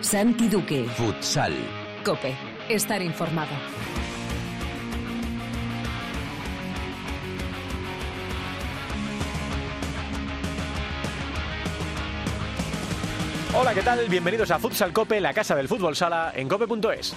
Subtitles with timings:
[0.00, 0.84] Santi Duque.
[0.84, 1.52] Futsal.
[2.04, 2.32] Cope.
[2.68, 3.50] Estar informado.
[13.58, 14.06] Hola, ¿qué tal?
[14.08, 17.16] Bienvenidos a Futsal Cope, la casa del fútbol sala en cope.es.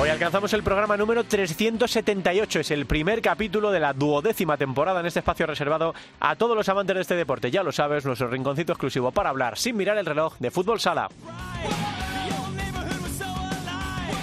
[0.00, 2.60] Hoy alcanzamos el programa número 378.
[2.60, 6.66] Es el primer capítulo de la duodécima temporada en este espacio reservado a todos los
[6.70, 7.50] amantes de este deporte.
[7.50, 11.10] Ya lo sabes, nuestro rinconcito exclusivo para hablar sin mirar el reloj de fútbol sala.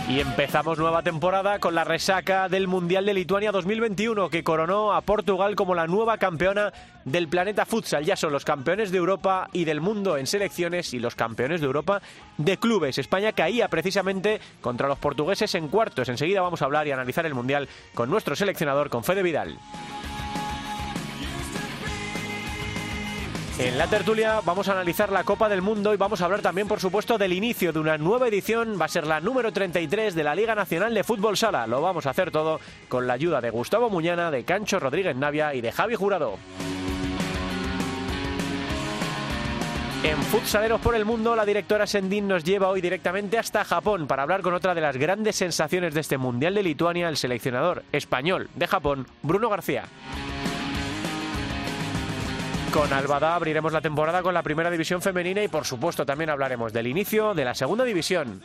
[0.10, 5.02] Y empezamos nueva temporada con la resaca del Mundial de Lituania 2021 que coronó a
[5.02, 6.72] Portugal como la nueva campeona
[7.04, 8.06] del planeta futsal.
[8.06, 11.68] Ya son los campeones de Europa y del mundo en selecciones y los campeones de
[11.68, 12.02] Europa
[12.38, 12.98] de clubes.
[12.98, 16.08] España caía precisamente contra los portugueses en cuartos.
[16.08, 19.58] Enseguida vamos a hablar y analizar el Mundial con nuestro seleccionador, con Fede Vidal.
[23.60, 26.68] En la tertulia vamos a analizar la Copa del Mundo y vamos a hablar también,
[26.68, 28.80] por supuesto, del inicio de una nueva edición.
[28.80, 31.66] Va a ser la número 33 de la Liga Nacional de Fútbol Sala.
[31.66, 35.56] Lo vamos a hacer todo con la ayuda de Gustavo Muñana, de Cancho Rodríguez Navia
[35.56, 36.38] y de Javi Jurado.
[40.04, 44.22] En Futsaleros por el Mundo, la directora Sendin nos lleva hoy directamente hasta Japón para
[44.22, 48.52] hablar con otra de las grandes sensaciones de este Mundial de Lituania, el seleccionador español
[48.54, 49.86] de Japón, Bruno García.
[52.72, 56.74] Con Albada abriremos la temporada con la primera división femenina y por supuesto también hablaremos
[56.74, 58.42] del inicio de la segunda división.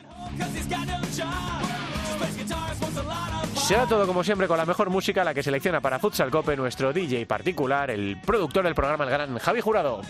[3.66, 6.92] Será todo como siempre con la mejor música, la que selecciona para Futsal Cope nuestro
[6.92, 10.02] DJ particular, el productor del programa, el gran Javi Jurado.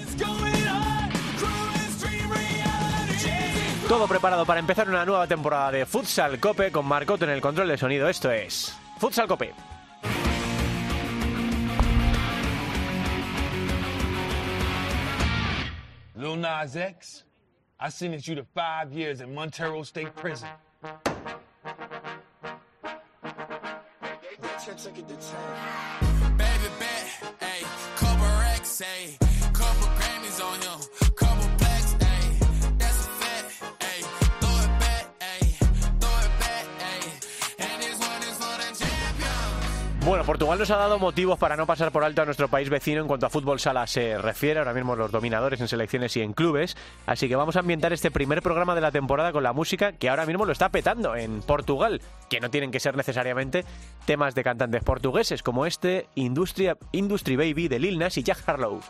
[3.89, 7.69] Todo preparado para empezar una nueva temporada de Futsal Cope con Marcoto en el control
[7.69, 8.09] de sonido.
[8.09, 9.53] Esto es Futsal Cope.
[16.23, 17.25] Lil Nas X,
[17.81, 20.49] I sentenced you to five years in Montero State Prison.
[26.39, 27.07] Baby bet,
[27.41, 29.32] ayy, couple racks, ayy,
[40.25, 43.09] Portugal nos ha dado motivos para no pasar por alto a nuestro país vecino en
[43.09, 46.77] cuanto a fútbol sala se refiere, ahora mismo los dominadores en selecciones y en clubes,
[47.07, 50.09] así que vamos a ambientar este primer programa de la temporada con la música que
[50.09, 53.65] ahora mismo lo está petando en Portugal, que no tienen que ser necesariamente
[54.07, 58.81] temas de cantantes portugueses como este Industry Baby de Lil Nas y Jack Harlow.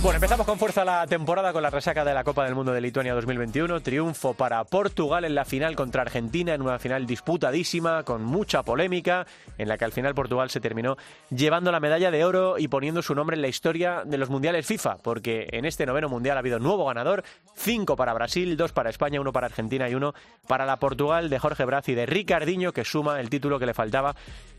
[0.00, 2.80] Bueno, empezamos con fuerza la temporada con la resaca de la Copa del Mundo de
[2.80, 3.80] Lituania 2021.
[3.80, 9.26] Triunfo para Portugal en la final contra Argentina, en una final disputadísima, con mucha polémica,
[9.58, 10.96] en la que al final Portugal se terminó
[11.30, 14.66] llevando la medalla de oro y poniendo su nombre en la historia de los mundiales
[14.66, 17.24] FIFA, porque en este noveno mundial ha habido nuevo ganador:
[17.56, 20.14] cinco para Brasil, dos para España, uno para Argentina y uno
[20.46, 23.74] para la Portugal de Jorge Braz y de Ricardinho, que suma el título que le
[23.74, 24.14] faltaba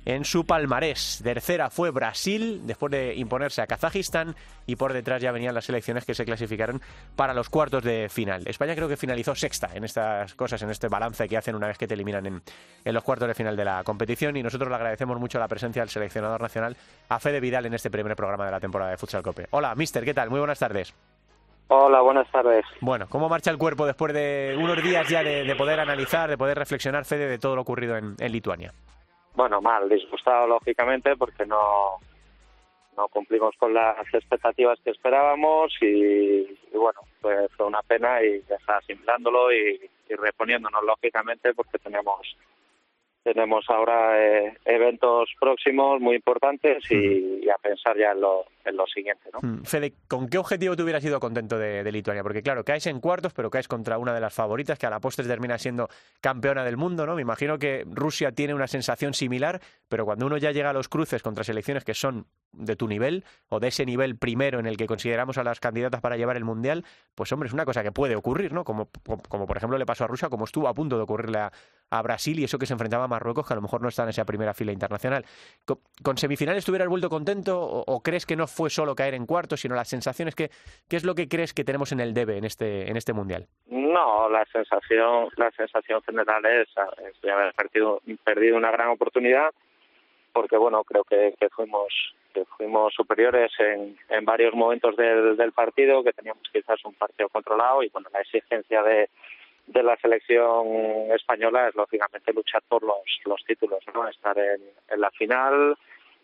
[0.05, 1.21] en su palmarés.
[1.23, 6.05] Tercera fue Brasil, después de imponerse a Kazajistán, y por detrás ya venían las selecciones
[6.05, 6.81] que se clasificaron
[7.15, 8.43] para los cuartos de final.
[8.47, 11.77] España creo que finalizó sexta en estas cosas, en este balance que hacen una vez
[11.77, 12.41] que te eliminan en,
[12.85, 15.81] en los cuartos de final de la competición, y nosotros le agradecemos mucho la presencia
[15.81, 16.77] del seleccionador nacional,
[17.09, 19.47] a Fede Vidal, en este primer programa de la temporada de Futsal Cope.
[19.51, 20.29] Hola, mister, ¿qué tal?
[20.29, 20.93] Muy buenas tardes.
[21.71, 22.65] Hola, buenas tardes.
[22.81, 26.35] Bueno, ¿cómo marcha el cuerpo después de unos días ya de, de poder analizar, de
[26.35, 28.73] poder reflexionar, Fede, de todo lo ocurrido en, en Lituania?
[29.35, 31.99] Bueno, mal, disgustado lógicamente porque no,
[32.97, 38.41] no cumplimos con las expectativas que esperábamos y, y bueno, pues fue una pena y
[38.49, 42.35] ya está asimilándolo y, y reponiéndonos lógicamente porque tenemos
[43.23, 48.75] tenemos ahora eh, eventos próximos muy importantes y, y a pensar ya en lo, en
[48.75, 49.39] lo siguiente, ¿no?
[49.47, 52.23] Mm, Fede, ¿con qué objetivo te hubieras ido contento de, Lituania?
[52.23, 54.99] Porque claro, caes en cuartos, pero caes contra una de las favoritas que a la
[54.99, 55.89] postre termina siendo
[56.21, 57.15] campeona del mundo, ¿no?
[57.15, 60.89] Me imagino que Rusia tiene una sensación similar, pero cuando uno ya llega a los
[60.89, 64.75] cruces contra selecciones que son de tu nivel o de ese nivel primero en el
[64.75, 66.83] que consideramos a las candidatas para llevar el mundial,
[67.15, 68.63] pues hombre, es una cosa que puede ocurrir, ¿no?
[68.63, 68.89] Como,
[69.27, 71.51] como, por ejemplo le pasó a Rusia, como estuvo a punto de ocurrirle a,
[72.01, 74.09] Brasil y eso que se enfrentaba a Marruecos, que a lo mejor no está en
[74.09, 75.25] esa primera fila internacional.
[75.65, 79.61] ¿Con, semifinales te hubieras vuelto contento o crees que no fue solo caer en cuartos,
[79.61, 80.49] sino las sensaciones que
[80.89, 83.47] qué es lo que crees que tenemos en el debe en este en este mundial?
[83.67, 86.67] No, la sensación, la sensación general es,
[87.07, 89.51] es de haber perdido, perdido una gran oportunidad
[90.33, 91.87] porque bueno, creo que, que fuimos
[92.33, 97.27] que fuimos superiores en, en varios momentos del, del partido, que teníamos quizás un partido
[97.29, 99.09] controlado y bueno, la exigencia de,
[99.65, 100.67] de la selección
[101.11, 104.07] española es lógicamente luchar por los, los títulos, ¿no?
[104.07, 105.75] Estar en, en la final,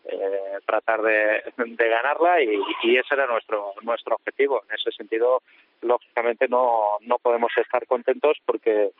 [0.08, 4.62] eh, tratar de, ganarla y, y, ese era nuestro nuestro objetivo.
[4.68, 5.42] En ese sentido,
[5.82, 8.90] lógicamente no no podemos estar contentos porque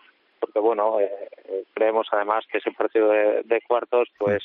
[0.40, 4.42] porque bueno eh, creemos además que ese partido de cuartos pues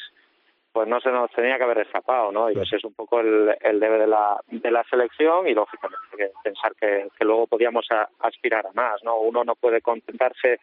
[0.71, 2.50] pues no se nos tenía que haber escapado, ¿no?
[2.50, 6.00] Y ese es un poco el, el debe de la, de la selección y lógicamente
[6.15, 9.19] que pensar que, que luego podíamos a, aspirar a más, ¿no?
[9.19, 10.59] Uno no puede contentarse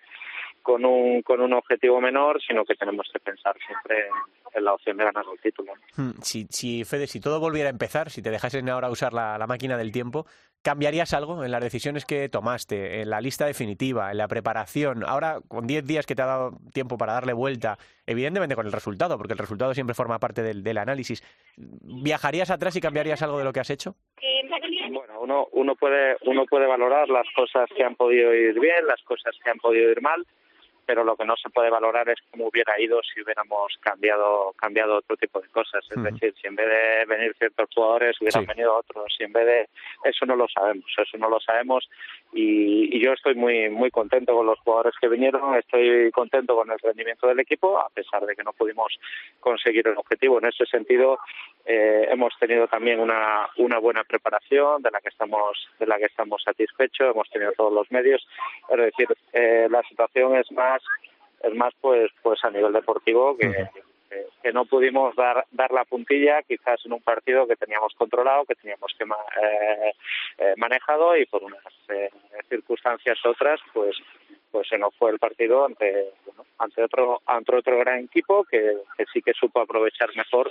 [0.62, 4.74] con un, con un objetivo menor, sino que tenemos que pensar siempre en, en la
[4.74, 5.72] opción de ganar el título.
[6.22, 9.46] Si, si, Fede, si todo volviera a empezar, si te dejasen ahora usar la, la
[9.46, 10.26] máquina del tiempo,
[10.62, 15.04] ¿cambiarías algo en las decisiones que tomaste, en la lista definitiva, en la preparación?
[15.06, 18.72] Ahora, con 10 días que te ha dado tiempo para darle vuelta, evidentemente con el
[18.72, 21.22] resultado, porque el resultado siempre forma parte del, análisis,
[21.56, 23.94] ¿viajarías atrás y cambiarías algo de lo que has hecho?
[24.90, 29.02] Bueno, uno, uno puede uno puede valorar las cosas que han podido ir bien, las
[29.02, 30.24] cosas que han podido ir mal,
[30.88, 34.96] pero lo que no se puede valorar es cómo hubiera ido si hubiéramos cambiado cambiado
[34.96, 35.84] otro tipo de cosas.
[35.84, 36.10] Es uh -huh.
[36.10, 38.48] decir, si en vez de venir ciertos jugadores hubieran sí.
[38.48, 39.68] venido otros, si en vez de
[40.04, 41.86] eso no lo sabemos, eso no lo sabemos
[42.32, 46.70] y, y, yo estoy muy muy contento con los jugadores que vinieron, estoy contento con
[46.70, 48.98] el rendimiento del equipo a pesar de que no pudimos
[49.40, 50.38] conseguir el objetivo.
[50.38, 51.18] En ese sentido
[51.64, 56.06] eh, hemos tenido también una una buena preparación de la que estamos de la que
[56.06, 58.26] estamos satisfechos, hemos tenido todos los medios,
[58.68, 60.82] es decir, eh, la situación es más
[61.42, 63.68] es más pues pues a nivel deportivo que.
[64.08, 68.44] Que, que, no pudimos dar dar la puntilla quizás en un partido que teníamos controlado
[68.44, 69.92] que teníamos que eh,
[70.38, 72.10] eh, manejado y por unas eh,
[72.48, 73.96] circunstancias otras pues
[74.50, 78.78] pues se nos fue el partido ante bueno, ante otro ante otro gran equipo que,
[79.12, 80.50] sí que supo aprovechar mejor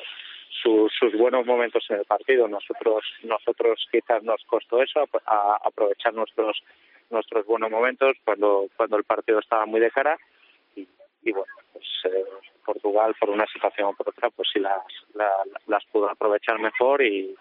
[0.62, 2.48] sus, buenos momentos en el partido.
[2.48, 6.64] Nosotros nosotros quizás nos costó eso a aprovechar nuestros
[7.10, 10.18] nuestros buenos momentos cuando cuando el partido estaba muy de cara
[10.76, 10.88] y,
[11.24, 12.26] y bueno pues eh,
[12.66, 14.82] Portugal por una situación o por otra pues sí las
[15.14, 15.30] la,
[15.68, 17.36] las pudo aprovechar mejor y,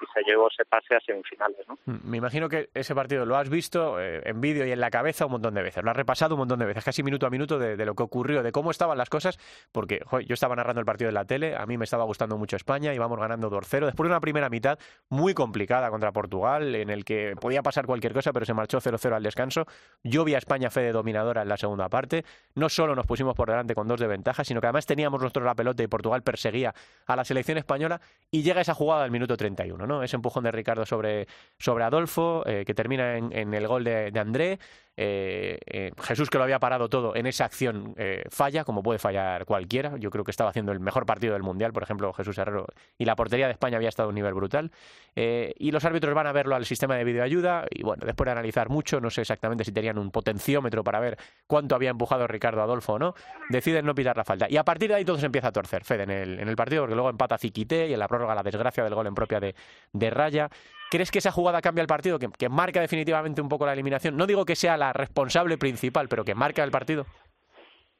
[0.00, 1.78] y, se pase a semifinales ¿no?
[2.04, 5.26] Me imagino que ese partido lo has visto eh, en vídeo y en la cabeza
[5.26, 5.82] un montón de veces.
[5.82, 8.42] Lo has repasado un montón de veces casi minuto a minuto de, lo que ocurrió
[8.42, 9.38] de cómo estaban las cosas
[9.72, 12.56] porque yo estaba narrando el partido en la tele a mí me estaba gustando mucho
[12.56, 14.78] España íbamos ganando 2-0 después de una primera mitad
[15.08, 19.14] muy complicada contra Portugal en el que podía pasar cualquier cosa pero se marchó 0-0
[19.14, 19.66] al descanso.
[20.02, 22.24] Yo vi a España fe de dominadora en la segunda parte.
[22.54, 25.44] No solo nos pusimos por delante con dos de ventaja sino que además teníamos nosotros
[25.44, 26.74] la pelota y Portugal perseguía
[27.06, 30.02] a la selección española y llega esa jugada al minuto 31, ¿no?
[30.02, 31.26] Ese empujón de Ricardo sobre,
[31.58, 34.58] sobre Adolfo, eh, que termina en, en, el gol de, de André,
[35.00, 38.98] eh, eh, Jesús, que lo había parado todo en esa acción, eh, falla, como puede
[38.98, 39.96] fallar cualquiera.
[39.96, 42.66] Yo creo que estaba haciendo el mejor partido del Mundial, por ejemplo, Jesús Herrero.
[42.98, 44.72] Y la portería de España había estado a un nivel brutal.
[45.14, 47.66] Y los árbitros van a verlo al sistema de videoayuda.
[47.70, 51.16] Y bueno, después de analizar mucho, no sé exactamente si tenían un potenciómetro para ver
[51.46, 53.14] cuánto había empujado Ricardo Adolfo o no,
[53.50, 54.46] deciden no pitar la falta.
[54.50, 56.56] Y a partir de ahí todo se empieza a torcer, Fede, en el, en el
[56.56, 59.38] partido, porque luego empata Ziquité y en la prórroga la desgracia del gol en propia
[59.38, 59.54] de,
[59.92, 60.50] de Raya.
[60.90, 64.16] ¿Crees que esa jugada cambia el partido, que, que, marca definitivamente un poco la eliminación?
[64.16, 67.06] No digo que sea la responsable principal, pero que marca el partido.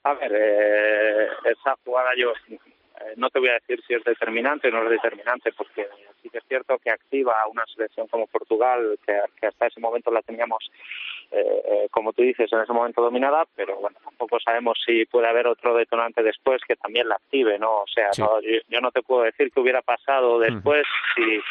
[0.04, 2.32] A ver, eh, esa jugada yo
[3.00, 5.86] eh, no te voy a decir si es determinante o no es determinante, porque
[6.22, 9.80] sí que es cierto que activa a una selección como Portugal, que, que hasta ese
[9.80, 10.70] momento la teníamos,
[11.30, 15.28] eh, eh, como tú dices, en ese momento dominada, pero bueno, tampoco sabemos si puede
[15.28, 17.82] haber otro detonante después que también la active, ¿no?
[17.82, 18.22] O sea, sí.
[18.22, 21.24] no, yo, yo, no te puedo decir qué hubiera pasado después uh -huh.
[21.24, 21.42] si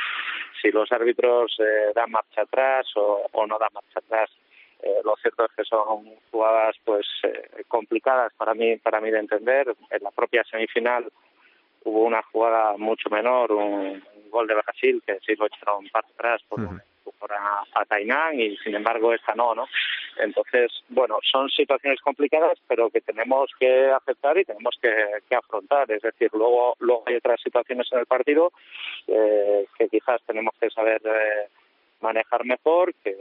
[0.61, 4.29] si los árbitros eh, dan marcha atrás o, o, no dan marcha atrás.
[4.81, 9.19] Eh, lo cierto es que son jugadas pues eh, complicadas para mí para mí de
[9.19, 9.75] entender.
[9.89, 11.11] En la propia semifinal
[11.83, 16.07] hubo una jugada mucho menor, un, un gol de Brasil que sí lo echaron para
[16.07, 16.81] atrás por, uh -huh.
[17.19, 19.67] Por a, a Tainán y sin embargo esta no, ¿no?
[20.19, 24.91] Entonces, bueno, son situaciones complicadas, pero que tenemos que aceptar y tenemos que,
[25.29, 25.91] que afrontar.
[25.91, 28.51] Es decir, luego, luego hay otras situaciones en el partido
[29.07, 31.50] eh, que quizás tenemos que saber eh,
[32.01, 33.15] manejar mejor, que,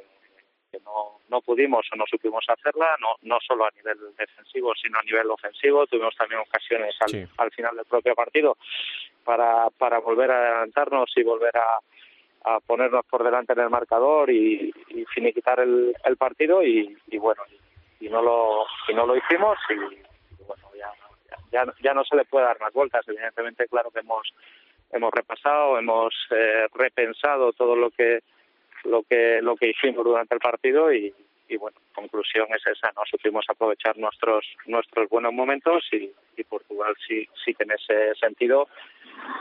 [0.70, 4.98] que no, no pudimos o no supimos hacerla, no, no solo a nivel defensivo, sino
[4.98, 5.86] a nivel ofensivo.
[5.86, 7.24] Tuvimos también ocasiones al, sí.
[7.36, 8.56] al final del propio partido
[9.24, 11.78] para, para volver a adelantarnos y volver a
[12.46, 14.72] a ponernos por delante en el marcador y,
[15.12, 17.42] finiquitar el, el partido y, y bueno
[18.00, 20.92] y, no lo y no lo hicimos y, y bueno ya,
[21.50, 23.06] ya ya no se le puede dar más vueltas.
[23.08, 24.32] Evidentemente claro que hemos
[24.92, 28.20] hemos repasado hemos eh, repensado todo lo que
[28.84, 31.12] lo que lo que hicimos durante el partido y,
[31.48, 36.94] y bueno conclusión es esa no supimos aprovechar nuestros nuestros buenos momentos y, y Portugal
[37.06, 38.68] sí sí que en ese sentido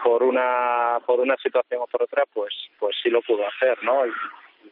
[0.03, 4.05] por una por una situación o por otra pues pues sí lo pudo hacer no
[4.05, 4.11] y,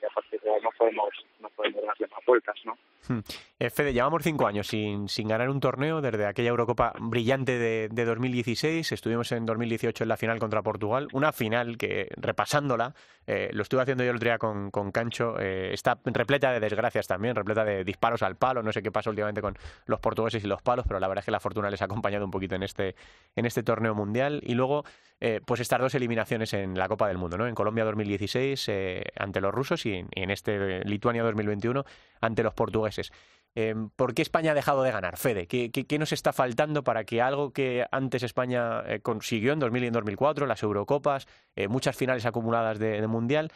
[0.02, 1.10] y a partir de ahí no podemos
[1.40, 3.20] no podemos darle más vueltas no Hmm.
[3.60, 7.90] Eh, Fede, llevamos cinco años sin, sin ganar un torneo desde aquella Eurocopa brillante de,
[7.92, 8.92] de 2016.
[8.92, 11.08] Estuvimos en 2018 en la final contra Portugal.
[11.12, 12.94] Una final que, repasándola,
[13.28, 16.60] eh, lo estuve haciendo yo el otro día con, con Cancho, eh, está repleta de
[16.60, 18.64] desgracias también, repleta de disparos al palo.
[18.64, 21.26] No sé qué pasa últimamente con los portugueses y los palos, pero la verdad es
[21.26, 22.96] que la fortuna les ha acompañado un poquito en este,
[23.36, 24.42] en este torneo mundial.
[24.44, 24.84] Y luego,
[25.20, 27.48] eh, pues estas dos eliminaciones en la Copa del Mundo, ¿no?
[27.48, 31.86] En Colombia 2016 eh, ante los rusos y en, este eh, Lituania 2021
[32.22, 33.12] ante los portugueses.
[33.56, 35.48] Eh, ¿Por qué España ha dejado de ganar, Fede?
[35.48, 39.88] ¿Qué, nos está faltando para que algo que antes España eh, consiguió en 2000 y
[39.88, 43.52] en 2004, las Eurocopas, eh, muchas finales acumuladas de, Mundial,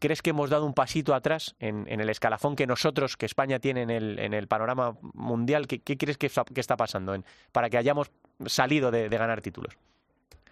[0.00, 3.82] ¿crees que hemos dado un pasito atrás en, el escalafón que nosotros, que España tiene
[3.82, 5.68] en el, panorama mundial?
[5.68, 7.14] ¿Qué, crees que, está pasando
[7.52, 8.10] para que hayamos
[8.46, 9.76] salido de ganar títulos?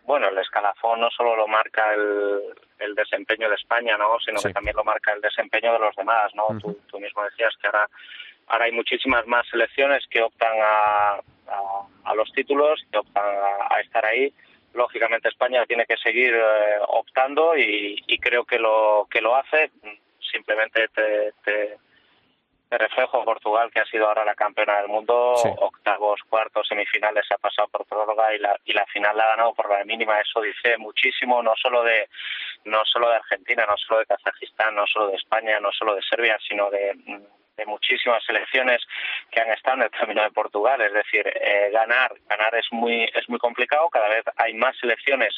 [0.05, 2.41] Bueno, el escalafón no solo lo marca el,
[2.79, 4.19] el desempeño de España, ¿no?
[4.21, 4.49] sino sí.
[4.49, 6.35] que también lo marca el desempeño de los demás.
[6.35, 6.47] ¿no?
[6.49, 6.61] Uh -huh.
[6.61, 7.89] tú, tú, mismo decías que ahora,
[8.49, 11.15] ahora hay muchísimas más selecciones que optan a,
[11.49, 14.33] a, a los títulos, que optan a, a, estar ahí.
[14.75, 19.71] Lógicamente España tiene que seguir eh, optando y, y, creo que lo que lo hace.
[20.33, 21.79] Simplemente te, te
[22.75, 25.49] de reflejo Portugal que ha sido ahora la campeona del mundo sí.
[25.59, 29.55] octavos cuartos semifinales ha pasado por prórroga y la y la final la ha ganado
[29.55, 30.21] por la mínima.
[30.21, 32.09] Eso dice muchísimo no solo de
[32.65, 36.03] no solo de Argentina no solo de Kazajistán no solo de España no solo de
[36.03, 36.95] Serbia sino de
[37.57, 38.83] de muchísimas selecciones
[39.31, 40.81] que han estado en el camino de Portugal.
[40.81, 43.89] Es decir eh, ganar ganar es muy es muy complicado.
[43.91, 45.35] Cada vez hay más selecciones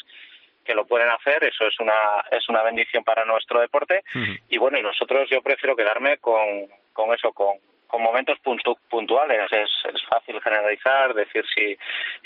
[0.67, 4.03] que lo pueden hacer, eso es una es una bendición para nuestro deporte.
[4.13, 4.41] Uh -huh.
[4.49, 6.67] y bueno, y nosotros yo prefiero quedarme con,
[6.97, 9.51] con eso, con, con momentos puntu puntuales.
[9.51, 11.77] Es, es, fácil generalizar, decir si,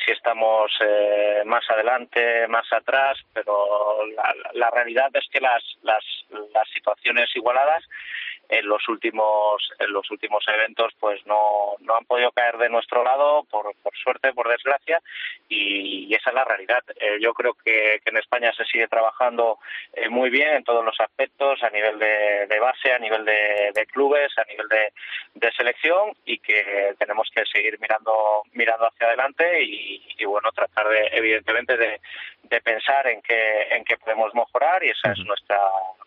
[0.03, 6.03] si estamos eh, más adelante, más atrás, pero la, la realidad es que las, las,
[6.53, 7.83] las situaciones igualadas
[8.51, 13.01] en los últimos en los últimos eventos pues no, no han podido caer de nuestro
[13.01, 15.01] lado por, por suerte por desgracia
[15.47, 16.83] y, y esa es la realidad.
[16.99, 19.59] Eh, yo creo que, que, en España se sigue trabajando
[19.93, 23.71] eh, muy bien en todos los aspectos a nivel de, de base a nivel de,
[23.73, 24.91] de, clubes a nivel de,
[25.33, 30.89] de selección y que tenemos que seguir mirando mirando hacia adelante y, y bueno tratar
[30.89, 32.01] de evidentemente de,
[32.43, 35.57] de pensar en qué en qué podemos mejorar y esa es nuestra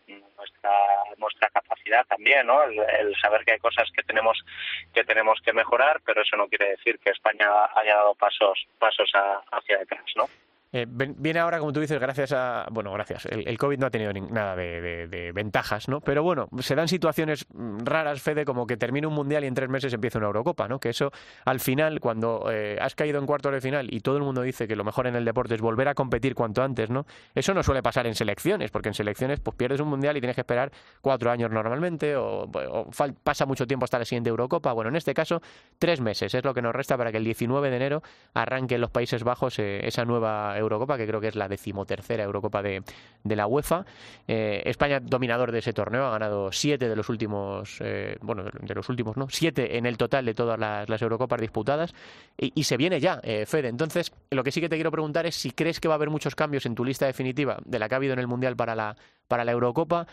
[0.07, 0.71] nuestra
[1.17, 4.45] nuestra capacidad también no el, el, saber que hay cosas que tenemos
[4.93, 9.11] que tenemos que mejorar pero eso no quiere decir que España haya dado pasos pasos
[9.15, 10.29] a, hacia detrás no
[10.77, 12.67] eh, viene ahora, como tú dices, gracias a.
[12.69, 13.27] Bueno, gracias.
[13.27, 16.01] El, COVID no ha tenido ni, nada de, ventajas, ¿no?
[16.01, 17.47] Pero bueno, se dan situaciones
[17.85, 20.81] raras, Fede, como que termina un mundial y en tres meses empieza una Eurocopa, ¿no?
[20.81, 21.13] Que eso,
[21.45, 24.67] al final, cuando eh, has caído en cuartos de final y todo el mundo dice
[24.67, 27.07] que lo mejor en el deporte es volver a competir cuanto antes, ¿no?
[27.37, 30.35] Eso no suele pasar en selecciones, porque en selecciones, pues pierdes un mundial y tienes
[30.35, 32.91] que esperar cuatro años normalmente, o, o
[33.23, 34.73] pasa mucho tiempo hasta la siguiente Eurocopa.
[34.73, 35.41] Bueno, en este caso,
[35.79, 38.03] tres meses es lo que nos resta para que el 19 de enero
[38.33, 42.25] arranque en los Países Bajos eh, esa nueva Eurocopa, que creo que es la decimotercera
[42.25, 42.83] Eurocopa de,
[43.23, 43.85] de la UEFA.
[44.27, 48.75] Eh, España, dominador de ese torneo, ha ganado siete de los últimos, eh, bueno, de
[48.75, 49.29] los últimos, ¿no?
[49.29, 51.95] Siete en el total de todas las, las Eurocopas disputadas.
[52.37, 53.69] Y, se viene ya, eh, Fede.
[53.69, 56.11] Entonces, lo que sí que te quiero preguntar es si crees que va a haber
[56.11, 58.75] muchos cambios en tu lista definitiva de la que ha habido en el Mundial para
[58.75, 58.97] la,
[59.29, 60.07] para la Eurocopa.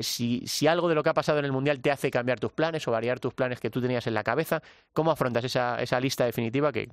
[0.00, 2.52] Si, si, algo de lo que ha pasado en el Mundial te hace cambiar tus
[2.52, 5.98] planes o variar tus planes que tú tenías en la cabeza, ¿cómo afrontas esa, esa
[5.98, 6.88] lista definitiva que,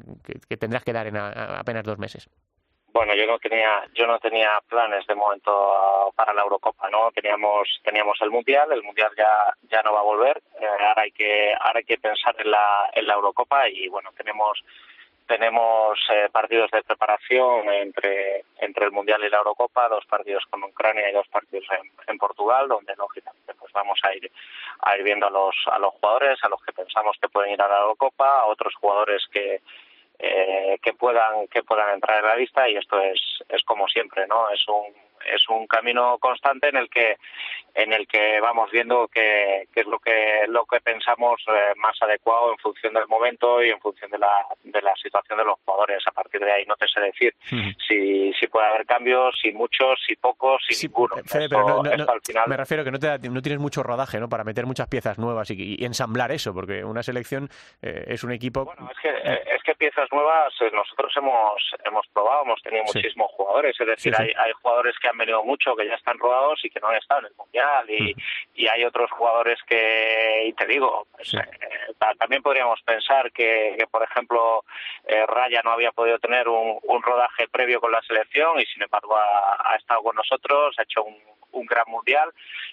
[0.48, 2.28] que, tendrás que dar en apenas dos meses?
[2.94, 7.12] Bueno yo no tenía yo no tenía planes de momento uh, para la Eurocopa no
[7.12, 10.42] teníamos teníamos el mundial el mundial ya ya no va a volver.
[10.60, 14.12] Eh, ahora hay que ahora hay que pensar en la en la Eurocopa y bueno
[14.18, 14.64] tenemos
[15.28, 20.64] tenemos eh, partidos de preparación entre entre el mundial y la Eurocopa dos partidos con
[20.64, 24.32] Ucrania y dos partidos en, en Portugal donde lógicamente pues vamos a ir
[24.82, 27.62] a ir viendo a los a los jugadores a los que pensamos que pueden ir
[27.62, 29.62] a la Eurocopa a otros jugadores que
[30.20, 34.28] eh, que puedan que puedan entrar en la lista y esto es es como siempre
[34.28, 34.94] no es un
[35.34, 37.18] es un camino constante en el que
[37.76, 42.52] en el que vamos viendo qué es lo que lo que pensamos eh, más adecuado
[42.52, 46.04] en función del momento y en función de la de la situación de los jugadores.
[46.08, 47.36] A partir de ahí no te sé decir
[47.88, 51.16] si si puede haber cambios si muchos si pocos si sí, ninguno.
[51.26, 52.48] Fede, esto, pero no, no, no, al final...
[52.48, 55.50] me refiero que no te no tienes mucho rodaje no para meter muchas piezas nuevas
[55.52, 57.50] y, y ensamblar eso porque una selección
[57.82, 61.56] eh, es un equipo bueno es que eh, que piezas nuevas eh, nosotros hemos
[61.86, 62.98] hemos probado, hemos tenido Sí.
[63.00, 64.32] muchísimos jugadores, es decir, Sí, sí.
[64.38, 66.98] Hay, hay jugadores que han venido mucho, que ya están rodados y que no han
[66.98, 68.16] estado en el Mundial, y,
[68.54, 71.40] y hay otros jugadores que, y te digo, pues, eh,
[71.98, 74.64] ta- también podríamos pensar que, que, por ejemplo,
[75.08, 78.84] eh, Raya no había podido tener un, un rodaje previo con la selección y sin
[78.84, 81.18] embargo ha, ha estado con nosotros, ha hecho un,
[81.52, 82.30] un gran mundial,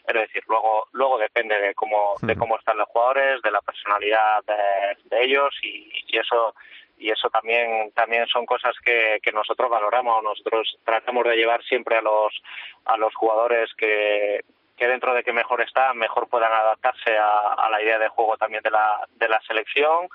[0.06, 4.44] es decir, luego luego depende de cómo de cómo están los jugadores, de la personalidad
[4.44, 6.54] de, de ellos y, y eso
[6.98, 11.96] y eso también también son cosas que, que nosotros valoramos, nosotros tratamos de llevar siempre
[11.96, 12.42] a los
[12.84, 14.40] a los jugadores que
[14.76, 18.36] que dentro de que mejor están, mejor puedan adaptarse a, a la idea de juego
[18.36, 20.08] también de la, de la selección,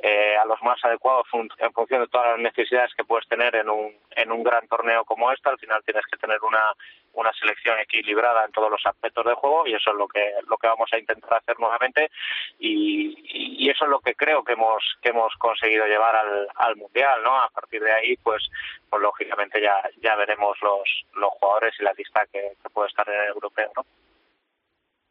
[0.00, 3.68] eh, a los más adecuados en función de todas las necesidades que puedes tener en
[3.68, 5.48] un, en un gran torneo como este.
[5.48, 6.72] Al final tienes que tener una,
[7.12, 10.56] una selección equilibrada en todos los aspectos del juego y eso es lo que, lo
[10.56, 12.10] que vamos a intentar hacer nuevamente
[12.58, 17.20] y, eso es lo que creo que hemos, que hemos conseguido llevar al, al Mundial.
[17.24, 17.36] ¿no?
[17.36, 18.48] A partir de ahí, pues,
[18.88, 23.08] pues lógicamente ya, ya veremos los, los jugadores y la lista que, que puede estar
[23.08, 23.72] en el europeo.
[23.76, 23.84] ¿no?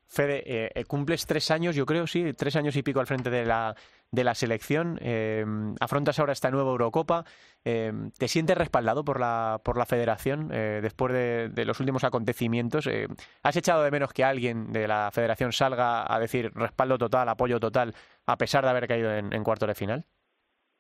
[0.08, 3.30] Fede, eh, eh, cumples tres años, yo creo, sí, tres años y pico al frente
[3.30, 3.76] de la,
[4.12, 4.98] de la selección.
[5.02, 5.46] eh,
[5.80, 7.26] afrontas ahora esta nueva Eurocopa.
[7.66, 12.86] Eh, ¿Te sientes respaldado por la, por la federación eh, después de, los últimos acontecimientos?
[12.86, 13.08] Eh,
[13.42, 17.60] ¿Has echado de menos que alguien de la federación salga a decir respaldo total, apoyo
[17.60, 17.94] total,
[18.28, 20.06] a pesar de haber caído en, en cuarto de final?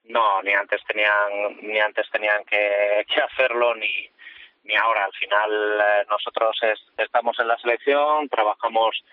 [0.04, 4.08] No, ni antes tenían, ni antes tenían que, hacerlo, ni,
[4.63, 5.06] ni ahora.
[5.06, 5.51] Al final
[5.82, 9.04] eh, nosotros es- estamos en la selección, trabajamos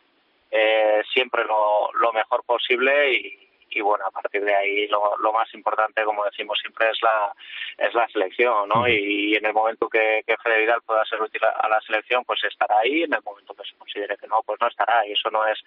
[0.51, 5.53] eh, siempre lo mejor posible y, y bueno, a partir de ahí lo, lo más
[5.55, 7.35] importante, como decimos siempre, es la
[7.79, 8.87] es la selección, ¿no?
[8.87, 12.25] Y, en el momento que, que Fede Vidal pueda ser útil a, a la selección,
[12.25, 13.03] pues estará ahí.
[13.03, 15.07] En el momento que se considere que no, pues no estará.
[15.07, 15.59] Y eso no es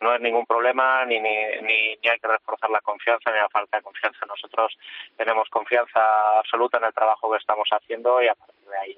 [0.00, 3.48] no es ningún problema, ni, ni, ni, ni hay que reforzar la confianza, ni la
[3.48, 4.26] falta de confianza.
[4.26, 4.76] Nosotros
[5.16, 8.96] tenemos confianza absoluta en el trabajo que estamos haciendo y a partir ahí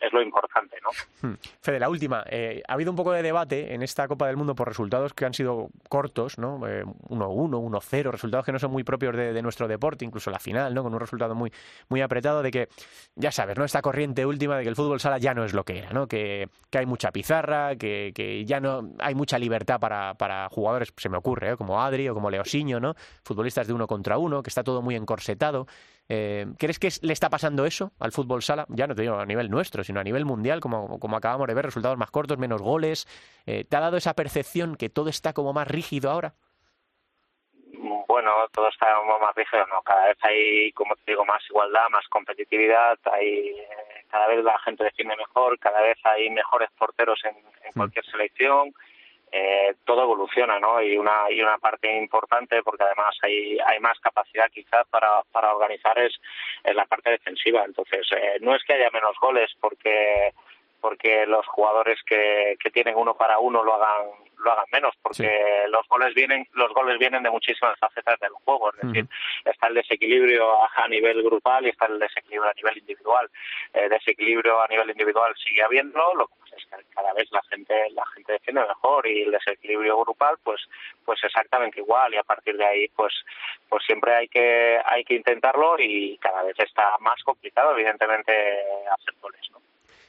[0.00, 0.90] es lo, importante, ¿no?
[1.28, 1.34] Hmm.
[1.60, 2.24] Fede, la última.
[2.28, 5.24] Eh, ha habido un poco de debate en esta Copa del Mundo por resultados que
[5.24, 6.66] han sido cortos, ¿no?
[6.66, 10.38] Eh, 1-1, 1-0, resultados que no son muy propios de, de nuestro deporte, incluso la
[10.38, 10.82] final, ¿no?
[10.82, 11.52] Con un resultado muy,
[11.88, 12.68] muy apretado de que,
[13.14, 13.64] ya sabes, ¿no?
[13.64, 16.06] Esta corriente última de que el fútbol sala ya no es lo que era, ¿no?
[16.06, 20.92] Que, que hay mucha pizarra, que, que ya no hay mucha libertad para, para jugadores,
[20.96, 21.56] se me ocurre, ¿eh?
[21.56, 22.94] como Adri o como Leosiño, ¿no?
[23.22, 25.66] Futbolistas de uno contra uno, que está todo muy encorsetado.
[26.08, 28.66] Eh, ¿Crees que le está pasando eso al fútbol sala?
[28.68, 31.54] Ya no te digo a nivel nuestro, sino a nivel mundial, como, como acabamos de
[31.54, 33.06] ver, resultados más cortos, menos goles.
[33.46, 36.34] Eh, ¿Te ha dado esa percepción que todo está como más rígido ahora?
[38.16, 39.82] bueno, todo está como más rígido, ¿no?
[39.82, 44.58] Cada vez hay, como te digo, más igualdad, más competitividad, hay, eh, cada vez la
[44.60, 48.72] gente defiende mejor, cada vez hay mejores porteros en, en cualquier selección,
[49.32, 50.80] eh, todo evoluciona, ¿no?
[50.80, 55.54] Y una, y una parte importante, porque además hay, hay más capacidad quizás para, para
[55.54, 56.14] organizar es,
[56.64, 57.64] es la parte defensiva.
[57.64, 60.32] Entonces, eh, no es que haya menos goles porque
[60.80, 65.30] porque los jugadores que, que tienen uno para uno lo hagan lo hagan menos porque
[65.68, 69.06] los goles vienen los goles vienen de muchísimas facetas del juego es decir
[69.44, 73.28] está el desequilibrio a, nivel grupal y está el desequilibrio a nivel individual.
[73.72, 77.42] El desequilibrio a nivel individual sigue habiendo lo que pasa es que cada vez la
[77.50, 80.60] gente la gente defiende mejor y el desequilibrio grupal pues
[81.04, 83.12] pues exactamente igual y a partir de ahí pues
[83.68, 88.32] pues siempre hay que hay que intentarlo y cada vez está más complicado evidentemente
[88.90, 89.60] hacer goles ¿no?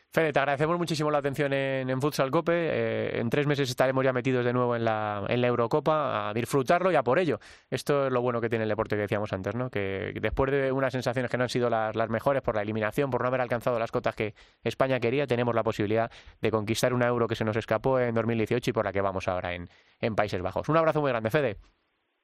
[0.09, 2.53] Fede, te agradecemos muchísimo la atención en, en Futsal Cope.
[2.53, 6.33] Eh, en tres meses estaremos ya metidos de nuevo en la, en la Eurocopa a
[6.33, 7.39] disfrutarlo y a por ello.
[7.69, 9.69] Esto es lo bueno que tiene el deporte que decíamos antes, ¿no?
[9.69, 13.21] Que después de unas sensaciones que no han sido las, mejores por la eliminación, por
[13.21, 16.09] no haber alcanzado las cotas que España quería, tenemos la posibilidad
[16.41, 19.27] de conquistar una Euro que se nos escapó en 2018 y por la que vamos
[19.27, 20.69] ahora en Países Bajos.
[20.69, 21.57] Un abrazo muy grande, Fede.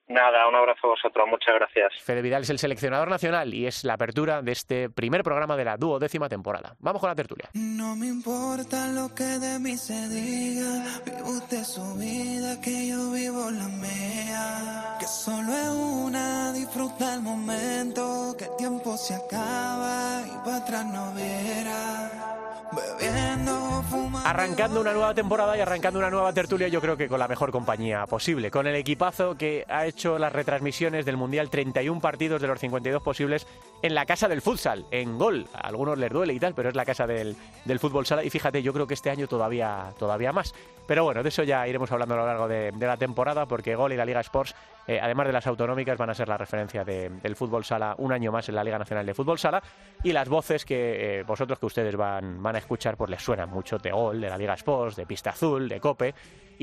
[0.08, 1.94] Nada, un abrazo a vosotros, muchas gracias.
[2.04, 5.64] Fede Vidal es el seleccionador nacional y es la apertura de este primer programa de
[5.64, 6.76] la duodécima temporada.
[6.80, 7.50] Vamos con la tertulia.
[7.54, 13.12] No me importa lo que de mí se diga, vive usted su vida, que yo
[13.12, 14.98] vivo la mía.
[15.00, 20.86] Que solo es una, disfruta el momento, que el tiempo se acaba y para atrás
[20.86, 22.34] no verá.
[24.26, 27.52] Arrancando una nueva temporada y arrancando una nueva tertulia, yo creo que con la mejor
[27.52, 32.48] compañía posible, con el equipazo que ha hecho las retransmisiones del Mundial 31 partidos de
[32.48, 33.46] los 52 posibles
[33.84, 35.46] en la casa del futsal, en gol.
[35.54, 38.30] A algunos les duele y tal, pero es la casa del, del fútbol sala y
[38.32, 40.56] fíjate, yo creo que este año todavía, todavía más.
[40.88, 43.94] Pero bueno, de eso ya iremos hablando a lo largo de, la temporada, porque Gol
[43.94, 44.56] y la Liga Sports,
[44.88, 48.12] eh, además de las autonómicas, van a ser la referencia de- del fútbol sala un
[48.12, 49.62] año más en la Liga Nacional de Fútbol Sala.
[50.04, 53.50] Y las voces que eh, vosotros, que ustedes van, van a escuchar, pues les suenan
[53.50, 56.14] mucho de Gol, de la Liga Sports, de Pista Azul, de Cope.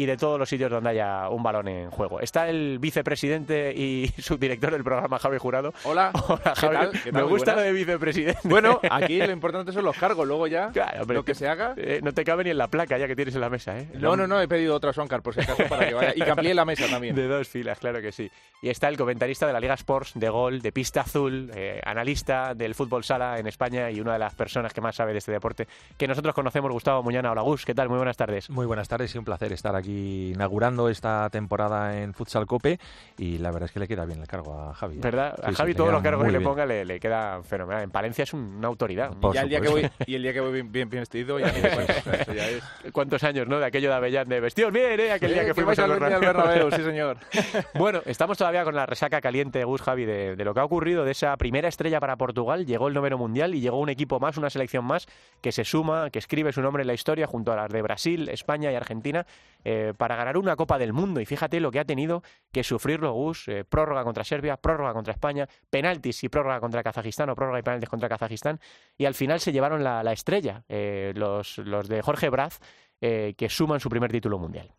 [0.00, 2.20] Y de todos los sitios donde haya un balón en juego.
[2.20, 5.74] Está el vicepresidente y subdirector del programa, Javi Jurado.
[5.84, 6.74] Hola, Hola, ¿qué Javi.
[6.76, 6.90] tal?
[6.92, 7.22] ¿Qué tal?
[7.24, 8.40] Me gusta lo de vicepresidente.
[8.44, 11.74] Bueno, aquí lo importante son los cargos, luego ya Claro, hombre, lo que se haga.
[11.76, 13.88] eh, no te cabe ni en la placa ya que tienes en la mesa, ¿eh?
[13.94, 16.12] No, no, no, he pedido otra Swancar por si acaso para que vaya.
[16.16, 17.14] Y amplíe la mesa también.
[17.14, 18.30] De dos filas, claro que sí.
[18.62, 22.54] Y está el comentarista de la Liga Sports, de gol, de pista azul, eh, analista
[22.54, 25.32] del fútbol sala en España y una de las personas que más sabe de este
[25.32, 25.66] deporte
[25.98, 27.32] que nosotros conocemos, Gustavo Muñana.
[27.32, 27.88] Hola, Gus, ¿qué tal?
[27.88, 28.48] Muy buenas tardes.
[28.48, 32.78] Muy buenas tardes y un placer estar aquí inaugurando esta temporada en Futsal Cope
[33.18, 34.96] y la verdad es que le queda bien el cargo a Javi.
[34.96, 35.00] ¿eh?
[35.02, 35.34] ¿Verdad?
[35.42, 37.82] A Sí, sí, Javi todos los cargos que le ponga le, le queda fenomenal.
[37.82, 39.12] En Palencia es un- una autoridad.
[39.20, 41.38] Por Y, al día que voy, y el día que voy bien, bien, bien vestido,
[41.38, 42.62] ya eso ya es...
[42.92, 43.58] ¿Cuántos años, no?
[43.58, 45.12] De aquello de Avellán de vestidos bien, ¿eh?
[45.12, 46.70] Aquel día Eh, que fuimos a al Bernabéu.
[46.70, 47.18] sí señor.
[47.74, 51.04] Bueno, estamos todavía con la resaca caliente, Gus Javi, de, de lo que ha ocurrido,
[51.04, 52.66] de esa primera estrella para Portugal.
[52.66, 55.06] Llegó el noveno mundial y llegó un equipo más, una selección más,
[55.40, 58.28] que se suma, que escribe su nombre en la historia junto a las de Brasil,
[58.28, 59.26] España y Argentina,
[59.70, 61.20] eh, para ganar una Copa del Mundo.
[61.20, 65.12] Y fíjate lo que ha tenido que sufrirlo Gus, eh, prórroga contra Serbia, prórroga contra
[65.12, 68.58] España, penaltis y prórroga contra Kazajistán o prórroga y penaltis contra Kazajistán.
[68.98, 72.60] Y al final se llevaron la, la estrella, eh, los, los de Jorge Braz,
[73.00, 74.74] eh, que suman su primer título mundial.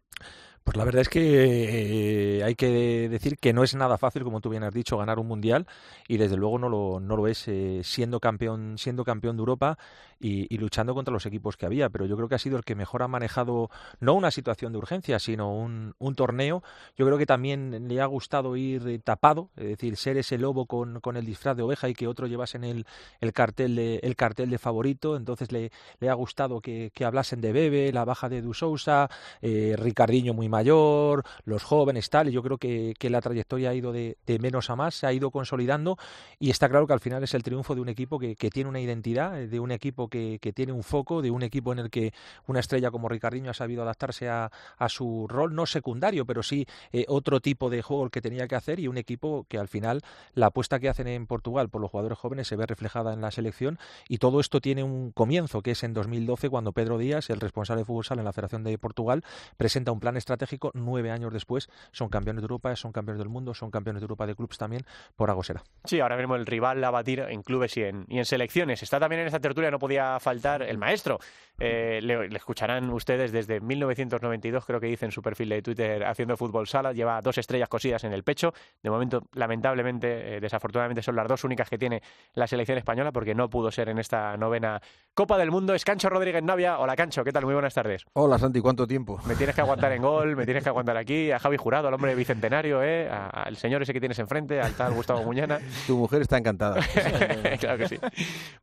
[0.64, 4.42] Pues la verdad es que eh, hay que decir que no es nada fácil, como
[4.42, 5.66] tú bien has dicho, ganar un mundial
[6.08, 9.78] y desde luego no lo, no lo es eh, siendo campeón siendo campeón de Europa
[10.20, 11.90] y, luchando contra los equipos que había.
[11.90, 14.78] Pero yo creo que ha sido el que mejor ha manejado no una situación de
[14.78, 16.62] urgencia, sino un, un torneo.
[16.96, 21.00] Yo creo que también le ha gustado ir tapado, es decir, ser ese lobo con,
[21.00, 22.86] con el disfraz de oveja y que otro llevasen el,
[23.20, 25.18] el cartel de el cartel de favorito.
[25.18, 29.10] Entonces le, le ha gustado que, que hablasen de Bebe, la baja de Edu Sousa,
[29.42, 32.30] eh, Ricardinho muy mayor, los jóvenes, tal.
[32.30, 35.08] y Yo creo que, que la trayectoria ha ido de, de menos a más, se
[35.08, 35.98] ha ido consolidando
[36.38, 38.70] y está claro que al final es el triunfo de un equipo que, que tiene
[38.70, 41.80] una identidad, eh, de un equipo que, que tiene un foco, de un equipo en
[41.80, 42.14] el que
[42.46, 46.68] una estrella como Ricardinho ha sabido adaptarse a, a su rol, no secundario, pero sí
[46.92, 50.02] eh, otro tipo de juego que tenía que hacer y un equipo que al final
[50.34, 53.32] la apuesta que hacen en Portugal por los jugadores jóvenes se ve reflejada en la
[53.32, 57.40] selección y todo esto tiene un comienzo que es en 2012 cuando Pedro Díaz, el
[57.40, 59.24] responsable de fútbol sala en la Federación de Portugal,
[59.58, 60.41] presenta un plan estratégico
[60.74, 64.26] nueve años después son campeones de Europa, son campeones del mundo, son campeones de Europa
[64.26, 65.64] de clubes también por algo será.
[65.86, 68.84] Sí, ahora mismo el rival a batir en clubes y en, y en selecciones.
[68.84, 71.20] Está también en esta tertulia, no podía faltar el maestro.
[71.60, 76.04] Eh, le, le escucharán ustedes desde 1992, creo que dice en su perfil de Twitter,
[76.06, 76.94] haciendo fútbol sala.
[76.94, 78.54] Lleva dos estrellas cosidas en el pecho.
[78.82, 82.02] De momento, lamentablemente, eh, desafortunadamente, son las dos únicas que tiene
[82.34, 84.82] la selección española porque no pudo ser en esta novena
[85.14, 85.74] Copa del Mundo.
[85.74, 86.80] Es Cancho Rodríguez Navia.
[86.80, 87.46] Hola, Cancho, ¿qué tal?
[87.46, 88.06] Muy buenas tardes.
[88.14, 89.20] Hola Santi, ¿cuánto tiempo?
[89.28, 91.94] Me tienes que aguantar en gol, me tienes que aguantar aquí, a Javi Jurado, al
[91.94, 93.10] hombre bicentenario, ¿eh?
[93.10, 95.60] Al señor ese que tienes enfrente, al tal Gustavo Muñana.
[95.88, 96.80] Tu mujer está encantada.
[97.60, 98.00] claro que sí.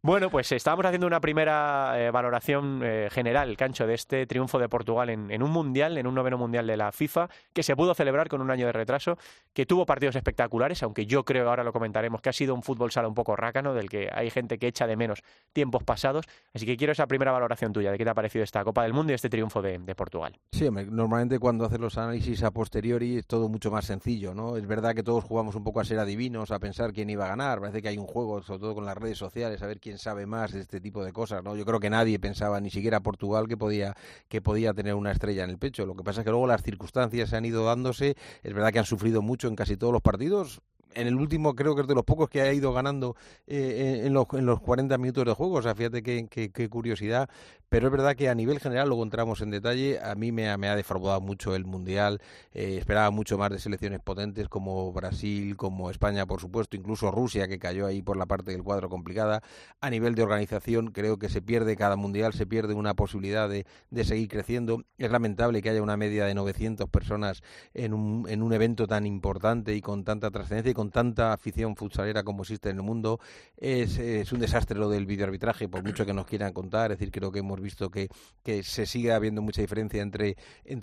[0.02, 4.68] Bueno, pues estábamos haciendo una primera eh, valoración eh, general, Cancho, de este triunfo de
[4.68, 7.94] Portugal en, en un mundial, en un noveno mundial de la FIFA, que se pudo
[7.94, 9.18] celebrar con un año de retraso,
[9.52, 12.90] que tuvo partidos espectaculares, aunque yo creo, ahora lo comentaremos, que ha sido un fútbol
[12.90, 16.26] sala un poco rácano, del que hay gente que echa de menos tiempos pasados.
[16.54, 18.92] Así que quiero esa primera valoración tuya, de qué te ha parecido esta Copa del
[18.92, 20.38] Mundo y este triunfo de, de Portugal.
[20.52, 24.56] Sí, normalmente cuando haces los análisis a posteriori es todo mucho más sencillo, ¿no?
[24.56, 27.28] Es verdad que todos jugamos un poco a ser adivinos, a pensar quién iba a
[27.28, 27.60] ganar.
[27.60, 30.26] Parece que hay un juego, sobre todo con las redes sociales, a ver quién sabe
[30.26, 31.56] más de este tipo de cosas, ¿no?
[31.56, 33.94] Yo creo que nadie pensaba, ni siquiera Portugal, que podía,
[34.28, 35.86] que podía tener una estrella en el pecho.
[35.86, 38.16] Lo que pasa es que luego las circunstancias se han ido dándose.
[38.42, 40.60] Es verdad que han sufrido mucho en casi todos los partidos.
[40.98, 43.14] En el último creo que es de los pocos que ha ido ganando
[43.46, 45.54] eh, en, los, en los 40 minutos de juego.
[45.54, 47.28] O sea, fíjate qué, curiosidad.
[47.68, 50.68] Pero es verdad que a nivel general, luego entramos en detalle, a mí me me
[50.68, 52.20] ha defraudado mucho el Mundial.
[52.52, 57.46] Eh, esperaba mucho más de selecciones potentes como Brasil, como España, por supuesto, incluso Rusia,
[57.46, 59.42] que cayó ahí por la parte del cuadro complicada.
[59.80, 63.66] A nivel de organización, creo que se pierde cada Mundial, se pierde una posibilidad de,
[63.90, 64.82] de seguir creciendo.
[64.96, 67.42] Es lamentable que haya una media de 900 personas
[67.74, 72.42] en un, en un evento tan importante y con tanta trascendencia tanta afición futsalera como
[72.42, 73.20] existe en el mundo.
[73.56, 76.92] Es, es un desastre lo del videoarbitraje, por mucho que nos quieran contar.
[76.92, 78.08] Es decir, creo que hemos visto que,
[78.42, 80.36] que se sigue habiendo mucha diferencia entre,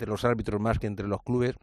[0.06, 1.54] los árbitros más que entre los clubes.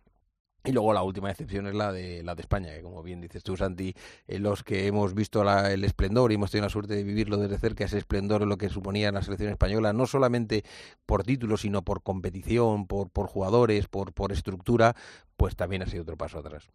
[0.65, 3.43] Y luego la última excepción es la de la de España, que como bien dices
[3.43, 3.93] tú, Santi,
[4.27, 7.36] eh, los que hemos visto la- el esplendor y hemos tenido la suerte de vivirlo
[7.36, 10.63] desde cerca, ese esplendor es lo que suponía la selección española, no solamente
[11.06, 14.95] por títulos, sino por competición, por, por jugadores, por, por estructura,
[15.36, 16.69] pues también ha sido otro paso atrás.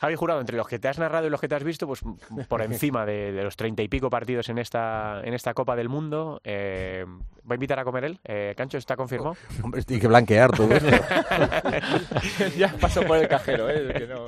[0.00, 2.02] Javi Jurado, entre los que te has narrado y los que te has visto, pues
[2.48, 5.88] por encima de, de los treinta y pico partidos en esta, en esta Copa del
[5.88, 8.20] Mundo, eh, ¿va a invitar a comer él?
[8.24, 9.36] Eh, Cancho, ¿está confirmado?
[9.62, 10.88] Hombre, tiene que blanquear todo esto.
[12.56, 13.92] ya pasó por el cajero, ¿eh?
[13.96, 14.26] Que no-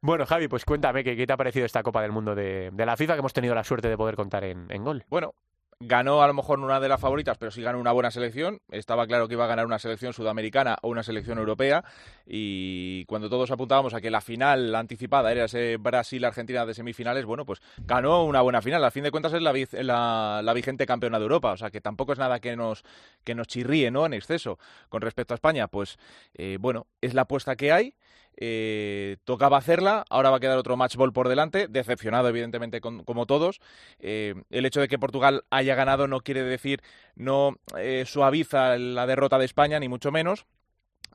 [0.00, 2.86] Bueno, Javi, pues cuéntame, ¿qué, qué te ha parecido esta Copa del Mundo de, de
[2.86, 5.04] la FIFA que hemos tenido la suerte de poder contar en, en gol?
[5.08, 5.34] Bueno,
[5.80, 8.60] ganó a lo mejor una de las favoritas, pero sí ganó una buena selección.
[8.70, 11.84] Estaba claro que iba a ganar una selección sudamericana o una selección europea.
[12.26, 17.44] Y cuando todos apuntábamos a que la final anticipada era ese Brasil-Argentina de semifinales, bueno,
[17.44, 18.84] pues ganó una buena final.
[18.84, 21.52] A fin de cuentas es la vigente campeona de Europa.
[21.52, 22.84] O sea que tampoco es nada que nos,
[23.24, 24.06] que nos chirríe, ¿no?
[24.06, 24.58] En exceso.
[24.88, 25.98] Con respecto a España, pues
[26.34, 27.94] eh, bueno, es la apuesta que hay.
[28.36, 33.04] Eh, tocaba hacerla, ahora va a quedar otro match ball por delante, decepcionado evidentemente con-
[33.04, 33.60] como todos.
[34.00, 36.82] Eh, el hecho de que Portugal haya ganado no quiere decir,
[37.14, 40.46] no eh, suaviza la derrota de España, ni mucho menos.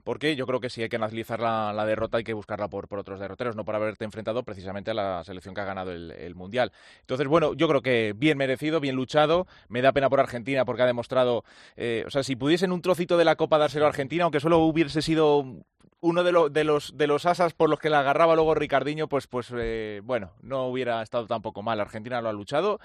[0.09, 2.87] Porque yo creo que sí hay que analizar la, la derrota, hay que buscarla por,
[2.97, 6.71] otros derroteros, no por haberte enfrentado precisamente a la selección que ha ganado el, Mundial.
[7.01, 9.45] Entonces, bueno, yo creo que bien merecido, bien luchado.
[9.67, 11.43] Me da pena por Argentina porque ha demostrado,
[11.77, 14.57] eh, o sea, si pudiesen un trocito de la Copa dárselo a Argentina, aunque solo
[14.57, 15.45] hubiese sido
[16.01, 19.27] uno de, de los de los asas por los que la agarraba luego Ricardiño, pues,
[19.27, 21.79] pues eh, bueno, no hubiera estado tampoco mal.
[21.79, 22.79] Argentina lo ha luchado.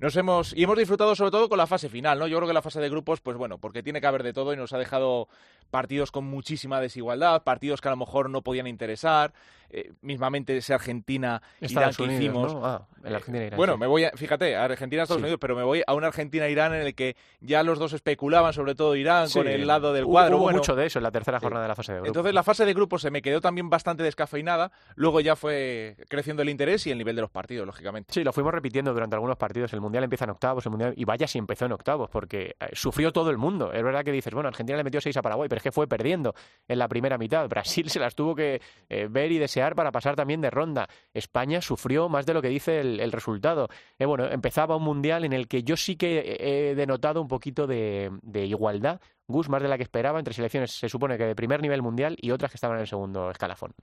[0.00, 2.26] Nos hemos y hemos disfrutado sobre todo con la fase final, ¿no?
[2.26, 4.52] Yo creo que la fase de grupos, pues bueno, porque tiene que haber de todo
[4.52, 5.28] y nos ha dejado
[5.70, 9.32] partidos con muchísima desigualdad, partidos que a lo mejor no podían interesar,
[9.76, 12.54] eh, mismamente ese Argentina Irán Estados que Unidos, hicimos.
[12.54, 12.64] ¿no?
[12.66, 13.80] Ah, el Eh, Argentina-Irán, Bueno, sí.
[13.80, 15.24] me voy a, fíjate, a Argentina Estados Sí.
[15.24, 18.74] Unidos, pero me voy a un Argentina-Irán en el que ya los dos especulaban, sobre
[18.74, 20.36] todo Irán, con el lado del cuadro.
[20.36, 22.08] Hubo bueno, mucho de eso en la tercera jornada de la fase de grupos.
[22.08, 26.42] entonces la fase de grupos se me quedó también bastante descafeinada, luego ya fue creciendo
[26.42, 28.12] el interés y el nivel de los partidos, lógicamente.
[28.14, 29.72] Sí, lo fuimos repitiendo durante algunos partidos.
[29.72, 30.94] El Mundial empieza en octavos, el Mundial...
[30.96, 33.72] y vaya si empezó en octavos, porque eh, sufrió todo el mundo.
[33.72, 35.86] Es verdad que dices, bueno, Argentina le metió 6 a Paraguay, pero es que fue
[35.86, 36.34] perdiendo
[36.68, 37.48] en la primera mitad.
[37.48, 40.88] Brasil se las tuvo que eh, ver y desear para pasar también de ronda.
[41.14, 43.68] España sufrió más de lo que dice el, resultado.
[43.98, 47.66] Eh, bueno, empezaba un Mundial en el que yo sí que he denotado un poquito
[47.66, 51.34] de, de igualdad, Gus, más de la que esperaba, entre selecciones se supone que de
[51.34, 53.74] primer nivel mundial y otras que estaban en el segundo escalafón.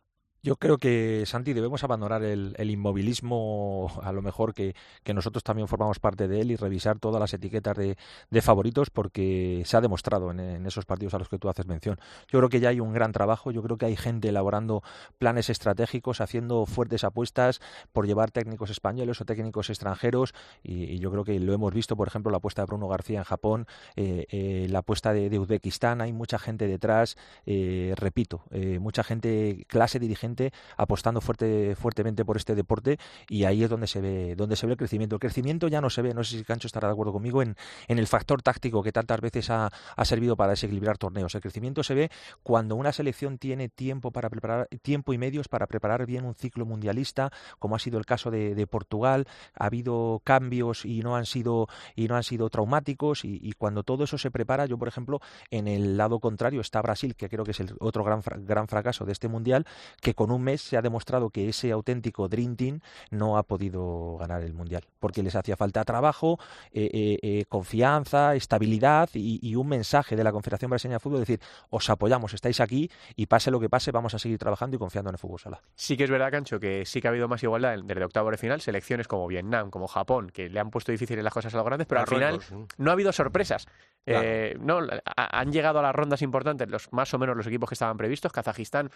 [0.43, 4.73] Yo creo que, Santi, debemos abandonar el, inmovilismo, a lo mejor que,
[5.13, 9.77] nosotros también formamos parte de él y revisar todas las etiquetas de, favoritos porque se
[9.77, 11.99] ha demostrado en, esos partidos a los que tú haces mención.
[12.29, 14.81] Yo creo que ya hay un gran trabajo, yo creo que hay gente elaborando
[15.19, 21.11] planes estratégicos, haciendo fuertes apuestas por llevar técnicos españoles o técnicos extranjeros y, y yo
[21.11, 24.25] creo que lo hemos visto, por ejemplo, la apuesta de Bruno García en Japón, eh,
[24.29, 29.65] eh, la apuesta de, de Uzbekistán, hay mucha gente detrás, eh, repito, eh, mucha gente,
[29.67, 30.30] clase dirigente,
[30.77, 32.97] apostando fuerte, fuertemente por este deporte
[33.29, 35.15] y ahí es donde se ve, donde se ve el crecimiento.
[35.15, 37.55] El crecimiento ya no se ve, no sé si Cancho estará de acuerdo conmigo, en,
[37.87, 41.35] en el factor táctico que tantas veces ha, ha servido para desequilibrar torneos.
[41.35, 42.11] El crecimiento se ve
[42.43, 46.65] cuando una selección tiene tiempo para preparar, tiempo y medios para preparar bien un ciclo
[46.65, 51.25] mundialista, como ha sido el caso de, de Portugal, ha habido cambios y no han
[51.25, 54.87] sido, y no han sido traumáticos, y, y cuando todo eso se prepara, yo por
[54.87, 58.67] ejemplo, en el lado contrario está Brasil, que creo que es el otro gran, gran
[58.67, 59.65] fracaso de este mundial,
[60.01, 62.79] que con un mes se ha demostrado que ese auténtico Dream Team
[63.09, 66.37] no ha podido ganar el mundial, porque les hacía falta trabajo,
[66.71, 71.21] eh, eh, eh, confianza, estabilidad y, y un mensaje de la Confederación Brasileña de Fútbol,
[71.21, 71.39] decir,
[71.71, 75.09] os apoyamos, estáis aquí y pase lo que pase, vamos a seguir trabajando y confiando
[75.09, 75.59] en el fútbol sala.
[75.73, 78.29] Sí que es verdad, Cancho, que sí que ha habido más igualdad en- desde octavos
[78.31, 78.61] de final.
[78.61, 81.87] Selecciones como Vietnam, como Japón, que le han puesto difíciles las cosas a los grandes,
[81.87, 82.39] pero al final
[82.77, 82.91] ¿no?
[82.91, 83.65] ha habido sorpresas.
[84.05, 84.21] Claro.
[84.23, 84.79] Eh, no,
[85.15, 87.97] ha- han llegado a las rondas importantes los más o menos los equipos que estaban
[87.97, 88.31] previstos.
[88.31, 88.91] Kazajistán,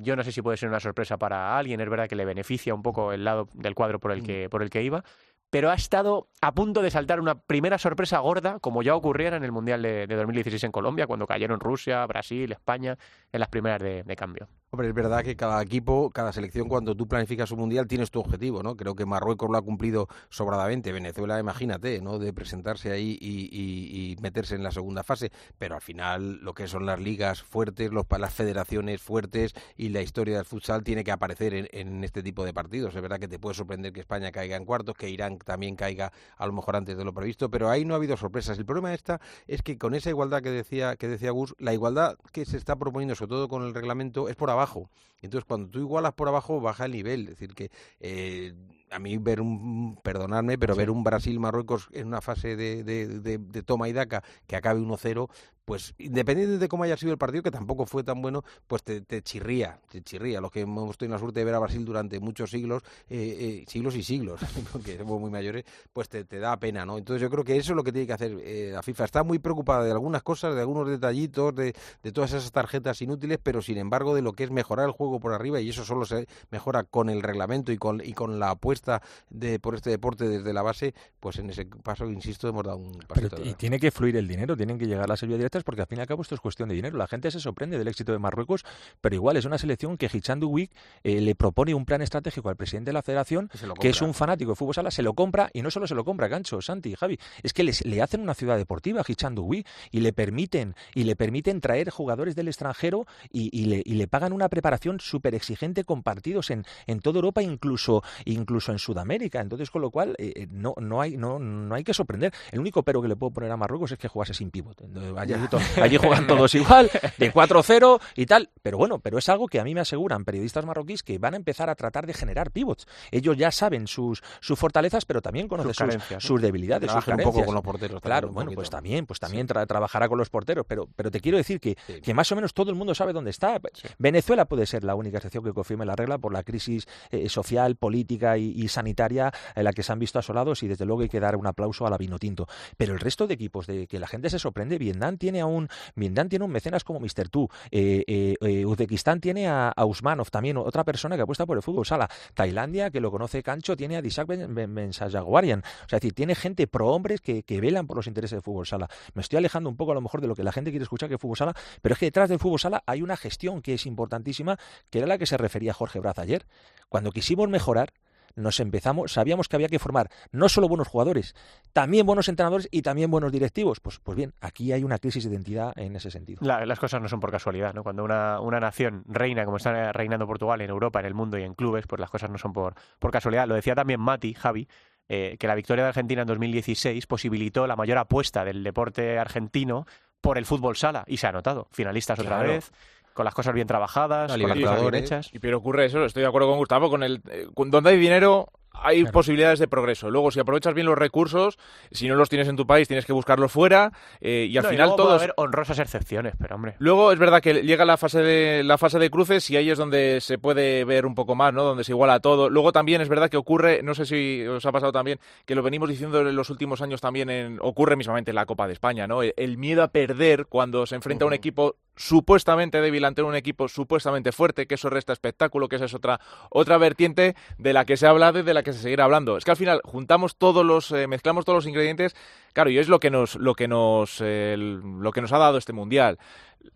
[0.00, 1.80] yo no sé si puede ser una sorpresa para alguien.
[1.80, 4.62] Es verdad que le beneficia un poco el lado del cuadro por el que, por
[4.62, 5.04] el que iba.
[5.50, 9.44] Pero ha estado a punto de saltar una primera sorpresa gorda, como ya ocurriera en
[9.44, 12.98] el Mundial de, de 2016 en Colombia, cuando cayeron Rusia, Brasil, España,
[13.32, 14.48] en las primeras de, de cambio.
[14.70, 18.20] Hombre, es verdad que cada equipo, cada selección, cuando tú planificas un mundial, tienes tu
[18.20, 18.76] objetivo, ¿no?
[18.76, 20.92] Creo que Marruecos lo ha cumplido sobradamente.
[20.92, 22.18] Venezuela, imagínate, ¿no?
[22.18, 25.32] De presentarse ahí y, meterse en la segunda fase.
[25.56, 30.02] Pero al final, lo que son las ligas fuertes, los, las federaciones fuertes y la
[30.02, 32.94] historia del futsal tiene que aparecer en, en este tipo de partidos.
[32.94, 36.12] Es verdad que te puede sorprender que España caiga en cuartos, que Irán también caiga
[36.36, 38.58] a lo mejor antes de lo previsto, pero ahí no ha habido sorpresas.
[38.58, 42.18] El problema esta es que con esa igualdad que decía que decía Gus, la igualdad
[42.32, 44.90] que se está proponiendo, sobre todo con el reglamento, es por abajo trabajo.
[45.22, 47.22] Entonces, cuando tú igualas por abajo, baja el nivel.
[47.22, 48.54] Es decir, que eh,
[48.90, 53.38] a mí ver un, perdonadme, pero ver un Brasil-Marruecos en una fase de, de- de-
[53.38, 55.28] de toma y daca que acabe 1-0,
[55.64, 59.02] pues independiente de cómo haya sido el partido, que tampoco fue tan bueno, pues te,
[59.02, 60.40] te chirría, te chirría.
[60.40, 63.64] Los que hemos tenido la suerte de ver a Brasil durante muchos siglos, eh, eh,
[63.68, 64.40] siglos y siglos,
[64.72, 66.96] porque somos muy mayores, pues te, te da pena, ¿no?
[66.96, 69.04] Entonces yo creo que eso es lo que tiene que hacer eh, la FIFA.
[69.04, 73.38] Está muy preocupada de algunas cosas, de algunos detallitos, de, de todas esas tarjetas inútiles,
[73.42, 76.04] pero sin embargo de lo que es mejorar el juego por arriba, y eso solo
[76.04, 80.28] se mejora con el reglamento y con, y con la apuesta de, por este deporte
[80.28, 83.06] desde la base, pues en ese paso, insisto, hemos dado un t-
[83.48, 85.98] y tiene que fluir el dinero, tienen que llegar las ayudas directas porque al fin
[85.98, 86.96] y al cabo esto es cuestión de dinero.
[86.98, 88.64] La gente se sorprende del éxito de Marruecos,
[89.00, 90.70] pero igual es una selección que Hichandu Week
[91.02, 93.48] eh, le propone un plan estratégico al presidente de la federación,
[93.80, 96.04] Que es un fanático de fútbol sala, se lo compra y no solo se lo
[96.04, 99.66] compra, Gancho, Santi, Javi, es que les, le hacen una ciudad deportiva a Hichandu Week
[99.90, 104.08] y le permiten y le permiten traer jugadores del extranjero y, y le, y le
[104.08, 109.40] pagan una preparación súper exigente con partidos en, en toda Europa, incluso, incluso en Sudamérica.
[109.40, 112.32] Entonces, con lo cual, eh, eh, no, no, hay, no, no hay que sorprender.
[112.52, 114.80] El único pero que le puedo poner a Marruecos es que jugase sin pivot.
[114.80, 115.34] Entonces, allí,
[115.82, 118.50] allí juegan todos igual, de 4-0 y tal.
[118.62, 121.36] Pero bueno, pero es algo que a mí me aseguran periodistas marroquíes que van a
[121.36, 122.86] empezar a tratar de generar pivots.
[123.10, 126.28] Ellos ya saben sus, sus fortalezas, pero también conocen Sus sus, carencias, ¿no?
[126.28, 128.00] sus debilidades, sus un poco con los porteros.
[128.00, 131.38] Claro, bueno, pues también, pues también tra- trabajará con los porteros, pero, pero te quiero
[131.38, 132.00] decir que, Sí.
[132.00, 133.60] que más o menos todo el mundo sabe dónde está.
[133.98, 137.76] Venezuela puede ser la única excepción que confirme la regla por la crisis eh, social,
[137.76, 141.20] política y, sanitaria en la que se han visto asolados y desde luego hay que
[141.20, 142.46] dar un aplauso a la Vinotinto.
[142.76, 145.68] Pero el resto de equipos de que la gente se sorprende, Vietnam tiene a un,
[145.94, 147.28] Vietnam tiene un mecenas como Mr.
[147.28, 151.62] Tu, eh, eh, eh, Uzbekistán tiene a, Usmanov también, otra persona que apuesta por el
[151.62, 152.08] fútbol sala.
[152.34, 154.90] Tailandia, que lo conoce Cancho, tiene a Disak Ben, ben, Ben.
[154.90, 158.42] O sea, es decir, tiene gente pro hombres que, que velan por los intereses del
[158.42, 158.88] fútbol sala.
[159.14, 161.08] Me estoy alejando un poco a lo mejor de lo que la gente quiere escuchar
[161.08, 163.74] que es fútbol sala, pero es que detrás del fútbol sala hay una gestión que
[163.74, 164.58] es importantísima,
[164.90, 166.46] que era la que se refería Jorge Braz ayer.
[166.88, 167.92] Cuando quisimos mejorar,
[168.34, 171.34] nos empezamos, sabíamos que había que formar no solo buenos jugadores,
[171.72, 173.80] también buenos entrenadores y también buenos directivos.
[173.80, 176.38] Pues, pues bien, aquí hay una crisis de identidad en ese sentido.
[176.42, 177.82] La- las cosas no son por casualidad, ¿no?
[177.82, 181.42] Cuando una, una nación reina, como está reinando Portugal en Europa, en el mundo y
[181.42, 183.48] en clubes, pues las cosas no son por, por casualidad.
[183.48, 184.68] Lo decía también Mati, Javi,
[185.08, 189.84] eh, que la victoria de Argentina en 2016 posibilitó la mayor apuesta del deporte argentino
[190.20, 191.66] por el fútbol sala y se ha notado.
[191.72, 192.72] Finalistas otra vez,
[193.18, 195.30] con las cosas bien trabajadas, La con las cosas bien hechas.
[195.34, 197.96] Y pero ocurre eso, estoy de acuerdo con Gustavo, con el eh, con- donde hay
[197.98, 198.46] dinero
[198.80, 199.12] hay Claro.
[199.12, 200.08] posibilidades de progreso.
[200.08, 201.58] Luego, si aprovechas bien los recursos,
[201.90, 204.70] si no los tienes en tu país, tienes que buscarlos fuera eh, y al No,
[204.70, 206.76] final todos haber honrosas excepciones, pero hombre.
[206.78, 209.78] Luego es verdad que llega la fase de la fase de cruces y ahí es
[209.78, 211.64] donde se puede ver un poco más, ¿no?
[211.64, 212.50] Donde se iguala todo.
[212.50, 215.64] Luego también es verdad que ocurre, no sé si os ha pasado también, que lo
[215.64, 219.08] venimos diciendo en los últimos años también en, ocurre mismamente en la Copa de España,
[219.08, 219.24] ¿no?
[219.24, 223.34] El, el miedo a perder cuando se enfrenta a un equipo supuestamente débil ante un
[223.34, 227.84] equipo supuestamente fuerte, que eso resta espectáculo, que esa es otra otra vertiente de la
[227.84, 229.36] que se ha hablado y de la que se seguirá hablando.
[229.36, 232.14] Es que al final juntamos todos los eh, mezclamos todos los ingredientes,
[232.52, 235.72] claro, y es lo que nos lo que nos lo que nos ha dado este
[235.72, 236.18] mundial.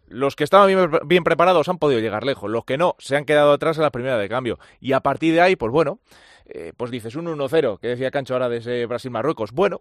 [0.09, 0.69] Los que estaban
[1.07, 3.91] bien, preparados han podido llegar lejos, los que no se han quedado atrás en la
[3.91, 4.59] primera de cambio.
[4.81, 6.01] Y a partir de ahí, pues bueno,
[6.47, 9.53] eh, pues dices un 1-0, que decía Cancho ahora de ese Brasil-Marruecos.
[9.53, 9.81] Bueno,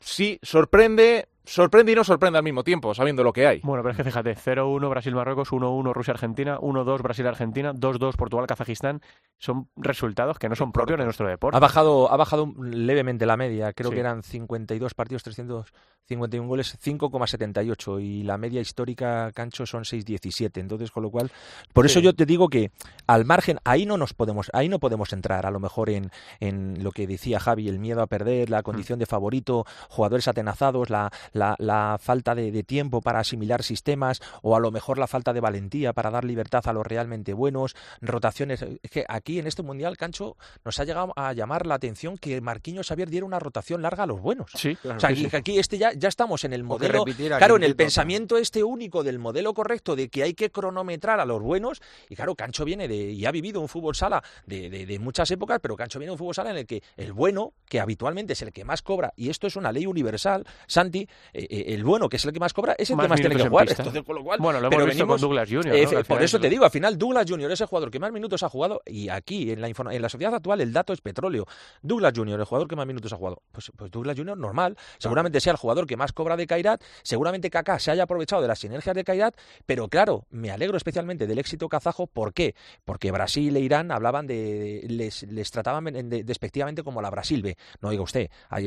[0.00, 3.60] sí, sorprende, sorprende y no sorprende al mismo tiempo, sabiendo lo que hay.
[3.62, 9.00] Bueno, pero es que fíjate, 0-1 Brasil-Marruecos, 1-1 Rusia-Argentina, 1-2 Brasil-Argentina, 2-2 Portugal-Kazajistán.
[9.38, 11.56] Son resultados que no son propios de nuestro deporte.
[11.56, 13.94] Ha bajado, ha bajado levemente la media, creo Sí.
[13.94, 20.60] que eran 52 partidos, 351 goles, 5,78 y la media histórica Cancho son 6,17.
[20.60, 21.30] Entonces, con lo cual,
[21.72, 22.70] por eso yo te digo que
[23.06, 26.82] al margen, ahí no nos podemos, ahí no podemos entrar, a lo mejor en, en
[26.82, 31.10] lo que decía Javi, el miedo a perder, la condición de favorito, jugadores atenazados, la,
[31.38, 35.32] la, la falta de, de tiempo para asimilar sistemas, o a lo mejor la falta
[35.32, 38.62] de valentía para dar libertad a los realmente buenos, rotaciones.
[38.82, 42.40] Es que aquí en este mundial, Cancho, nos ha llegado a llamar la atención que
[42.40, 44.50] Marquinhos Xavier diera una rotación larga a los buenos.
[44.54, 47.04] Sí, O sea, sí, aquí, este ya, ya estamos en el modelo,
[47.38, 51.24] claro, en el pensamiento este único del modelo correcto de que hay que cronometrar a
[51.24, 51.80] los buenos.
[52.08, 55.30] Y claro, Cancho viene de, y ha vivido un fútbol sala de, de- de muchas
[55.30, 58.32] épocas, pero Cancho viene de un fútbol sala en el que el bueno, que habitualmente
[58.32, 61.84] es el que más cobra, y esto es una ley universal, Santi, eh, eh, el
[61.84, 63.68] bueno, que es el que más cobra, es el Más que más tiene que jugar.
[63.70, 65.76] Entonces, con lo cual, Bueno, lo pero hemos visto venimos- con Douglas Junior.
[65.76, 67.98] eh, por eso es te lo- digo, al final Douglas Junior es el jugador que
[67.98, 71.00] más minutos ha jugado y aquí en la, en la sociedad actual el dato es
[71.00, 71.46] petróleo.
[71.82, 73.42] Douglas Junior, el jugador que más minutos ha jugado.
[73.52, 77.50] Pues, pues Douglas Junior normal, seguramente sea el jugador que más cobra de Kairat, seguramente
[77.50, 79.34] Kaká se haya aprovechado de las sinergias de Kairat,
[79.66, 82.54] pero claro, me alegro especialmente del éxito kazajo, ¿por qué?
[82.84, 87.42] Porque Brasil e Irán hablaban de les, les trataban de- de- despectivamente como la Brasil
[87.42, 87.56] B.
[87.80, 88.66] No diga usted, ahí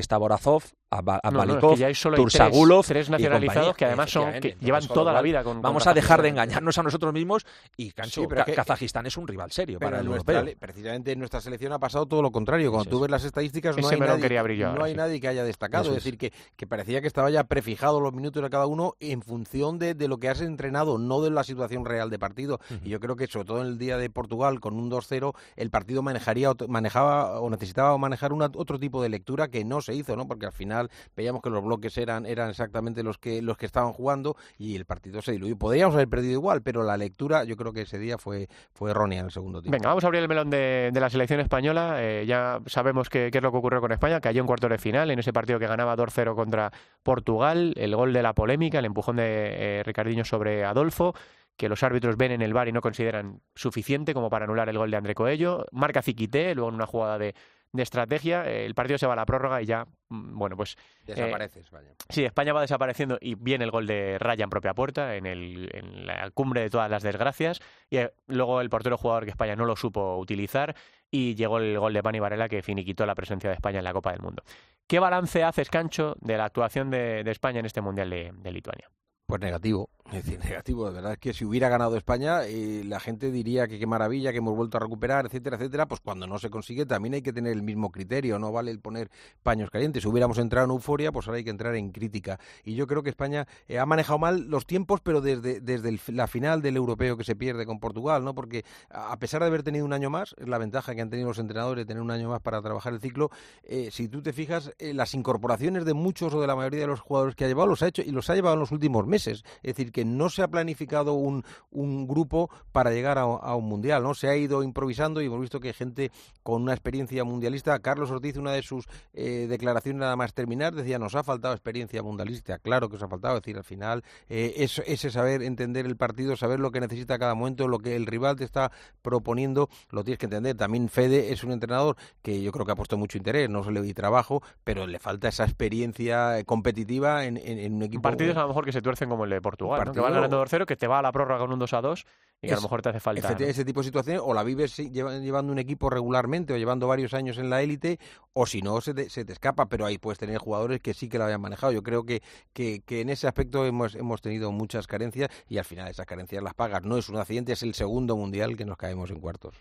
[0.92, 3.08] está Borazov, Ab- No, no, es que Abbalikov, ya hay solo hay tres- Tursagulov tres,
[3.08, 3.74] y nacionalizados compañía.
[3.78, 4.66] que además son que Efectivamente.
[4.66, 7.46] llevan toda la vida con Vamos con a dejar de engañarnos a nosotros mismos
[7.78, 10.56] y Cancho, Sí, Ka- que- Kazajistán es un rival serio Pero para el nuestra europeo.
[10.60, 12.72] precisamente en nuestra selección ha pasado todo lo contrario.
[12.72, 13.02] Cuando Eso tú es.
[13.04, 15.20] ves las estadísticas, no hay, nadie, no hay sí.
[15.22, 15.84] que haya destacado.
[15.84, 18.94] Eso es decir, que, que parecía que estaba ya prefijado los minutos de cada uno
[19.00, 22.60] en función de, de lo que has entrenado, no de la situación real de partido.
[22.84, 25.70] Y yo creo que, sobre todo en el día de Portugal, con un 2-0, el
[25.70, 30.16] partido manejaría, manejaba o necesitaba manejar una, otro tipo de lectura que no se hizo,
[30.16, 30.28] ¿no?
[30.28, 30.81] Porque al final
[31.16, 34.86] veíamos que los bloques eran, eran exactamente los que, los que estaban jugando y el
[34.86, 35.58] partido se diluyó.
[35.58, 39.20] Podríamos haber perdido igual, pero la lectura yo creo que ese día fue, fue errónea
[39.20, 39.76] en el segundo tiempo.
[39.76, 41.96] Venga, vamos a abrir el melón de, la selección española.
[42.00, 44.20] Eh, ya sabemos qué, es lo que ocurrió con España.
[44.22, 46.72] Cayó en cuartos de final en ese partido que ganaba 2-0 contra
[47.04, 47.74] Portugal.
[47.76, 51.14] El gol de la polémica, el empujón de eh, Ricardinho sobre Adolfo
[51.58, 54.80] que los árbitros ven en el bar y no consideran suficiente como para anular el
[54.80, 55.68] gol de André Coello.
[55.72, 57.36] Marca Ziquité, luego en una jugada de,
[57.74, 60.76] de estrategia, eh, el partido se va a la prórroga y ya, mm, bueno, pues...
[61.08, 61.90] eh, Desaparece España.
[62.10, 65.70] Sí, España va desapareciendo y viene el gol de Raya en propia puerta, en, el,
[65.74, 67.60] en la cumbre de todas las desgracias.
[67.90, 70.76] Y eh, luego el portero jugador que España no lo supo utilizar
[71.10, 73.94] y llegó el gol de Pani Varela que finiquitó la presencia de España en la
[73.94, 74.44] Copa del Mundo.
[74.88, 78.52] ¿Qué balance haces, Cancho, de la actuación de, de España en este Mundial de, de
[78.52, 78.90] Lituania?
[79.26, 80.88] Pues negativo, es decir, negativo.
[80.88, 84.32] De verdad es que si hubiera ganado España, eh, la gente diría que qué maravilla,
[84.32, 85.88] que hemos vuelto a recuperar, etcétera, etcétera.
[85.88, 88.80] Pues cuando no se consigue también hay que tener el mismo criterio, no vale el
[88.80, 89.10] poner
[89.44, 90.04] paños calientes.
[90.04, 92.40] Si hubiéramos entrado en euforia, pues ahora hay que entrar en crítica.
[92.64, 96.02] Y yo creo que España eh, ha manejado mal los tiempos, pero desde, desde el-
[96.08, 98.36] la final del europeo que se pierde con Portugal, ¿no?
[98.36, 101.30] Porque a pesar de haber tenido un año más, es la ventaja que han tenido
[101.30, 103.30] los entrenadores tener un año más para trabajar el ciclo,
[103.64, 107.00] eh, si tú te fijas, las incorporaciones de muchos o de la mayoría de los
[107.00, 109.44] jugadores que ha llevado los ha hecho y los ha llevado en los últimos meses.
[109.64, 113.66] Es decir, que no se ha planificado un, un grupo para llegar a, a un
[113.66, 114.14] mundial, ¿no?
[114.14, 116.12] Se ha ido improvisando y hemos visto que hay gente
[116.44, 117.78] con una experiencia mundialista.
[117.80, 122.02] Carlos Ortiz, una de sus eh, declaraciones nada más terminar, decía, nos ha faltado experiencia
[122.04, 122.60] mundialista.
[122.60, 125.98] Claro que os ha faltado, es decir, al final, eh, es- ese saber entender el
[125.98, 128.72] partido, saber lo que necesita cada momento, lo que el rival te está
[129.02, 130.56] proponiendo, lo tienes que entender.
[130.56, 133.72] También Fede es un entrenador que yo creo que ha puesto mucho interés, no se
[133.72, 138.02] le di trabajo, pero le falta esa experiencia eh, competitiva en, en- en un equipo.
[138.02, 140.04] Partidos a lo mejor que se tuercen como el de Portugal, ¿no?
[140.08, 142.06] que ganando 2-0, que te va a la prórroga con un 2-2
[142.42, 143.22] y que a lo mejor te hace falta.
[143.22, 143.28] ¿no?
[143.28, 146.88] Efectivamente, ese tipo de situaciones o la vives sí, llevando un equipo regularmente o llevando
[146.88, 148.00] varios años en la élite
[148.34, 151.08] o si no se te, se te escapa, pero ahí puedes tener jugadores que sí
[151.08, 151.72] que lo hayan manejado.
[151.72, 152.24] Yo creo que,
[152.54, 156.44] que, que en ese aspecto hemos, hemos tenido muchas carencias y al final esas carencias
[156.44, 156.84] las pagas.
[156.84, 159.56] No es un accidente, es el segundo mundial que nos caemos en cuartos.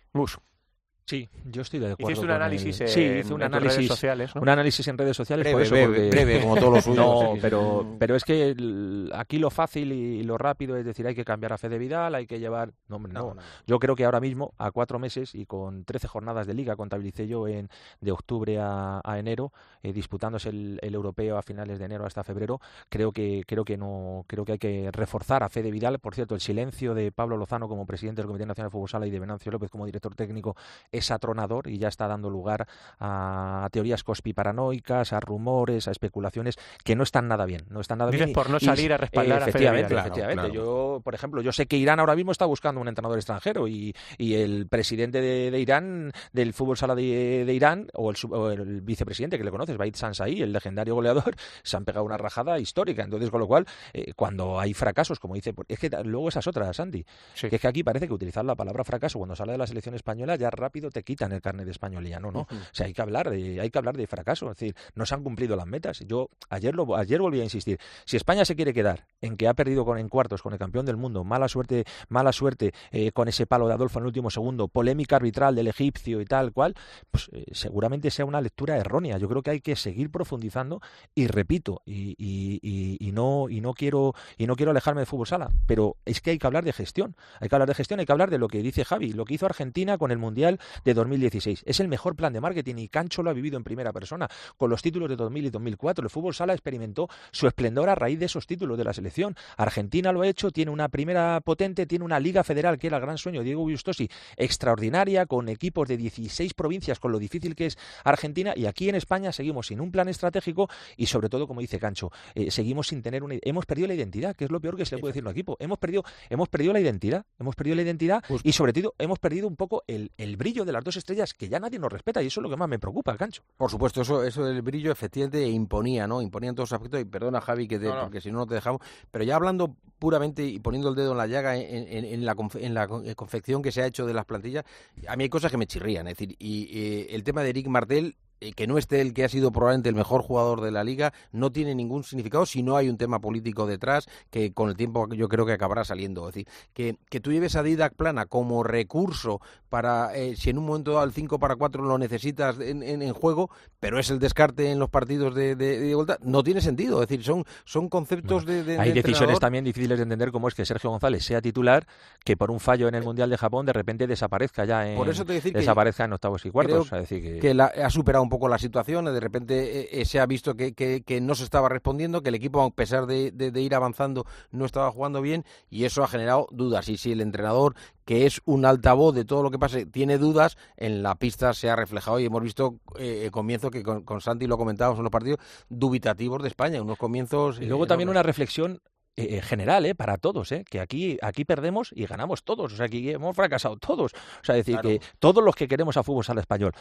[1.11, 2.11] Sí, yo estoy de acuerdo.
[2.13, 4.43] Hiciste un análisis en- sí, hice un en análisis, redes sociales, ¿no?
[4.43, 7.01] un análisis en redes sociales por Breve, eso, breve, porque- breve, como todo lo suyo,
[7.01, 11.17] no, pero, pero es que el- aquí lo fácil y lo rápido es decir, hay
[11.17, 12.73] que cambiar a Fede Vidal, hay que llevar...
[12.89, 13.21] No, hombre, no.
[13.21, 13.43] No, no.
[13.67, 17.27] Yo creo que ahora mismo, a cuatro meses y con 13 jornadas de liga, contabilicé
[17.27, 17.69] yo en
[18.01, 19.53] de octubre a, a enero,
[19.83, 23.77] eh, disputándose el, el europeo a finales de enero hasta febrero, creo que creo que
[23.77, 25.99] no creo que hay que reforzar a Fede Vidal.
[25.99, 29.07] Por cierto, el silencio de Pablo Lozano como presidente del Comité Nacional de Fútbol Sala
[29.07, 30.55] y de Venancio López como director técnico
[30.93, 32.67] es atronador y ya está dando lugar
[32.99, 37.63] a teorías conspiranoicas, a rumores, a especulaciones que no están nada bien.
[37.71, 38.31] No están nada Dices bien.
[38.31, 40.07] y- por no y- salir a respaldar a Fede efectivamente, Vidal.
[40.07, 40.43] efectivamente.
[40.51, 43.69] Claro, Yo, por ejemplo, yo sé que Irán ahora mismo está buscando un entrenador extranjero
[43.69, 48.17] y, y el presidente de, de Irán, del fútbol sala de, de Irán, o el,
[48.31, 52.17] o el vicepresidente que le conoces, Baid Sansai, el legendario goleador, se han pegado una
[52.17, 53.03] rajada histórica.
[53.03, 56.77] Entonces, con lo cual, eh, cuando hay fracasos, como dice, es que luego esas otras,
[56.77, 57.49] Sandy, Sí.
[57.49, 59.95] que es que aquí parece que utilizar la palabra fracaso cuando sale de la selección
[59.95, 62.19] española ya rápido te quitan el carnet de españolía.
[62.21, 62.41] No, no.
[62.41, 64.51] O sea, hay que hablar de, hay que hablar de fracaso.
[64.51, 66.01] Es decir, no se han cumplido las metas.
[66.07, 67.79] Yo ayer lo, ayer volví a insistir.
[68.05, 70.87] Si España se quiere quedar en que ha perdido con en cuartos con el campeón
[70.87, 74.31] del mundo, mala suerte, mala suerte eh, con ese palo de Adolfo en el último
[74.31, 76.75] segundo, polémica arbitral del egipcio y tal cual,
[77.11, 79.19] pues eh, seguramente sea una lectura errónea.
[79.19, 80.81] Yo creo que hay que seguir profundizando
[81.15, 85.07] y repito y, y- y- y no y no quiero y no quiero alejarme de
[85.07, 87.17] fútbol sala, pero es que hay que hablar de gestión.
[87.41, 89.35] Hay que hablar de gestión, hay que hablar de lo que dice Javi, lo que
[89.35, 91.63] hizo Argentina con el mundial de 2016.
[91.67, 94.71] Es el mejor plan de marketing y Cancho lo ha vivido en primera persona con
[94.71, 96.05] los títulos de 2000 y 2004.
[96.05, 99.37] El fútbol sala experimentó su esplendor a raíz de esos títulos de la selección.
[99.57, 103.03] Argentina lo ha hecho, tiene una primera potente, tiene una liga federal que era el
[103.03, 107.67] gran sueño de Diego Gustosi, extraordinaria, con equipos de 16 provincias, con lo difícil que
[107.67, 108.53] es Argentina.
[108.57, 112.11] Y aquí en España seguimos sin un plan estratégico y, sobre todo, como dice Cancho,
[112.35, 113.37] eh, seguimos sin tener una.
[113.43, 115.33] Hemos perdido la identidad, que es lo peor que se le puede decir a un
[115.33, 115.57] equipo.
[115.61, 119.47] Hemos perdido, hemos perdido la identidad, hemos perdido la identidad y, sobre todo, hemos perdido
[119.47, 122.27] un poco el, el brillo de las dos estrellas que ya nadie nos respeta y
[122.27, 123.43] eso es lo que más me preocupa, Cancho.
[123.57, 126.21] Por supuesto, eso, eso del brillo efectivamente imponía, ¿no?
[126.23, 127.01] Imponía en todos los aspectos.
[127.01, 128.01] Y perdona, Javi, que te- No, no.
[128.03, 128.81] porque si no, no te dejamos.
[129.11, 132.35] Pero ya hablando puramente y poniendo el dedo en la llaga en, en- en la,
[132.35, 134.65] confe- en la eh, confección que se ha hecho de las plantillas,
[135.09, 136.07] a mí hay cosas que me chirrían.
[136.09, 138.17] Es decir, y eh, el tema de Eric Martel.
[138.41, 141.13] Eh, Que no esté el que ha sido probablemente el mejor jugador de la liga
[141.33, 145.09] no tiene ningún significado si no hay un tema político detrás que con el tiempo
[145.15, 146.29] yo creo que acabará saliendo.
[146.29, 150.59] Es decir, que, que tú lleves a Didac Plana como recurso para, eh, si en
[150.59, 154.11] un momento dado el 5 para 4 lo necesitas en, en- en juego, pero es
[154.11, 157.03] el descarte en los partidos de, de, de vuelta, no tiene sentido.
[157.03, 159.41] Es decir, son, son conceptos de, de- Hay de decisiones entrenador.
[159.41, 161.87] también difíciles de entender como es que Sergio González sea titular,
[162.25, 165.09] que por un fallo en el Mundial de Japón de repente desaparezca ya en, Por
[165.09, 166.73] eso te decir que desaparezca en octavos y cuartos.
[166.73, 169.81] creo O sea, decir que, que la- ha superado un poco la situación, de repente
[169.81, 172.63] eh, eh, se ha visto que, que, que, no se estaba respondiendo, que el equipo,
[172.63, 176.47] a pesar de, de, de, ir avanzando, no estaba jugando bien y eso ha generado
[176.51, 176.89] dudas.
[176.89, 177.75] Y si el entrenador,
[178.07, 181.69] que es un altavoz de todo lo que pase, tiene dudas, en la pista se
[181.69, 185.13] ha reflejado y hemos visto eh, comienzo que con, con, Santi lo comentábamos en los
[185.13, 187.61] partidos dubitativos de España, unos comienzos...
[187.61, 188.81] Y luego también una reflexión
[189.17, 192.87] eh, general, eh, para todos, eh, que aquí, aquí perdemos y ganamos todos, o sea,
[192.87, 194.13] aquí hemos fracasado todos.
[194.15, 194.89] O sea, decir claro.
[194.89, 196.73] que todos los que queremos a fútbol sala español,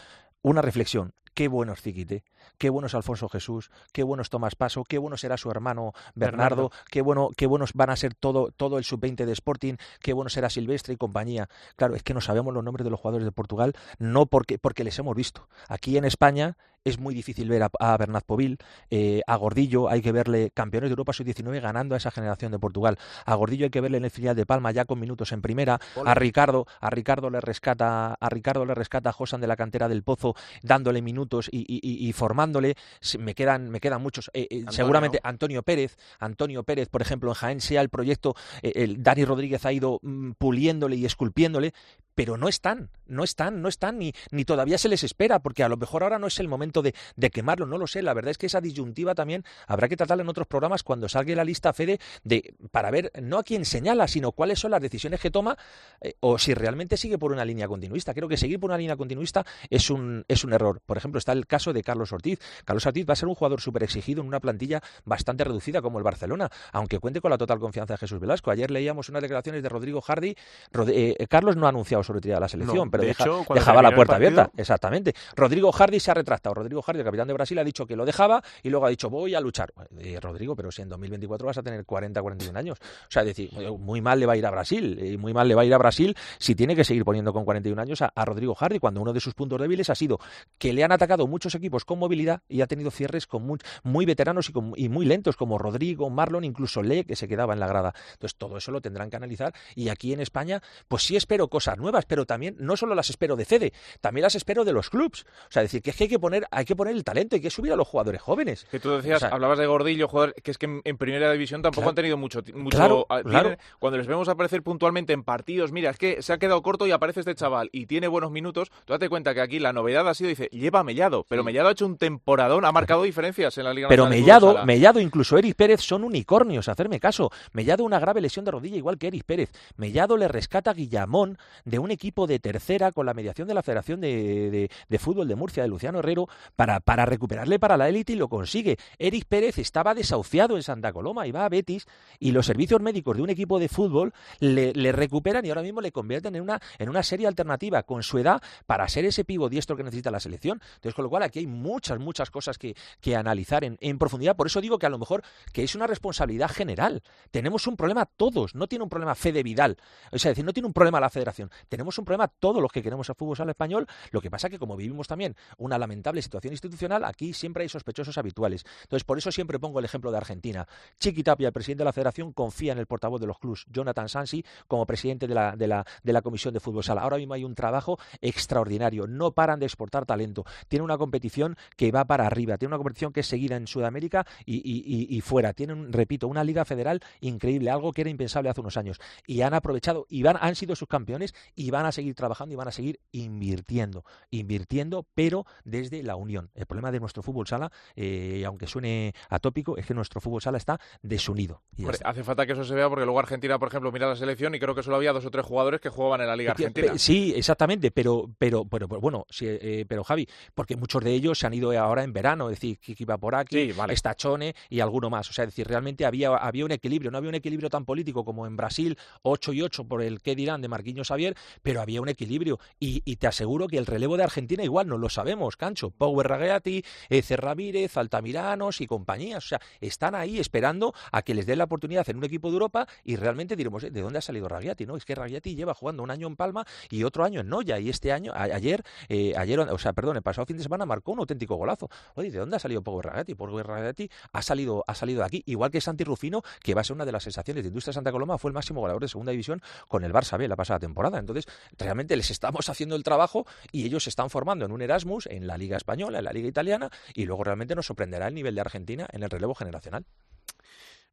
[0.41, 2.25] una reflexión, qué bueno es Ziquite,
[2.57, 5.93] qué bueno es Alfonso Jesús, qué bueno es Tomás Paso, qué bueno será su hermano
[6.13, 6.71] Bernardo, Bernardo.
[6.91, 10.29] qué bueno, qué buenos van a ser todo, todo el sub-20 de Sporting, qué bueno
[10.29, 11.47] será Silvestre y compañía.
[11.77, 14.83] Claro, es que no sabemos los nombres de los jugadores de Portugal, no porque, porque
[14.83, 15.47] les hemos visto.
[15.69, 18.57] Aquí en España es muy difícil ver a, a Bernat Povil,
[18.89, 22.59] eh, a Gordillo hay que verle campeones de Europa sub-19 ganando a esa generación de
[22.59, 22.97] Portugal.
[23.25, 25.79] A Gordillo hay que verle en el filial de Palma ya con minutos en primera.
[25.95, 26.11] Hola.
[26.11, 29.87] A Ricardo, a Ricardo le rescata, a Ricardo le rescata a Josan de la cantera
[29.87, 32.75] del Pozo, dándole minutos y, y, y formándole.
[33.19, 34.29] Me quedan, me quedan muchos.
[34.33, 38.73] Eh, eh, seguramente Antonio Pérez, Antonio Pérez, por ejemplo, en Jaén sea el proyecto, eh,
[38.75, 41.73] el Dani Rodríguez ha ido mm, puliéndole y esculpiéndole,
[42.15, 45.69] pero no están, no están, no están, ni, ni todavía se les espera, porque a
[45.69, 48.01] lo mejor ahora no es el momento de, de, quemarlo, no lo sé.
[48.01, 51.33] La verdad es que esa disyuntiva también habrá que tratarla en otros programas cuando salga
[51.35, 55.19] la lista Fede de para ver no a quién señala, sino cuáles son las decisiones
[55.19, 55.57] que toma
[56.01, 58.13] eh, o si realmente sigue por una línea continuista.
[58.13, 60.81] Creo que seguir por una línea continuista es un, es un error.
[60.85, 62.39] Por ejemplo, está el caso de Carlos Ortiz.
[62.65, 65.97] Carlos Ortiz va a ser un jugador súper exigido en una plantilla bastante reducida como
[65.97, 68.51] el Barcelona, aunque cuente con la total confianza de Jesús Velasco.
[68.51, 70.35] Ayer leíamos unas declaraciones de Rodrigo Hardy.
[70.71, 72.85] Rod eh, Carlos no ha anunciado su retirada de la selección.
[72.85, 74.49] No pero de deja, hecho, dejaba la puerta abierta.
[74.55, 75.13] Exactamente.
[75.35, 76.53] Rodrigo Hardy se ha retractado.
[76.53, 79.09] Rodrigo Hardy, el capitán de Brasil, ha dicho que lo dejaba y luego ha dicho
[79.09, 79.73] voy a luchar.
[79.99, 82.77] Eh, Rodrigo, pero si en 2024 vas a tener 40, 41 años.
[82.79, 84.99] O sea, es decir, muy mal le va a ir a Brasil.
[85.01, 87.45] Y muy mal le va a ir a Brasil si tiene que seguir poniendo con
[87.45, 90.19] 41 años a, a Rodrigo Hardy, cuando uno de sus puntos débiles ha sido
[90.57, 94.05] que le han atacado muchos equipos con movilidad y ha tenido cierres con muy, muy
[94.05, 97.59] veteranos y, con, y, muy lentos, como Rodrigo, Marlon, incluso Le, que se quedaba en
[97.59, 97.93] la grada.
[98.13, 99.53] Entonces, todo eso lo tendrán que analizar.
[99.75, 103.35] Y aquí en España, pues sí espero cosas nuevas, pero también no solo las espero
[103.35, 105.25] de Fede, también las espero de los clubs.
[105.47, 107.41] O sea, decir que es que hay que poner, hay que poner el talento, hay
[107.41, 108.65] que subir a los jugadores jóvenes.
[108.69, 111.31] Que tú decías, o sea, hablabas de Gordillo, jugador que es que en, en primera
[111.31, 113.57] división tampoco claro, han tenido mucho, mucho claro, tienen, claro.
[113.79, 116.91] cuando les vemos aparecer puntualmente en partidos, mira, es que se ha quedado corto y
[116.91, 120.13] aparece este chaval y tiene buenos minutos, tú date cuenta que aquí la novedad ha
[120.13, 121.43] sido, dice, lleva a Mellado, pero.
[121.43, 125.37] Mellado ha hecho un temporadón, ha marcado diferencias en la Liga Pero Mellado, Mellado, incluso
[125.37, 127.31] Eric Pérez son unicornios, hacerme caso.
[127.53, 129.51] Mellado una grave lesión de rodilla igual que Eric Pérez.
[129.77, 133.61] Mellado le rescata a Guillamón de un equipo de tercera con la mediación de la
[133.61, 137.87] Federación de, de, de Fútbol de Murcia, de Luciano Herrero, para, para recuperarle para la
[137.87, 138.77] élite y lo consigue.
[138.97, 141.87] Eric Pérez estaba desahuciado en Santa Coloma y va a Betis
[142.19, 145.81] y los servicios médicos de un equipo de fútbol le, le recuperan y ahora mismo
[145.81, 149.49] le convierten en una, en una serie alternativa con su edad para ser ese pivo
[149.49, 150.61] diestro que necesita la selección.
[150.79, 154.35] Entonces, con lo cual aquí hay muchas, muchas cosas que, que analizar en, en, profundidad.
[154.37, 157.03] Por eso digo que a lo mejor que es una responsabilidad general.
[157.31, 159.77] Tenemos un problema todos, no tiene un problema Fede Vidal.
[160.11, 161.51] O sea, decir, no tiene un problema la federación.
[161.67, 163.87] Tenemos un problema todos los que queremos el fútbol sala español.
[164.11, 168.17] Lo que pasa que como vivimos también una lamentable situación institucional, aquí siempre hay sospechosos
[168.17, 168.65] habituales.
[168.83, 170.67] Entonces, por eso siempre pongo el ejemplo de Argentina.
[170.99, 174.09] Chiqui Tapia, el presidente de la federación, confía en el portavoz de los clubs, Jonathan
[174.09, 177.01] Sansi, como presidente de la, de la, de la Comisión de Fútbol Sala.
[177.01, 179.07] Ahora mismo hay un trabajo extraordinario.
[179.07, 180.45] No paran de exportar talento.
[180.69, 182.57] Tiene una competición que va para arriba.
[182.57, 185.53] Tiene una competición que es seguida en Sudamérica y, y, y, fuera.
[185.53, 188.99] Tienen, repito, una liga federal increíble, algo que era impensable hace unos años.
[189.27, 192.55] Y han aprovechado y van, han sido sus campeones y van a seguir trabajando y
[192.55, 194.05] van a seguir invirtiendo.
[194.29, 196.49] Invirtiendo, pero desde la unión.
[196.53, 200.57] El problema de nuestro fútbol sala, eh, aunque suene atópico, es que nuestro fútbol sala
[200.57, 201.61] está desunido.
[201.77, 204.55] Hombre, hace falta que eso se vea porque luego Argentina, por ejemplo, mira la selección
[204.55, 206.97] y creo que solo había dos o tres jugadores que jugaban en la Liga Argentina.
[206.97, 210.27] Sí, exactamente, pero, pero, pero, pero bueno, sí, eh, pero Javi,
[210.59, 213.33] porque muchos de ellos se han ido ahora en verano, es decir, Kiki va por
[213.33, 213.93] aquí, sí, vale.
[213.93, 215.29] está Chone y alguno más.
[215.29, 218.25] O sea, es decir, realmente había, había un equilibrio, no había un equilibrio tan político
[218.25, 222.01] como en Brasil, 8 y 8 por el que dirán de Marquinhos Xavier, pero había
[222.01, 222.59] un equilibrio.
[222.77, 225.91] Y, y, te aseguro que el relevo de Argentina igual no lo sabemos, Cancho.
[225.91, 229.45] Power Raghetti, eh, Cerramírez, Altamiranos y compañías.
[229.45, 232.55] O sea, están ahí esperando a que les den la oportunidad en un equipo de
[232.55, 234.85] Europa y realmente diremos, ¿de dónde ha salido Raghetti?
[234.85, 237.79] No, es que Raghetti lleva jugando un año en Palma y otro año en Noya.
[237.79, 240.83] Y este año, a, ayer, eh, ayer, o sea, perdón, el pasado fin de semana
[240.87, 241.89] marcó un auténtico golazo.
[242.15, 243.35] Oye, ¿de dónde ha salido Power Raghetti?
[243.35, 245.43] Power Raghetti ha salido, ha salido de aquí.
[245.45, 248.11] Igual que Santi Rufino, que va a ser una de las sensaciones de Industria Santa
[248.11, 251.19] Coloma, fue el máximo goleador de segunda división con el Barça B la pasada temporada.
[251.19, 251.45] Entonces,
[251.77, 255.45] realmente les estamos haciendo el trabajo y ellos se están formando en un Erasmus, en
[255.45, 258.61] la Liga Española, en la Liga Italiana, y luego realmente nos sorprenderá el nivel de
[258.61, 260.03] Argentina en el relevo generacional.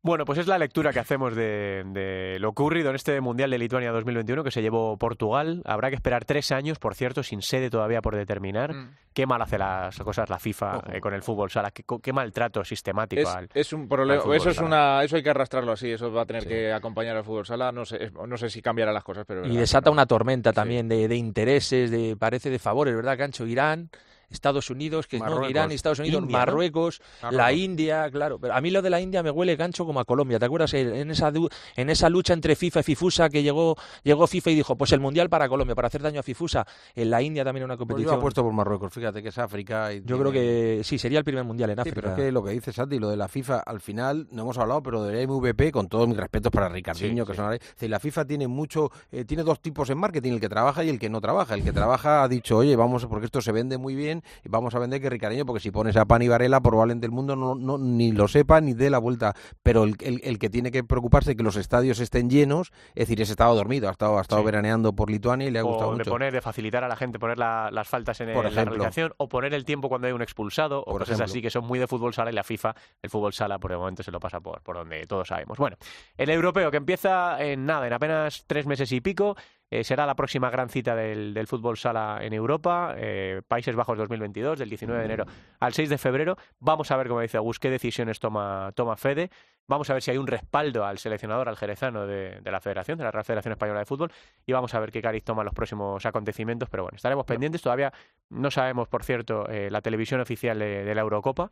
[0.07, 3.59] Bueno, pues es la lectura que hacemos de, de lo ocurrido en este Mundial de
[3.59, 5.63] Lituania 2021 que se llevó Portugal.
[5.65, 8.73] Habrá que esperar tres años, por cierto, sin sede todavía por determinar.
[8.73, 8.91] Mm.
[9.13, 12.65] Qué mal hace las cosas la FIFA eh, con el fútbol sala, qué, qué maltrato
[12.65, 13.49] sistemático Es, al...
[13.53, 14.67] es un problema, al eso es sala.
[14.69, 16.49] una, eso hay que arrastrarlo así, eso va a tener Sí.
[16.51, 19.57] que acompañar al fútbol sala, no sé, no sé si cambiará las cosas, pero Y
[19.57, 19.95] desata no.
[19.95, 23.45] una tormenta también de, de intereses, de parece de favores, ¿verdad, Cancho?
[23.47, 23.91] Irán,
[24.31, 26.39] Estados Unidos, que no, Marruecos, Irán, Estados Unidos, India, ¿no?
[26.47, 27.01] Marruecos,
[27.31, 27.53] la.
[27.53, 28.39] India, claro.
[28.39, 30.39] Pero a mí lo de la India me huele gancho como a Colombia.
[30.39, 31.33] ¿Te acuerdas en esa
[31.77, 35.01] en esa lucha entre FIFA y Fifusa que llegó llegó FIFA y dijo, pues el
[35.01, 36.67] mundial para Colombia para hacer daño a Fifusa.
[36.95, 38.19] En la India también una Pues yo competición.
[38.19, 39.93] apuesto por Marruecos, fíjate que es África.
[39.93, 42.01] Y Yo creo que sí, sería el primer mundial en Sí, África.
[42.01, 44.59] pero es que lo que dice Santi, lo de la FIFA, al final no hemos
[44.59, 47.37] hablado, pero de la MVP, con todos mis respetos para Ricardinho, Sí, que sí.
[47.37, 47.51] son...
[47.53, 50.89] decir, la FIFA tiene mucho, eh, tiene dos tipos en marketing, el que trabaja y
[50.89, 51.55] el que no trabaja.
[51.55, 54.75] El que trabaja ha dicho, oye, vamos, porque esto se vende muy bien, y vamos
[54.75, 57.55] a vender que Ricardinho, porque si pones a Pan y Varela, probablemente el mundo no,
[57.55, 59.35] no- ni lo sepa ni dé la vuelta.
[59.63, 63.07] Pero el, el- el que tiene que preocuparse de que los estadios estén llenos, es
[63.09, 64.47] decir, ese estado dormido, ha estado, ha estado Sí.
[64.47, 66.11] veraneando por Lituania y le ha gustado o de mucho.
[66.11, 69.29] poner, de facilitar a la gente poner la- las faltas en, el- la realización, o
[69.29, 71.25] poner el tiempo cuando hay un expulsado, o cosas ejemplo.
[71.25, 73.79] así que son muy de fútbol sala y la FIFA, el fútbol sala por el
[73.79, 75.59] momento se lo pasa por, por donde todos sabemos.
[75.59, 75.77] Bueno,
[76.17, 79.37] el europeo que empieza en nada, en apenas tres meses y pico,
[79.71, 83.99] eh, será la próxima gran cita del, del fútbol sala en Europa, eh, Países Bajos
[83.99, 85.25] 2022, del 19 de enero
[85.61, 86.37] al 6 de febrero.
[86.59, 89.31] Vamos a ver, como dice Agus, qué decisiones toma, toma Fede.
[89.69, 92.99] Vamos a ver si hay un respaldo al seleccionador, al jerezano de, de la Federación,
[92.99, 94.13] de la Real Federación Española de Fútbol,
[94.47, 96.69] y vamos a ver qué cariz toma los próximos acontecimientos.
[96.69, 97.63] Pero bueno, estaremos pendientes.
[97.63, 97.93] Todavía
[98.31, 101.51] no sabemos, por cierto, eh, la televisión oficial de, de la Eurocopa.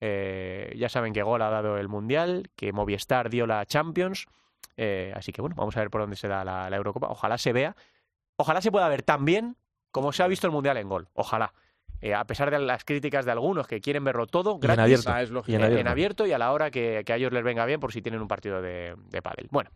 [0.00, 4.26] Eh, ya saben que Gol ha dado el Mundial, que Movistar dio la Champions.
[4.76, 7.08] Eh, así que bueno, vamos a ver por dónde se da la, la Eurocopa.
[7.08, 7.76] Ojalá se vea.
[8.36, 9.56] Ojalá se pueda ver tan bien
[9.90, 11.08] como se ha visto el Mundial en Gol.
[11.14, 11.52] Ojalá.
[12.00, 14.82] Eh, a pesar de las críticas de algunos que quieren verlo todo Y en gratis,
[14.82, 15.10] abierto.
[15.10, 15.52] Ah, es lógico.
[15.52, 15.80] Y en en, abierto.
[15.80, 18.02] en abierto y a la hora que, que a ellos les venga bien por si
[18.02, 19.48] tienen un partido de, de pádel.
[19.50, 19.70] Bueno,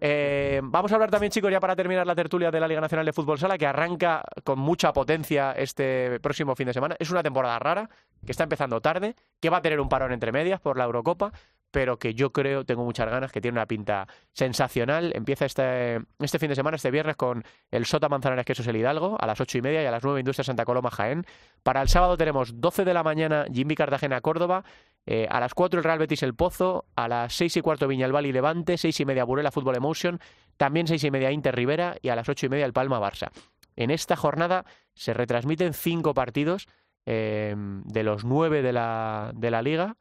[0.00, 3.06] eh, vamos a hablar también, chicos, ya para terminar la tertulia de la Liga Nacional
[3.06, 6.96] de Fútbol Sala, que arranca con mucha potencia este próximo fin de semana.
[6.98, 7.88] Es una temporada rara,
[8.24, 11.32] que está empezando tarde, que va a tener un parón entre medias por la Eurocopa,
[11.74, 15.10] pero que yo creo, tengo muchas ganas, que tiene una pinta sensacional.
[15.12, 19.16] Empieza este, este fin de semana, este viernes, con el Sota Manzanares Quesos El Hidalgo,
[19.18, 21.26] a las ocho y media, y a las nueve Industria Santa Coloma Jaén.
[21.64, 24.62] Para el sábado tenemos 12 de la mañana Jimmy Cartagena Córdoba,
[25.04, 28.26] eh, a las 4 el Real Betis El Pozo, a las 6 y cuarto Viñalbal
[28.26, 30.20] y Levante, 6 y media Burela Fútbol Emotion,
[30.56, 33.32] también 6 y media Inter Rivera y a las 8 y media el Palma Barça.
[33.74, 34.64] En esta jornada
[34.94, 36.68] se retransmiten cinco partidos
[37.04, 39.96] eh, de los nueve de la, de la liga,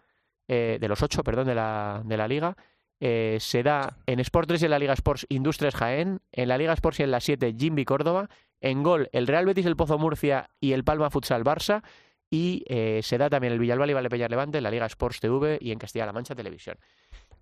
[0.53, 2.55] eh, de los ocho, perdón, de la, de la liga.
[2.99, 6.57] Eh, se da en Sport 3 y en la Liga Sports Industrias Jaén, en la
[6.57, 8.29] Liga Sports y en la 7 Jimby Córdoba,
[8.61, 11.81] en gol el Real Betis, el Pozo Murcia y el Palma Futsal Barça,
[12.29, 15.57] y eh, se da también el Villalbal y Valdepeñas Levante en la Liga Sports TV
[15.59, 16.77] y en Castilla-La Mancha Televisión.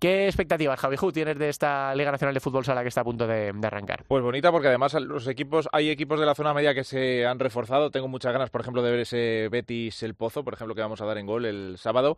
[0.00, 3.04] ¿Qué expectativas, Javi Ju, tienes de esta Liga Nacional de Fútbol Sala que está a
[3.04, 4.02] punto de, de arrancar?
[4.08, 7.38] Pues bonita porque además los equipos, hay equipos de la zona media que se han
[7.38, 7.92] reforzado.
[7.92, 11.00] Tengo muchas ganas, por ejemplo, de ver ese Betis El Pozo, por ejemplo, que vamos
[11.00, 12.16] a dar en gol el sábado.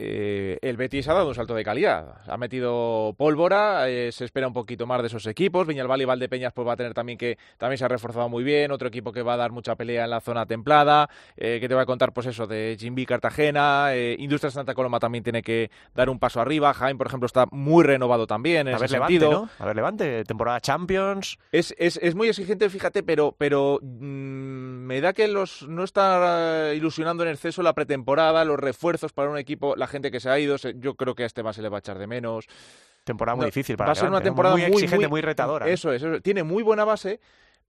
[0.00, 2.18] Eh, el Betis ha dado un salto de calidad.
[2.28, 5.66] Ha metido pólvora, eh, se espera un poquito más de esos equipos.
[5.66, 8.70] Viñalbal y Valdepeñas pues va a tener también que también se ha reforzado muy bien.
[8.70, 11.10] Otro equipo que va a dar mucha pelea en la zona templada.
[11.36, 13.88] Eh, que te voy a contar, pues eso, de Jimby Cartagena.
[13.92, 16.72] Eh, Industria Santa Coloma también tiene que dar un paso arriba.
[16.74, 19.18] Jaime, por ejemplo, está muy renovado también en A ese ver, Levante.
[19.18, 19.48] ¿no?
[19.58, 21.38] A ver, Levante, temporada Champions.
[21.50, 26.72] Es, es, es muy exigente, fíjate, pero, pero mm, me da que los no está
[26.72, 30.38] ilusionando en exceso la pretemporada, los refuerzos para un equipo, la gente que se ha
[30.38, 32.46] ido, yo creo que a Esteban se le va a echar de menos.
[33.04, 35.20] Temporada muy No, difícil para va a ser una temporada muy, muy, exigente, muy- muy
[35.22, 35.68] retadora.
[35.68, 36.22] Eso es, eso es.
[36.22, 37.20] tiene muy buena base,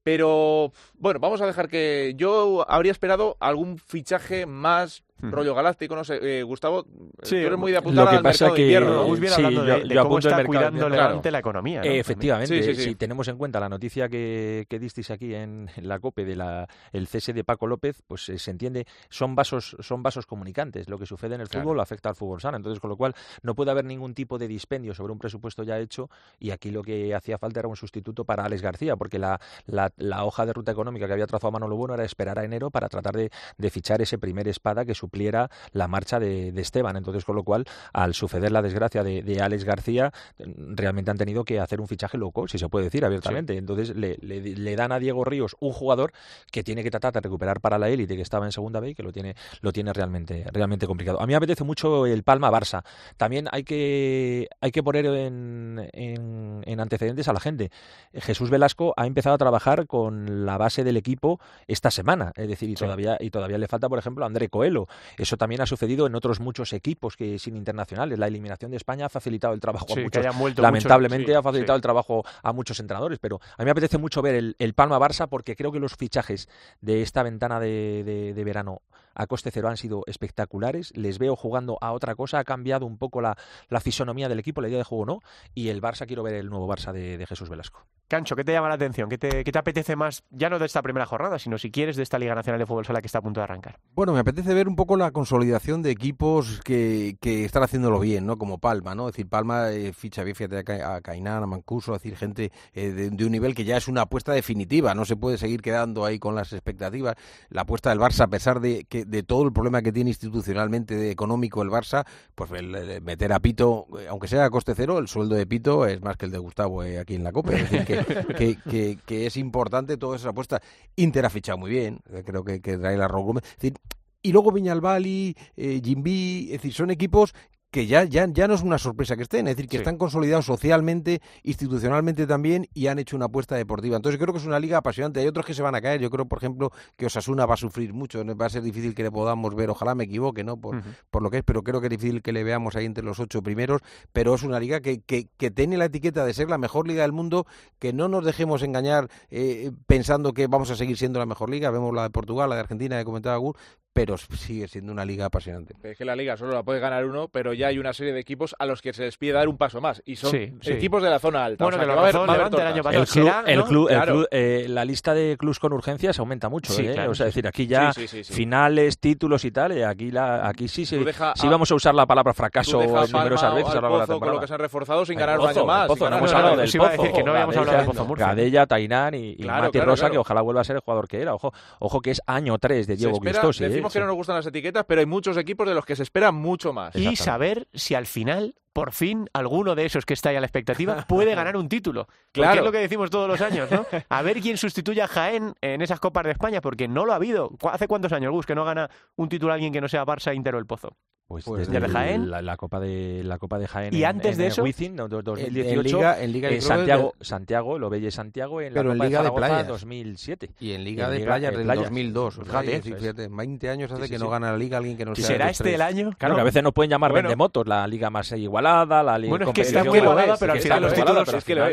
[0.04, 6.04] pero bueno, vamos a dejar que yo habría esperado algún fichaje más Rollo galáctico, no
[6.04, 6.86] sé, eh, Gustavo,
[7.24, 9.34] Sí, tú eres muy de lo apuntar que al pasa mercado que- de invierno, bien
[9.34, 11.32] Sí, hablando yo- de, de yo cómo está cuidando de- Levante claro.
[11.32, 11.80] la economía.
[11.82, 11.86] ¿no?
[11.86, 12.84] Eh, efectivamente, Sí, sí, sí.
[12.90, 16.36] si tenemos en cuenta la noticia que, que disteis aquí en, en la COPE de
[16.36, 20.90] la, el cese de Paco López, pues eh, se entiende, son vasos, son vasos comunicantes.
[20.90, 21.64] Lo que sucede en el Claro.
[21.66, 22.58] fútbol afecta al fútbol sano.
[22.58, 23.14] Entonces, con lo cual,
[23.44, 26.10] no puede haber ningún tipo de dispendio sobre un presupuesto ya hecho
[26.40, 29.92] y aquí lo que hacía falta era un sustituto para Alex García, porque la, la,
[29.98, 32.88] la hoja de ruta económica que había trazado Manolo Bueno era esperar a enero para
[32.90, 36.96] tratar de, de fichar ese primer espada que supliera la marcha de, de Esteban.
[36.96, 41.44] Entonces, con lo cual, al suceder la desgracia de, de Alex García, realmente han tenido
[41.44, 43.58] que hacer un fichaje loco, si se puede decir abiertamente.
[43.58, 46.12] Entonces, le, le- le dan a Diego Ríos un jugador
[46.52, 48.96] que tiene que tratar de recuperar para la élite que estaba en segunda B y
[48.96, 51.20] que lo tiene, lo tiene realmente, realmente complicado.
[51.22, 52.84] A mí me apetece mucho el Palma Barça.
[53.18, 57.72] También hay que, hay que poner en, en- en antecedentes a la gente.
[58.14, 62.32] Jesús Velasco ha empezado a trabajar con la base del equipo esta semana.
[62.36, 62.84] Es decir, y Sí.
[62.86, 64.88] todavía, y todavía le falta, por ejemplo, a André Coelho.
[65.18, 68.18] Eso también ha sucedido en otros muchos equipos que sin internacionales.
[68.20, 70.26] La eliminación de España ha facilitado el trabajo Sí, a muchos.
[70.58, 71.80] Lamentablemente sí, ha facilitado sí.
[71.80, 75.28] el trabajo a muchos entrenadores, pero a mí me apetece mucho ver el, el Palma-Barça
[75.28, 76.50] porque creo que los fichajes
[76.82, 78.82] de esta ventana de, de- de verano
[79.20, 80.96] a coste cero han sido espectaculares.
[80.96, 84.62] Les veo jugando a otra cosa, ha cambiado un poco la, la fisonomía del equipo,
[84.62, 85.20] la idea de juego no.
[85.54, 87.86] Y el Barça, quiero ver el nuevo Barça de, de Jesús Velasco.
[88.08, 89.10] Cancho, ¿qué te llama la atención?
[89.10, 91.96] ¿Qué te, qué te apetece más, ya no de esta primera jornada, sino si quieres
[91.96, 93.78] de esta Liga Nacional de Fútbol Sala que está a punto de arrancar?
[93.94, 98.26] Bueno, me apetece ver un poco la consolidación de equipos que, que están haciéndolo bien,
[98.26, 98.38] ¿no?
[98.38, 99.10] Como Palma, ¿no?
[99.10, 102.90] Es decir, Palma eh, ficha bien, fíjate, a Cainán, a Mancuso, es decir, gente eh,
[102.92, 106.06] de, de un nivel que ya es una apuesta definitiva, no se puede seguir quedando
[106.06, 107.16] ahí con las expectativas.
[107.50, 110.96] La apuesta del Barça, a pesar de, que, de todo el problema que tiene institucionalmente
[110.96, 112.06] de económico el Barça,
[112.36, 115.86] pues el- el meter a Pito, aunque sea a coste cero, el sueldo de Pito
[115.86, 117.54] es más que el de Gustavo eh, aquí en la Copa.
[117.54, 117.96] Es decir, que,
[118.36, 120.62] que, que- que es importante toda esa apuesta.
[120.96, 123.44] Inter ha fichado muy bien, eh, creo que, que trae la Raúl Gómez.
[123.46, 123.74] Es decir,
[124.22, 127.34] y luego Viñalbali, eh, Jimby, es decir, son equipos
[127.72, 129.82] que ya, ya, ya no es una sorpresa que estén, es decir, que Sí.
[129.82, 133.96] están consolidados socialmente, institucionalmente también y han hecho una apuesta deportiva.
[133.96, 135.20] Entonces creo que es una liga apasionante.
[135.20, 136.02] Hay otros que se van a caer.
[136.02, 138.24] Yo creo, por ejemplo, que Osasuna va a sufrir mucho.
[138.36, 139.70] Va a ser difícil que le podamos ver.
[139.70, 140.58] Ojalá me equivoque, ¿no?
[140.58, 143.04] Por, por lo que es, pero creo que es difícil que le veamos ahí entre
[143.04, 143.82] los ocho primeros.
[144.14, 147.04] Pero es una liga que, que, que tiene la etiqueta de ser la mejor liga
[147.04, 147.46] del mundo.
[147.78, 151.70] Que no nos dejemos engañar eh, pensando que vamos a seguir siendo la mejor liga.
[151.70, 153.56] Vemos la de Portugal, la de Argentina, que comentaba Gur,
[154.00, 155.76] pero sigue siendo una liga apasionante.
[155.84, 158.20] Es que la liga solo la puede ganar uno, pero ya hay una serie de
[158.22, 160.02] equipos a los que se les pide dar un paso más.
[160.06, 160.72] Y son Sí, sí.
[160.72, 161.66] equipos de la zona alta.
[161.66, 162.74] Bueno, o sea, que que lo va a haber- rozó va a haber Levante el
[162.74, 163.44] año pasado.
[163.46, 166.72] El club, eh, la lista de clubs con urgencias aumenta mucho.
[166.72, 166.94] Sí, ¿eh?
[166.94, 168.34] claro, o sea, sí, es decir, aquí ya Sí, sí, sí, sí.
[168.34, 169.78] finales, títulos y tal.
[169.78, 172.34] y aquí, la, aquí sí, sí, Tú deja sí a- vamos a usar la palabra
[172.34, 174.40] fracaso numerosas veces a lo largo de la Pozo con lo temporada.
[174.42, 175.88] que se han reforzado sin El ganar un Pozo, año más.
[175.88, 178.26] Pozo, no hemos hablado del Pozo, que no habíamos hablado del Gadella, Pozo Murcia.
[178.28, 181.34] Gadella, Tainán y, Mati Rosa, que ojalá vuelva a ser el jugador que era.
[181.34, 183.42] Ojo, ojo que es año 3 de Diego espera-
[183.90, 186.04] Decimos que no nos gustan las etiquetas, pero hay muchos equipos de los que se
[186.04, 186.96] espera mucho más.
[186.96, 190.46] Y saber si al final, por fin, alguno de esos que está ahí a la
[190.48, 192.06] expectativa puede ganar un título.
[192.06, 192.60] Porque Claro.
[192.60, 193.86] es lo que decimos todos los años, ¿no?
[194.10, 197.16] A ver quién sustituye a Jaén en esas Copas de España, porque no lo ha
[197.16, 197.50] habido.
[197.50, 200.36] ¿Cu- ¿Hace cuántos años, Gus, que no gana un título alguien que no sea Barça,
[200.36, 200.96] Inter o el Pozo?
[201.30, 202.32] Pues, Pues desde desde el- Jaén.
[202.32, 203.94] La, la Copa de la Copa de Jaén.
[203.94, 204.64] ¿Y en- antes de en eso?
[204.64, 205.78] Wizzing, no, En- 2018.
[205.80, 208.92] En Liga, en Liga eh, creo Santiago, de- Santiago, lo Belle Santiago en la Pero
[208.94, 209.68] en Copa Liga de Zaragoza Playas.
[209.68, 210.50] 2007.
[210.60, 211.84] Y en Y Liga en de Liga Playas de del Playas.
[211.84, 212.38] 2002.
[212.40, 212.82] o sea, Fíjate.
[212.96, 214.24] fíjate, 20 años hace Sí, sí, que sí.
[214.24, 215.76] no gana la Liga alguien que no sea ¿Será de este tres.
[215.76, 216.10] el año?
[216.18, 217.28] Claro, que a veces no pueden llamar Bueno.
[217.30, 220.60] vendemotos, la liga más igualada, la liga Bueno, es que está muy igualada, pero al
[220.60, 221.30] final los títulos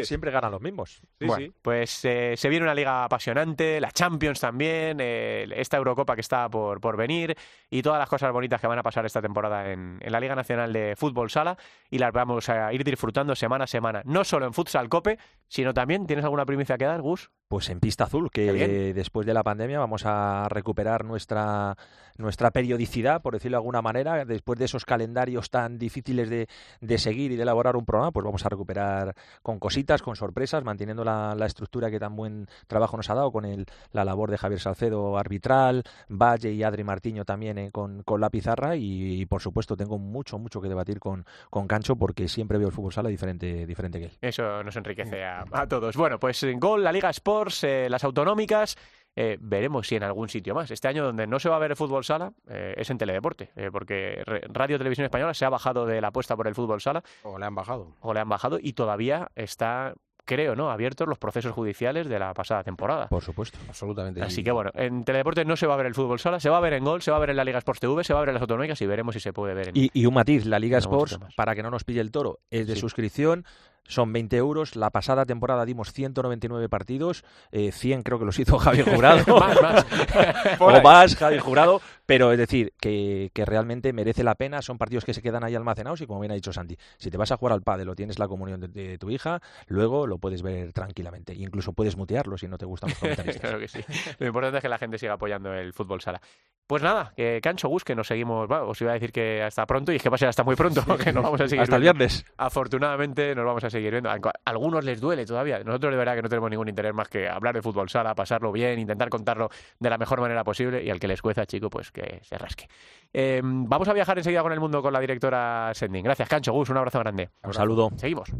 [0.06, 1.00] siempre ganan los mismos.
[1.18, 6.14] Sí, bueno, pues eh, se viene una liga apasionante, la Champions también, eh, esta Eurocopa
[6.14, 7.34] que está por, por venir
[7.70, 10.72] y todas las cosas bonitas que van a pasar esta temporada en, la Liga Nacional
[10.72, 11.56] de Fútbol Sala
[11.90, 15.18] y las vamos a ir disfrutando semana a semana, no solo en Futsal Cope,
[15.48, 17.30] sino también, ¿tienes alguna primicia que dar, Gus?
[17.48, 21.76] Pues en Pista Azul, que después de la pandemia vamos a recuperar nuestra,
[22.18, 26.48] nuestra periodicidad, por decirlo de alguna manera, después de esos calendarios tan difíciles de,
[26.80, 30.64] de seguir y de elaborar un programa, pues vamos a recuperar con cositas, con sorpresas,
[30.64, 34.32] manteniendo la, la estructura que tan buen trabajo nos ha dado con el, la labor
[34.32, 39.20] de Javier Salcedo arbitral, Valle y Adri Martiño también eh, con, con la pizarra y,
[39.20, 42.74] y, por supuesto tengo mucho, mucho que debatir con, con Cancho porque siempre veo el
[42.74, 44.12] fútbol sala diferente, diferente que él.
[44.20, 45.96] Eso nos enriquece a, a todos.
[45.96, 48.76] Bueno, pues Gol, la Liga Sports, eh, las autonómicas,
[49.14, 50.70] eh, veremos si en algún sitio más.
[50.70, 53.50] Este año donde no se va a ver el fútbol sala eh, es en Teledeporte,
[53.56, 57.02] eh, porque Radio Televisión Española se ha bajado de la apuesta por el fútbol sala,
[57.22, 57.94] O le han bajado.
[58.00, 59.94] o le han bajado, y todavía está,
[60.26, 63.08] creo, ¿no?, abiertos los procesos judiciales de la pasada temporada.
[63.08, 63.58] Por supuesto.
[63.68, 64.20] Absolutamente.
[64.22, 66.58] Así que bueno, en Teledeporte no se va a ver el fútbol sala, se va
[66.58, 68.18] a ver en Gol, se va a ver en la Liga Sports TV, se va
[68.18, 69.76] a ver en las autonómicas y veremos si se puede ver en...
[69.76, 72.66] Y, y un matiz, la Liga Sports, para que no nos pille el toro, es
[72.66, 72.80] de Sí.
[72.80, 73.44] suscripción,
[73.88, 74.76] son 20 euros.
[74.76, 79.16] La pasada temporada dimos 199 partidos, eh, 100 creo que los hizo Javier Jurado.
[79.40, 79.86] Más, más.
[80.60, 81.80] o más, Javier Jurado.
[82.06, 84.62] Pero es decir, que, que realmente merece la pena.
[84.62, 87.16] Son partidos que se quedan ahí almacenados y como bien ha dicho Santi, si te
[87.16, 90.18] vas a jugar al pádel o tienes la comunión de, de tu hija, luego lo
[90.18, 91.32] puedes ver tranquilamente.
[91.32, 93.40] E incluso puedes mutearlo si no te gustan los comentaristas.
[93.40, 93.80] claro que sí.
[94.18, 96.20] Lo importante es que la gente siga apoyando el fútbol sala.
[96.66, 98.48] Pues nada, que Cancho Gus, que nos seguimos.
[98.48, 100.42] bueno, os iba a decir que hasta pronto y es que va a ser hasta
[100.42, 102.26] muy pronto, que nos vamos a seguir Hasta el viernes.
[102.36, 104.10] Afortunadamente nos vamos a seguir viendo.
[104.10, 105.58] Aunque A algunos les duele todavía.
[105.60, 108.52] Nosotros de verdad que no tenemos ningún interés más que hablar de fútbol sala, pasarlo
[108.52, 109.48] bien, intentar contarlo
[109.78, 112.68] de la mejor manera posible y al que les cueza, chico, pues que se rasque.
[113.12, 116.04] Eh, vamos a viajar enseguida con el mundo con la directora Sending.
[116.04, 117.30] Gracias, Cancho Gus, un abrazo grande.
[117.42, 117.90] Un saludo.
[117.96, 118.30] Seguimos.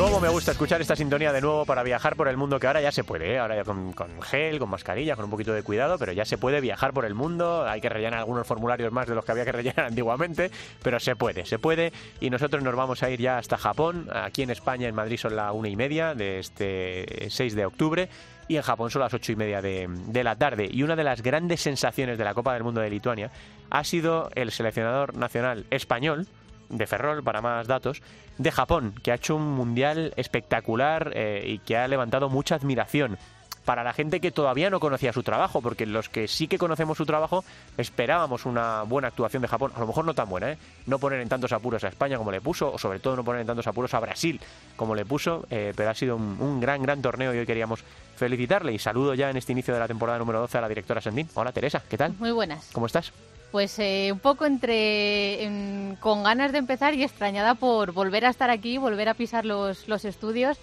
[0.00, 2.80] Cómo me gusta escuchar esta sintonía de nuevo para viajar por el mundo, que ahora
[2.80, 3.38] ya se puede, ¿eh?
[3.38, 3.92] ahora ya con,
[4.22, 7.14] gel, con mascarilla, con un poquito de cuidado, pero ya se puede viajar por el
[7.14, 7.68] mundo.
[7.68, 10.50] Hay que rellenar algunos formularios más de los que había que rellenar antiguamente,
[10.82, 11.92] pero se puede, se puede.
[12.18, 14.08] Y nosotros nos vamos a ir ya hasta Japón.
[14.10, 18.08] Aquí en España, en Madrid, son las una y media de este 6 de octubre.
[18.48, 20.66] Y en Japón son las ocho y media de la tarde.
[20.72, 23.30] Y una de las grandes sensaciones de la Copa del Mundo de Lituania
[23.68, 26.26] ha sido el seleccionador nacional español,
[26.70, 28.02] de Ferrol, para más datos,
[28.38, 33.18] de Japón, que ha hecho un mundial espectacular eh, y que ha levantado mucha admiración
[33.64, 36.96] para la gente que todavía no conocía su trabajo, porque los que sí que conocemos
[36.96, 37.44] su trabajo
[37.76, 40.58] esperábamos una buena actuación de Japón, a lo mejor no tan buena, ¿eh?
[40.86, 43.42] no poner en tantos apuros a España como le puso, o sobre todo no poner
[43.42, 44.40] en tantos apuros a Brasil
[44.76, 47.84] como le puso, eh, pero ha sido un, un, gran, gran torneo y hoy queríamos
[48.16, 51.00] felicitarle y saludo ya en este inicio de la temporada número 12 a la directora
[51.00, 51.28] Sendín.
[51.34, 52.14] Hola Teresa, ¿qué tal?
[52.18, 52.70] Muy buenas.
[52.72, 53.12] ¿Cómo estás?
[53.50, 58.30] Pues eh, un poco entre en, con ganas de empezar y extrañada por volver a
[58.30, 60.56] estar aquí, volver a pisar los, los estudios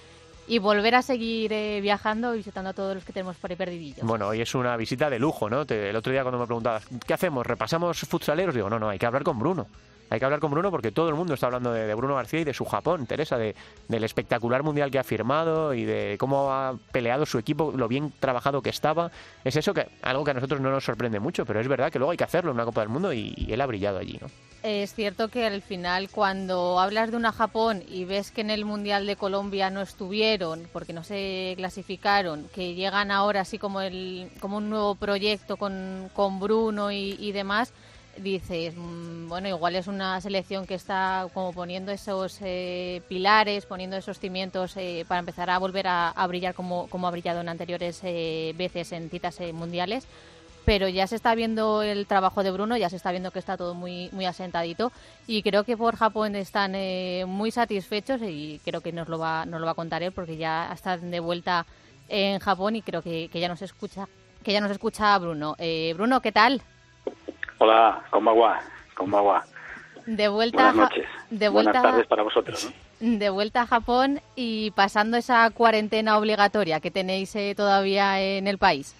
[0.47, 3.57] y volver a seguir eh, viajando y visitando a todos los que tenemos por ahí
[3.57, 4.05] perdidillos.
[4.05, 5.63] Bueno, hoy es una visita de lujo, ¿no?
[5.67, 7.45] El otro día cuando me preguntabas, ¿qué hacemos?
[7.45, 8.55] ¿Repasamos futsaleros?
[8.55, 9.67] Digo, no, no, hay que hablar con Bruno.
[10.09, 12.43] Hay que hablar con Bruno porque todo el mundo está hablando de, Bruno García y
[12.43, 13.55] de su Japón, Teresa, de,
[13.87, 18.13] del espectacular mundial que ha firmado y de cómo ha peleado su equipo, lo bien
[18.19, 19.11] trabajado que estaba.
[19.43, 21.99] Es eso que algo que a nosotros no nos sorprende mucho, pero es verdad que
[21.99, 24.27] luego hay que hacerlo en una Copa del Mundo y, él ha brillado allí, ¿no?
[24.63, 28.65] Es cierto que al final cuando hablas de una Japón y ves que en el
[28.65, 34.29] Mundial de Colombia no estuvieron porque no se clasificaron, que llegan ahora así como, el,
[34.39, 37.71] como un nuevo proyecto con, con Bruno y demás,
[38.17, 43.97] dices, mmm, bueno, igual es una selección que está como poniendo esos eh, pilares, poniendo
[43.97, 47.99] esos cimientos eh, para empezar a volver a, brillar como, como ha brillado en anteriores
[48.03, 50.05] eh, veces en citas mundiales.
[50.65, 53.55] Pero ya se está viendo el trabajo de Bruno, ya se está viendo que está
[53.55, 54.91] todo muy, muy asentadito
[55.25, 56.73] y creo que por Japón están
[57.25, 60.35] muy satisfechos y creo que nos lo va, nos lo va a contar él porque
[60.35, 61.65] ya están de vuelta
[62.09, 64.09] en Japón y creo que, que ya nos escucha
[64.43, 65.55] que ya nos escucha Bruno.
[65.95, 66.61] Bruno, ¿qué tal?
[67.59, 68.03] Hola.
[68.09, 69.43] ¿Cómo va?
[70.05, 71.07] De vuelta Buenas noches.
[71.29, 72.73] De vuelta, Buenas tardes para vosotros.
[72.99, 73.17] ¿no?
[73.17, 78.57] De vuelta a Japón y pasando esa cuarentena obligatoria que tenéis eh, todavía en el
[78.57, 78.95] país.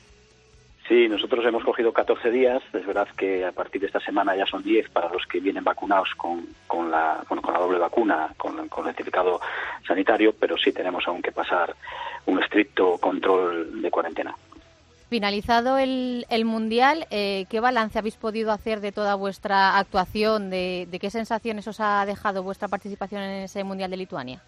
[0.87, 2.63] Sí, nosotros hemos cogido 14 días.
[2.73, 5.63] Es verdad que a partir de esta semana ya son 10 para los que vienen
[5.63, 9.41] vacunados con, con, la, bueno, con la doble vacuna, con, con el certificado
[9.85, 11.75] sanitario, pero sí tenemos aún que pasar
[12.25, 14.33] un estricto control de cuarentena.
[15.09, 20.49] Finalizado el, el Mundial, eh, ¿qué balance habéis podido hacer de toda vuestra actuación?
[20.49, 24.41] De, de, qué sensaciones os ha dejado vuestra participación en ese Mundial de Lituania?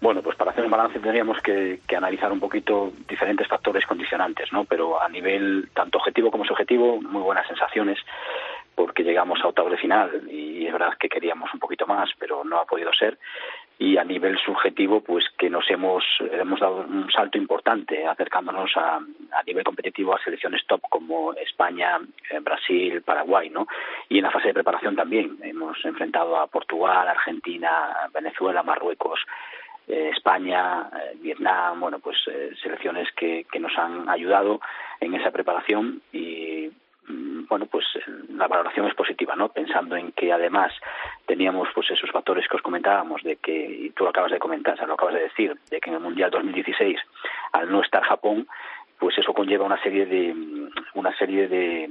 [0.00, 4.50] Bueno, pues para hacer un balance tendríamos que, que, analizar un poquito diferentes factores condicionantes,
[4.50, 4.64] ¿no?
[4.64, 7.98] Pero a nivel tanto objetivo como subjetivo, muy buenas sensaciones
[8.78, 12.44] porque llegamos a octavo de final y es verdad que queríamos un poquito más, pero
[12.44, 13.18] no ha podido ser
[13.78, 18.96] y a nivel subjetivo pues que nos hemos hemos dado un salto importante acercándonos a,
[18.96, 22.00] a nivel competitivo a selecciones top como España,
[22.30, 23.66] eh, Brasil, Paraguay, ¿no?
[24.08, 29.20] Y en la fase de preparación también hemos enfrentado a Portugal, Argentina, Venezuela, Marruecos,
[29.86, 32.16] eh, España, eh, Vietnam, bueno, pues
[32.60, 34.60] selecciones que, que nos han ayudado
[35.00, 36.70] en esa preparación y
[37.08, 37.84] bueno, pues
[38.34, 39.48] la valoración es positiva, ¿no?
[39.48, 40.72] Pensando en que además
[41.26, 44.74] teníamos pues esos factores que os comentábamos de que y tú lo acabas de comentar,
[44.74, 46.98] o sea, lo acabas de decir, de que en el Mundial 2016
[47.52, 48.46] al no estar Japón,
[48.98, 50.34] pues eso conlleva una serie de
[50.94, 51.90] una serie de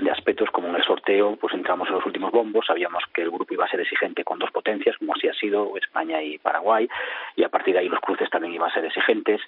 [0.00, 3.30] de aspectos como en el sorteo, pues entramos en los últimos bombos, sabíamos que el
[3.30, 6.86] grupo iba a ser exigente con dos potencias, como así ha sido España y Paraguay,
[7.34, 9.40] y a partir de ahí los cruces también iban a ser exigentes,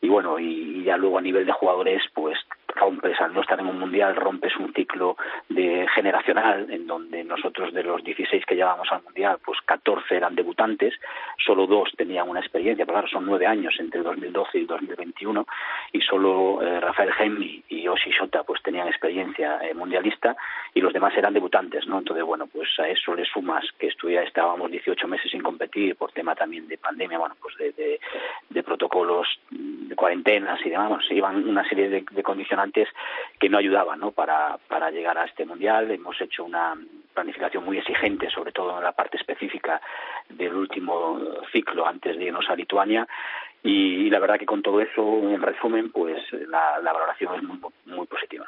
[0.00, 2.36] y bueno, y, y ya luego a nivel de jugadores, pues
[2.74, 5.16] rompes, al no estar en un mundial, rompes un ciclo
[5.48, 10.34] de generacional en donde nosotros de los 16 que llevábamos al mundial, pues 14 eran
[10.34, 10.94] debutantes,
[11.44, 15.46] solo dos tenían una experiencia, claro, son nueve años entre 2012 y 2021,
[15.92, 20.36] y solo eh, Rafael Gemmi y Oshi Shota pues tenían experiencia eh, mundialista
[20.74, 21.98] y los demás eran debutantes, ¿no?
[21.98, 26.12] Entonces, bueno, pues a eso le sumas que estudia, estábamos 18 meses sin competir por
[26.12, 31.68] tema también de pandemia, bueno, pues de, protocolos, de cuarentenas y demás, se iban una
[31.68, 32.22] serie de, de
[32.72, 34.12] que no ayudaban ¿no?
[34.12, 34.58] Para,
[34.90, 35.90] llegar a este mundial.
[35.90, 36.74] Hemos hecho una
[37.12, 39.80] planificación muy exigente, sobre todo en la parte específica
[40.28, 41.20] del último
[41.52, 43.06] ciclo antes de irnos a Lituania.
[43.62, 47.42] Y, y la verdad que con todo eso, en resumen, pues la, la valoración es
[47.42, 48.46] muy, muy positiva.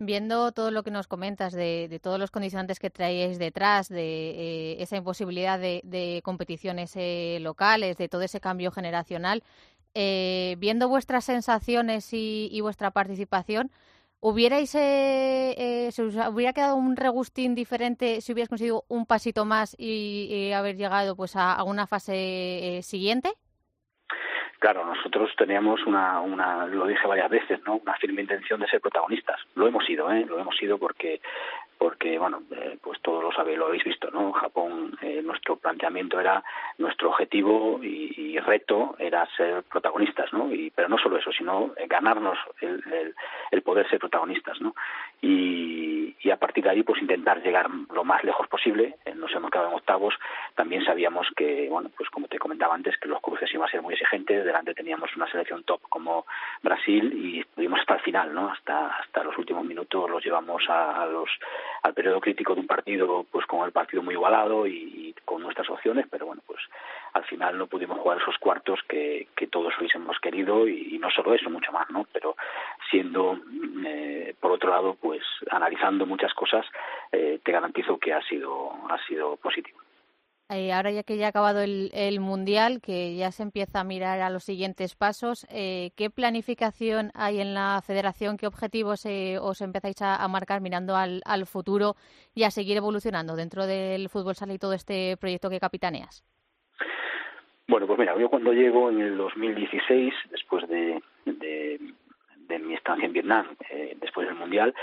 [0.00, 4.30] Viendo todo lo que nos comentas de, de todos los condicionantes que traéis detrás, de
[4.30, 9.42] eh, esa imposibilidad de, de competiciones eh, locales, de todo ese cambio generacional,
[9.94, 13.70] eh, viendo vuestras sensaciones y, y, vuestra participación,
[14.20, 19.44] ¿Hubierais, eh, eh, se os hubiera quedado un regustín diferente si hubierais conseguido un pasito
[19.44, 23.30] más y, haber llegado pues a, a una fase eh, siguiente?
[24.58, 27.76] Claro, nosotros teníamos una, una, lo dije varias veces, ¿no?
[27.76, 29.38] Una firme intención de ser protagonistas.
[29.54, 30.26] Lo hemos sido, ¿eh?
[30.26, 31.20] Lo hemos sido porque
[31.78, 36.20] porque bueno eh, pues todos lo sabéis lo habéis visto no Japón eh, nuestro planteamiento
[36.20, 36.42] era
[36.78, 41.72] nuestro objetivo y, y, reto era ser protagonistas no y pero no solo eso sino
[41.88, 43.14] ganarnos el, el,
[43.50, 44.74] el poder ser protagonistas no
[45.20, 48.96] y, y, a partir de ahí pues intentar llegar lo más lejos posible.
[49.04, 50.14] Eh, nos hemos quedado en octavos.
[50.54, 53.82] También sabíamos que bueno pues como te comentaba antes que los cruces iban a ser
[53.82, 54.44] muy exigentes.
[54.44, 56.26] Delante teníamos una selección top como
[56.62, 61.04] Brasil y estuvimos hasta el final no hasta hasta los últimos minutos los llevamos a,
[61.06, 61.30] los
[61.82, 65.42] al periodo crítico de un partido pues con el partido muy igualado y, y, con
[65.42, 66.06] nuestras opciones.
[66.10, 66.60] Pero bueno pues
[67.18, 71.48] al final no pudimos jugar esos cuartos que, todos hubiésemos querido y, no solo eso
[71.48, 72.36] mucho más no pero
[72.90, 73.38] siendo
[73.86, 76.66] eh, por otro lado pues analizando muchas cosas
[77.12, 79.78] eh, te garantizo que ha sido ha sido positivo
[80.50, 84.20] eh, ahora ya que ya ha acabado el, Mundial, que ya se empieza a mirar
[84.20, 88.38] a los siguientes pasos, ¿qué planificación hay en la federación?
[88.38, 89.04] ¿Qué objetivos
[89.42, 91.96] os empezáis a, marcar mirando al, futuro
[92.34, 96.24] y a seguir evolucionando dentro del fútbol sala y todo este proyecto que capitaneas?
[97.68, 101.78] Bueno, pues mira, yo cuando llego en el 2016, después de, de,
[102.48, 104.74] de mi estancia en Vietnam, eh, después del Mundial,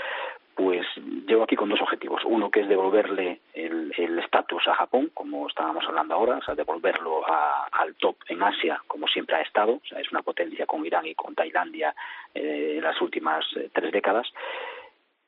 [0.54, 0.86] pues
[1.26, 2.22] llego aquí con dos objetivos.
[2.24, 7.28] Uno que es devolverle el estatus a Japón, como estábamos hablando ahora, o sea, devolverlo
[7.28, 9.74] a, al top en Asia, como siempre ha estado.
[9.74, 11.94] O sea, es una potencia con Irán y con Tailandia
[12.34, 14.28] eh, en las últimas eh, tres décadas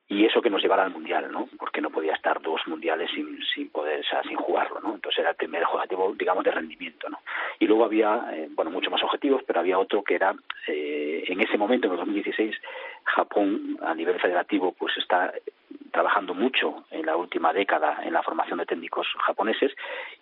[0.09, 1.49] y eso que nos llevara al mundial, ¿no?
[1.59, 4.95] Porque no podía estar dos mundiales sin, sin poder, sin jugarlo, ¿no?
[4.95, 7.19] Entonces era el primer objetivo, digamos, de rendimiento, ¿no?
[7.59, 10.35] Y luego había, eh, bueno, muchos más objetivos, pero había otro que era,
[10.67, 12.57] eh, en ese momento, en el 2016,
[13.05, 15.33] Japón, a nivel federativo, pues está
[15.91, 19.73] trabajando mucho en la última década en la formación de técnicos japoneses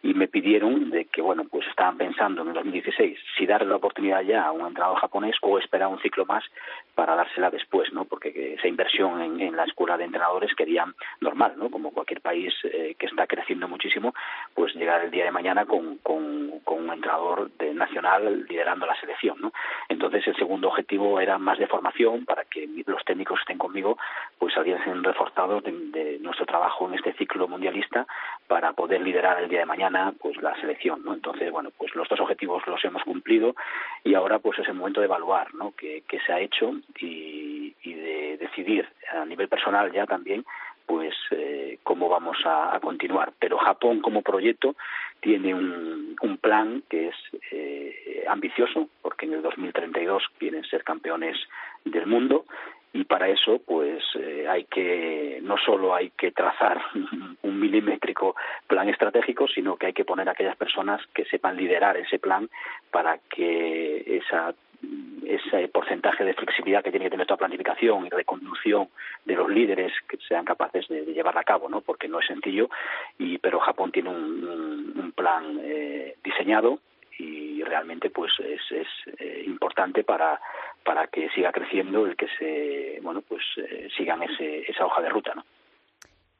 [0.02, 3.76] y me pidieron de que, bueno, pues estaban pensando en el 2016 si darle la
[3.76, 6.44] oportunidad ya a un entrenador japonés o esperar un ciclo más
[6.96, 8.06] para dársela después, ¿no?
[8.06, 10.86] Porque esa inversión en, en la escuela de entrenadores quería
[11.20, 11.70] normal, ¿no?
[11.70, 14.14] Como cualquier país eh, que está creciendo muchísimo,
[14.54, 18.98] pues llegar el día de mañana con, con, con un entrenador de nacional liderando la
[18.98, 19.52] selección, ¿no?
[19.90, 23.98] Entonces el segundo objetivo era más de formación para que los técnicos que estén conmigo
[24.38, 28.06] pues saliesen reforzados de, de, nuestro trabajo en este ciclo mundialista
[28.46, 32.08] para poder liderar el día de mañana pues la selección no entonces bueno pues los
[32.08, 33.54] dos objetivos los hemos cumplido
[34.04, 37.74] y ahora pues es el momento de evaluar no qué, qué se ha hecho y,
[37.82, 40.44] y de decidir a nivel personal ya también
[40.86, 43.32] pues eh, cómo vamos a, continuar.
[43.38, 44.76] Pero Japón como proyecto
[45.20, 47.14] tiene un, un plan que es
[47.50, 51.36] eh, ambicioso, porque en el 2032 quieren ser campeones
[51.84, 52.44] del mundo
[52.96, 56.80] y para eso pues eh, hay que no solo hay que trazar
[57.42, 58.34] un milimétrico
[58.66, 62.48] plan estratégico sino que hay que poner a aquellas personas que sepan liderar ese plan
[62.90, 64.54] para que esa
[65.26, 68.88] ese porcentaje de flexibilidad que tiene que tener toda planificación y reconducción
[69.24, 71.80] de los líderes que sean capaces de, llevarla a cabo, ¿no?
[71.80, 72.68] Porque no es sencillo,
[73.18, 76.78] y pero Japón tiene un, un, un plan eh, diseñado
[77.18, 78.88] y realmente pues es, es
[79.18, 80.40] eh, importante para
[80.84, 85.08] para que siga creciendo el que se bueno pues eh, sigan ese, esa hoja de
[85.08, 85.44] ruta, ¿no?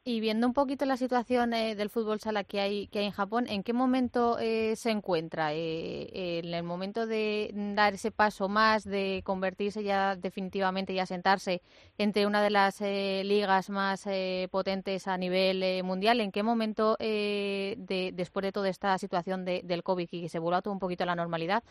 [0.09, 3.11] Y viendo un poquito la situación eh, del fútbol sala que hay, que hay en
[3.11, 5.53] Japón, ¿en qué momento eh, se encuentra?
[5.53, 11.61] Eh, ¿En el momento de dar ese paso más, de convertirse ya definitivamente y asentarse
[11.97, 16.21] entre una de las eh, ligas más eh, potentes a nivel eh, mundial?
[16.21, 20.39] ¿En qué momento, de, después de toda esta situación de, del COVID y que se
[20.39, 21.63] vuelva todo un poquito a la normalidad,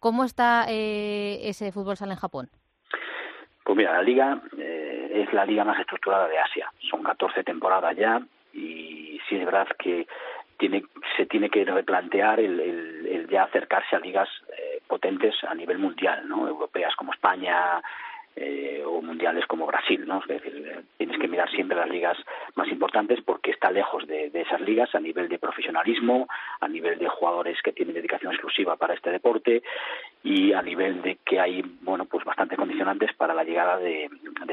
[0.00, 2.50] cómo está ese fútbol sala en Japón?
[3.64, 4.73] Pues mira, la liga eh,
[5.14, 6.70] es la liga más estructurada de Asia.
[6.90, 8.20] Son 14 temporadas ya
[8.52, 10.06] y sí es verdad que
[10.58, 10.84] tiene,
[11.16, 16.28] se tiene que replantear el, el, ya acercarse a ligas eh, potentes a nivel mundial,
[16.28, 16.46] ¿no?
[16.46, 17.82] Europeas como España,
[18.36, 20.18] eh, o mundiales como Brasil, ¿no?
[20.18, 22.18] Es decir, tienes que mirar siempre las ligas
[22.56, 26.26] más importantes porque está lejos de, esas ligas a nivel de profesionalismo,
[26.58, 29.62] a nivel de jugadores que tienen dedicación exclusiva para este deporte
[30.24, 34.08] y a nivel de que hay, bueno, pues bastante condicionantes para la llegada de,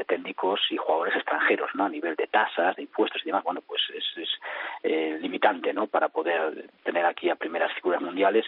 [0.06, 1.84] técnicos y jugadores extranjeros, ¿no?
[1.84, 4.28] A nivel de tasas, de impuestos y demás, bueno, pues es, es
[4.82, 5.86] eh, limitante, ¿no?
[5.86, 8.44] Para poder tener aquí a primeras figuras mundiales,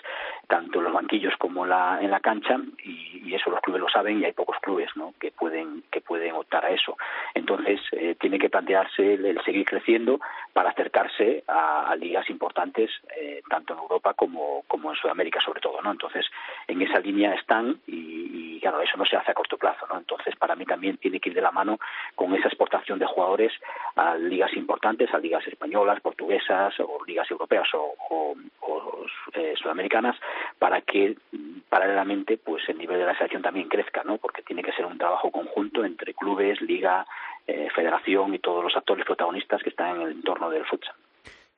[0.48, 3.88] tanto en los banquillos como la, en la cancha y, y eso los clubes lo
[3.88, 5.14] saben y hay pocos clubes, ¿no?
[5.18, 6.96] que pueden que pueden optar a eso.
[7.34, 10.20] Entonces eh, tiene que plantearse el, el, seguir creciendo
[10.52, 15.60] para acercarse a, a ligas importantes eh, tanto en Europa como como en Sudamérica sobre
[15.60, 15.92] todo, ¿no?
[15.92, 16.26] Entonces
[16.68, 19.98] en esa línea están y, claro, eso no se hace a corto plazo, ¿no?
[19.98, 21.78] Entonces, para mí también tiene que ir de la mano
[22.14, 23.52] con esa exportación de jugadores
[23.96, 28.34] a ligas importantes, a ligas españolas, portuguesas o ligas europeas o,
[29.34, 30.16] eh, sudamericanas,
[30.58, 31.16] para que
[31.68, 34.18] paralelamente pues el nivel de la selección también crezca, ¿no?
[34.18, 37.06] Porque tiene que ser un trabajo conjunto entre clubes, liga,
[37.46, 40.94] eh, federación y todos los actores protagonistas que están en el entorno del futsal.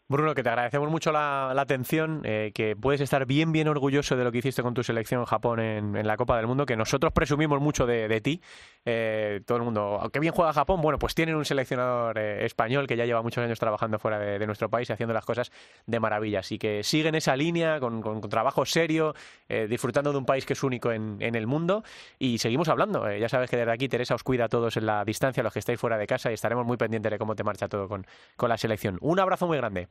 [0.09, 4.23] Bruno, que te agradecemos mucho la, atención, eh, que puedes estar bien, bien orgulloso de
[4.23, 7.13] lo que hiciste con tu selección en Japón en, la Copa del Mundo, que nosotros
[7.13, 8.41] presumimos mucho de, ti.
[8.85, 12.87] Eh, todo el mundo, aunque bien juega Japón, bueno, pues tienen un seleccionador eh, español
[12.87, 15.51] que ya lleva muchos años trabajando fuera de, nuestro país y haciendo las cosas
[15.87, 16.39] de maravilla.
[16.39, 19.13] Así que siguen esa línea con, trabajo serio,
[19.49, 21.83] eh, disfrutando de un país que es único en, el mundo
[22.21, 23.13] y seguimos hablando.
[23.13, 25.59] Ya sabes que desde aquí Teresa os cuida a todos en la distancia, los que
[25.59, 28.57] estáis fuera de casa y estaremos muy pendientes de cómo te marcha todo con la
[28.57, 28.99] selección.
[29.01, 29.89] Un abrazo muy grande.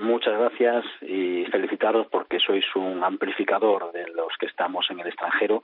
[0.00, 5.62] Muchas gracias y felicitaros porque sois un amplificador de los que estamos en el extranjero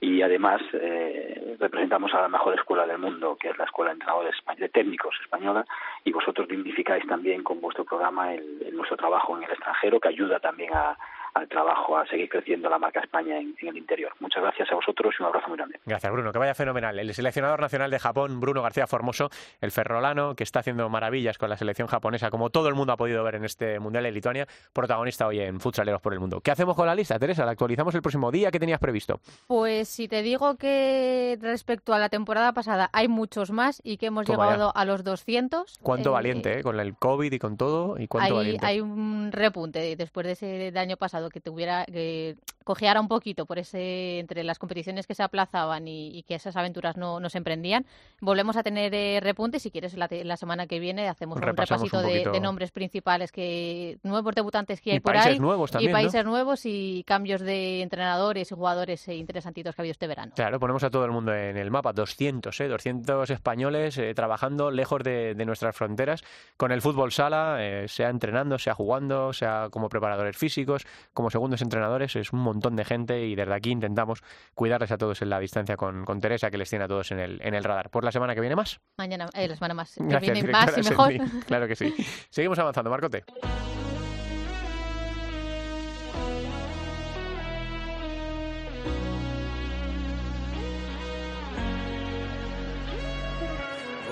[0.00, 3.94] y además eh, representamos a la mejor escuela del mundo, que es la Escuela de
[3.94, 5.64] Entrenadores de Técnicos Española,
[6.04, 10.08] y vosotros dignificáis también con vuestro programa el, el nuestro trabajo en el extranjero, que
[10.08, 10.98] ayuda también a-
[11.36, 14.12] al trabajo, a seguir creciendo la marca España en, en el interior.
[14.20, 15.78] Muchas gracias a vosotros y un abrazo muy grande.
[15.84, 16.32] Gracias, Bruno.
[16.32, 16.98] Que vaya fenomenal.
[16.98, 19.30] El seleccionador nacional de Japón, Bruno García Formoso,
[19.60, 22.96] el ferrolano, que está haciendo maravillas con la selección japonesa, como todo el mundo ha
[22.96, 26.40] podido ver en este Mundial de Lituania, protagonista hoy en Futsaleros por el Mundo.
[26.40, 27.44] ¿Qué hacemos con la lista, Teresa?
[27.44, 28.50] ¿La actualizamos el próximo día?
[28.50, 29.20] ¿Qué tenías previsto?
[29.46, 34.06] Pues si te digo que respecto a la temporada pasada hay muchos más y que
[34.06, 34.80] hemos Toma llegado ya.
[34.80, 35.78] a los 200.
[35.82, 36.62] Cuánto eh, valiente, ¿eh?
[36.62, 37.98] Con el COVID y con todo.
[37.98, 38.66] ¿Y cuánto hay, valiente?
[38.66, 43.46] hay un repunte después de ese del año pasado que tuviera que cojeara un poquito
[43.46, 47.30] por ese entre las competiciones que se aplazaban y, y que esas aventuras no, no
[47.30, 47.86] se emprendían.
[48.20, 49.60] Volvemos a tener eh, repunte.
[49.60, 53.98] Si quieres, la, la semana que viene hacemos un repasito un de, nombres principales que
[54.02, 55.98] nuevos debutantes que Y hay por países ahí nuevos también, y ¿no?
[55.98, 60.32] países nuevos y cambios de entrenadores y jugadores eh, interesantitos que ha habido este verano.
[60.34, 62.68] Claro, ponemos a todo el mundo en el mapa, 200, ¿eh?
[62.68, 66.24] 200 españoles eh, trabajando lejos de, de nuestras fronteras
[66.56, 70.86] con el fútbol sala, eh, sea entrenando, sea jugando, sea como preparadores físicos,
[71.16, 74.22] como segundos entrenadores, es un montón de gente y desde aquí intentamos
[74.54, 77.18] cuidarles a todos en la distancia con, con Teresa, que les tiene a todos en
[77.18, 77.88] el, en el radar.
[77.88, 78.80] Por la semana que viene más.
[78.98, 79.94] Mañana, eh, la semana más.
[79.94, 81.14] que Gracias, viene más y mejor.
[81.46, 81.94] Claro que sí.
[82.28, 83.24] Seguimos avanzando, Marcote.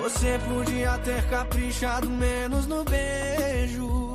[0.01, 4.14] Você podia ter caprichado menos no beijo.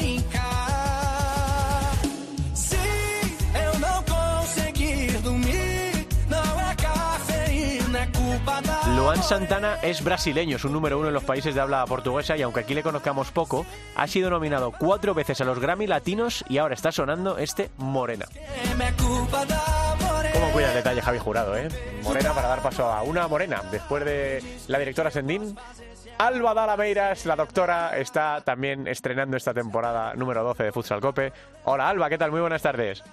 [9.01, 12.43] Luan Santana es brasileño, es un número uno en los países de habla portuguesa y
[12.43, 16.59] aunque aquí le conozcamos poco, ha sido nominado cuatro veces a los Grammy Latinos y
[16.59, 18.27] ahora está sonando este Morena.
[20.33, 21.67] ¿Cómo cuida el detalle Javi Jurado, eh?
[22.03, 23.63] Morena para dar paso a una morena.
[23.71, 25.57] Después de la directora Sendín,
[26.19, 31.33] Alba Dalameiras, la doctora, está también estrenando esta temporada número 12 de Futsal Cope.
[31.63, 32.29] Hola Alba, ¿qué tal?
[32.29, 33.03] Muy buenas tardes.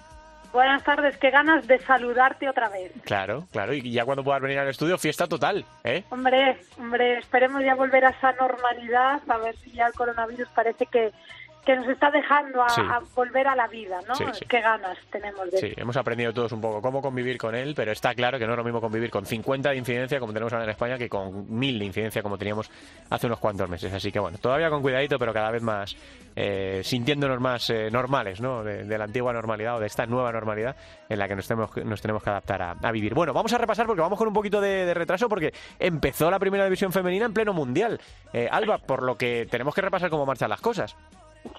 [0.51, 2.91] Buenas tardes, qué ganas de saludarte otra vez.
[3.03, 6.03] Claro, claro, y ya cuando puedas venir al estudio, fiesta total, ¿eh?
[6.09, 10.87] Hombre, hombre, esperemos ya volver a esa normalidad, a ver si ya el coronavirus parece
[10.87, 11.11] que,
[11.65, 12.81] que nos está dejando a, Sí.
[12.81, 14.15] a volver a la vida, ¿no?
[14.15, 14.45] Sí, sí.
[14.47, 17.91] Qué ganas tenemos de Sí, hemos aprendido todos un poco cómo convivir con él, pero
[17.91, 20.65] está claro que no es lo mismo convivir con 50 de incidencia como tenemos ahora
[20.65, 22.71] en España que con 1000 de incidencia como teníamos
[23.09, 23.93] hace unos cuantos meses.
[23.93, 25.95] Así que bueno, todavía con cuidadito, pero cada vez más
[26.35, 28.63] eh, sintiéndonos más eh, normales, ¿no?
[28.63, 30.75] De, de la antigua normalidad o de esta nueva normalidad
[31.09, 33.13] en la que nos tenemos, que- nos tenemos que adaptar a, a vivir.
[33.13, 36.39] Bueno, vamos a repasar porque vamos con un poquito de, de retraso porque empezó la
[36.39, 37.99] primera división femenina en pleno mundial.
[38.33, 40.95] Eh, Alba, por lo que tenemos que repasar cómo marchan las cosas.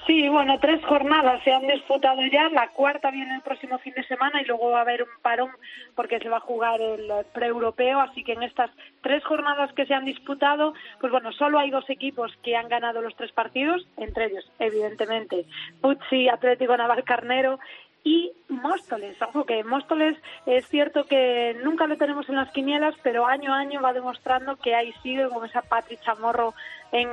[0.07, 2.49] Sí, bueno, tres jornadas se han disputado ya.
[2.51, 5.51] La cuarta viene el próximo fin de semana y luego va a haber un parón
[5.95, 8.01] porque se va a jugar el pre-europeo.
[8.01, 8.71] Así que en estas
[9.03, 13.01] tres jornadas que se han disputado, pues bueno, solo hay dos equipos que han ganado
[13.01, 15.47] los tres partidos, entre ellos, evidentemente,
[15.81, 17.59] Puzzi, Atlético Navalcarnero
[18.03, 19.21] y Móstoles.
[19.23, 20.17] Ojo que Móstoles
[20.47, 24.57] es cierto que nunca lo tenemos en las quinielas, pero año a año va demostrando
[24.57, 26.55] que ahí sigue con esa Patri Chamorro
[26.93, 27.09] en,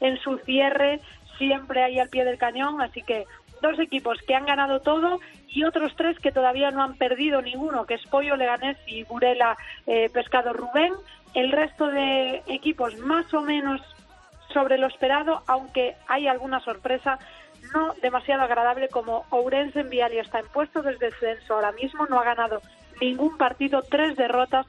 [0.00, 1.00] en su cierre,
[1.38, 2.80] siempre ahí al pie del cañón.
[2.80, 3.26] Así que
[3.60, 7.86] dos equipos que han ganado todo y otros tres que todavía no han perdido ninguno,
[7.86, 9.56] que es Pollo Leganés y Burela
[9.86, 10.92] eh, Pescado Rubén.
[11.34, 13.80] el resto de equipos más o menos
[14.52, 17.18] sobre lo esperado, aunque hay alguna sorpresa
[17.72, 22.06] no demasiado agradable como Ourense en Vialia está en puesto desde el descenso ahora mismo,
[22.06, 22.60] no ha ganado
[23.00, 24.66] ningún partido, tres derrotas.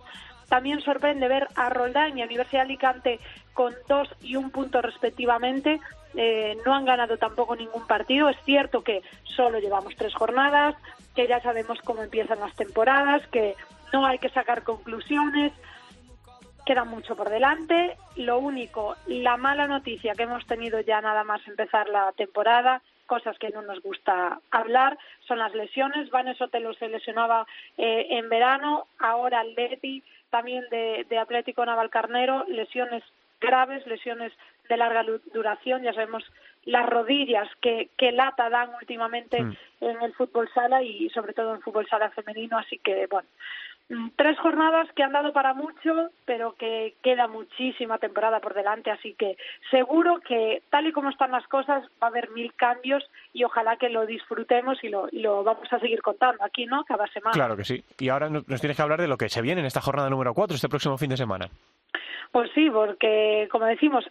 [0.47, 3.19] También sorprende ver a Roldán y a Universidad de Alicante
[3.53, 5.79] con dos y un punto respectivamente.
[6.15, 8.29] Eh, no han ganado tampoco ningún partido.
[8.29, 10.75] Es cierto que solo llevamos tres jornadas,
[11.15, 13.55] que ya sabemos cómo empiezan las temporadas, que
[13.91, 15.53] no hay que sacar conclusiones.
[16.65, 17.97] Queda mucho por delante.
[18.15, 23.37] Lo único, la mala noticia que hemos tenido ya nada más empezar la temporada, cosas
[23.37, 26.09] que no nos gusta hablar, son las lesiones.
[26.09, 27.45] Vanes Otelo se lesionaba
[27.77, 33.03] eh, en verano, ahora Leti también de, de Atlético Navalcarnero, lesiones
[33.39, 34.31] graves, lesiones
[34.69, 35.03] de larga
[35.33, 35.83] duración.
[35.83, 36.23] Ya sabemos
[36.65, 39.53] las rodillas que, que lata dan últimamente Mm.
[39.81, 42.57] en el fútbol sala y sobre todo en fútbol sala femenino.
[42.57, 43.27] Así que, bueno,
[43.89, 48.91] mm, tres jornadas que han dado para mucho, pero que queda muchísima temporada por delante.
[48.91, 49.35] Así que
[49.69, 53.03] seguro que, tal y como están las cosas, va a haber mil cambios
[53.33, 56.85] y ojalá que lo disfrutemos y lo, y lo vamos a seguir contando aquí, ¿no?
[56.85, 57.33] Cada semana.
[57.33, 57.83] Claro que sí.
[57.99, 60.33] Y ahora nos tienes que hablar de lo que se viene en esta jornada número
[60.33, 61.49] 4, este próximo fin de semana.
[62.31, 64.05] Pues sí, porque como decimos,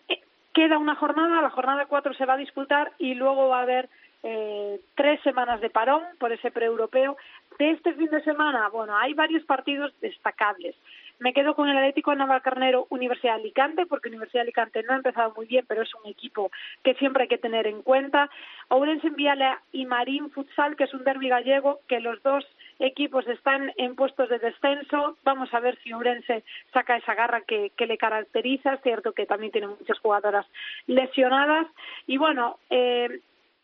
[0.52, 3.88] queda una jornada, la jornada 4 se va a disputar y luego va a haber
[4.22, 7.16] eh, tres semanas de parón por ese pre-europeo.
[7.58, 10.76] De este fin de semana, bueno, hay varios partidos destacables.
[11.18, 14.92] Me quedo con el Atlético de Navalcarnero Universidad de Alicante, porque Universidad de Alicante no
[14.92, 16.50] ha empezado muy bien, pero es un equipo
[16.82, 18.30] que siempre hay que tener en cuenta.
[18.68, 22.44] Ourense en Viala y Marín Futsal, que es un derbi gallego, que los dos
[22.82, 25.16] equipos están en puestos de descenso.
[25.24, 28.74] Vamos a ver si Ourense saca esa garra que, que le caracteriza.
[28.74, 30.46] Es cierto que también tiene muchas jugadoras
[30.86, 31.66] lesionadas.
[32.06, 33.20] Y bueno, eh,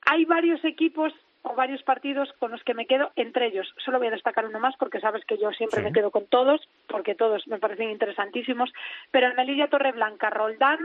[0.06, 1.12] hay varios equipos
[1.42, 3.72] o varios partidos con los que me quedo entre ellos.
[3.84, 5.84] Solo voy a destacar uno más porque sabes que yo siempre Sí.
[5.84, 8.72] me quedo con todos, porque todos me parecen interesantísimos.
[9.12, 10.78] Pero el Melilla Torreblanca Roldán,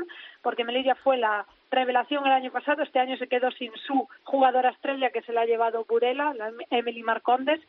[0.44, 4.70] porque Melilla fue la revelación el año pasado, este año se quedó sin su jugadora
[4.70, 7.60] estrella que se la ha llevado Burela, la Emily Marcondes,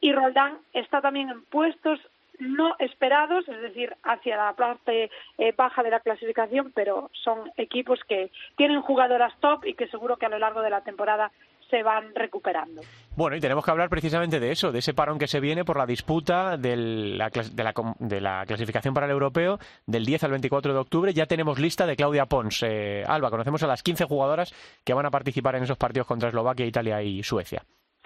[0.00, 1.98] y Roldán está también en puestos
[2.40, 7.98] no esperados, es decir, hacia la parte eh, baja de la clasificación, pero son equipos
[8.08, 11.32] que tienen jugadoras top y que seguro que a lo largo de la temporada
[11.68, 12.80] se van recuperando.
[13.16, 15.76] Bueno, y tenemos que hablar precisamente de eso, de ese parón que se viene por
[15.76, 20.30] la disputa del- la de, la, de la clasificación para el europeo del 10 al
[20.30, 21.12] 24 de octubre.
[21.12, 22.62] Ya tenemos lista de Claudia Pons.
[22.62, 24.54] Eh, Alba, conocemos a las 15 jugadoras
[24.84, 27.62] que van a participar en esos partidos contra Eslovaquia, Italia y Suecia.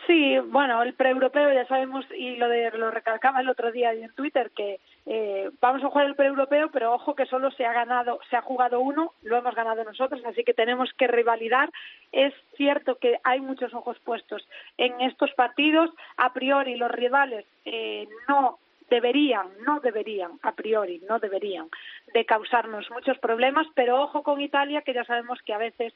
[0.07, 4.13] Sí, bueno, el pre-europeo ya sabemos, y lo, de, lo recalcaba el otro día en
[4.15, 8.19] Twitter, que eh, vamos a jugar el pre-europeo, pero ojo que solo se ha ganado,
[8.29, 11.71] se ha jugado uno, lo hemos ganado nosotros, así que tenemos que rivalidar.
[12.11, 14.47] Es cierto que hay muchos ojos puestos
[14.77, 18.59] en estos partidos, a priori los rivales eh, no
[18.91, 21.69] deberían, no deberían, a priori, no deberían
[22.13, 25.95] de causarnos muchos problemas, pero ojo con Italia, que ya sabemos que a veces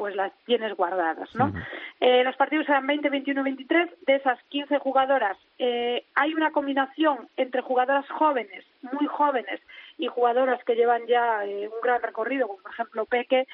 [0.00, 1.52] pues las tienes guardadas, ¿no?
[2.00, 3.90] Eh, los partidos serán 20, 21, 23.
[4.06, 9.60] De esas 15 jugadoras, eh, hay una combinación entre jugadoras jóvenes, muy jóvenes,
[9.98, 13.46] y jugadoras que llevan ya eh, un gran recorrido, como por ejemplo Peque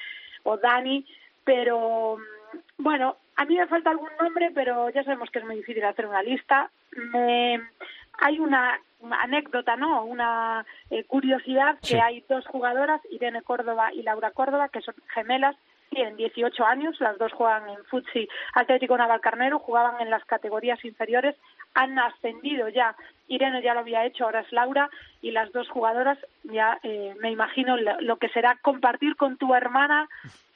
[0.43, 1.05] o Dani,
[1.43, 5.57] pero mm, bueno, a mí me falta algún nombre, pero ya sabemos que es muy
[5.57, 6.69] difícil hacer una lista.
[7.11, 7.59] Me-
[8.19, 8.79] hay una
[9.19, 10.05] anécdota, ¿no?
[10.05, 11.95] Una eh, curiosidad Sí.
[11.95, 15.57] que hay dos jugadoras, Irene Córdoba y Laura Córdoba, que son gemelas,
[15.89, 21.35] tienen 18 años, las dos juegan en Futsi Atlético Navalcarnero, jugaban en las categorías inferiores,
[21.73, 22.95] han ascendido ya,
[23.27, 24.89] Irene ya lo había hecho, ahora es Laura,
[25.21, 30.09] y las dos jugadoras ya eh, me imagino lo, que será compartir con tu hermana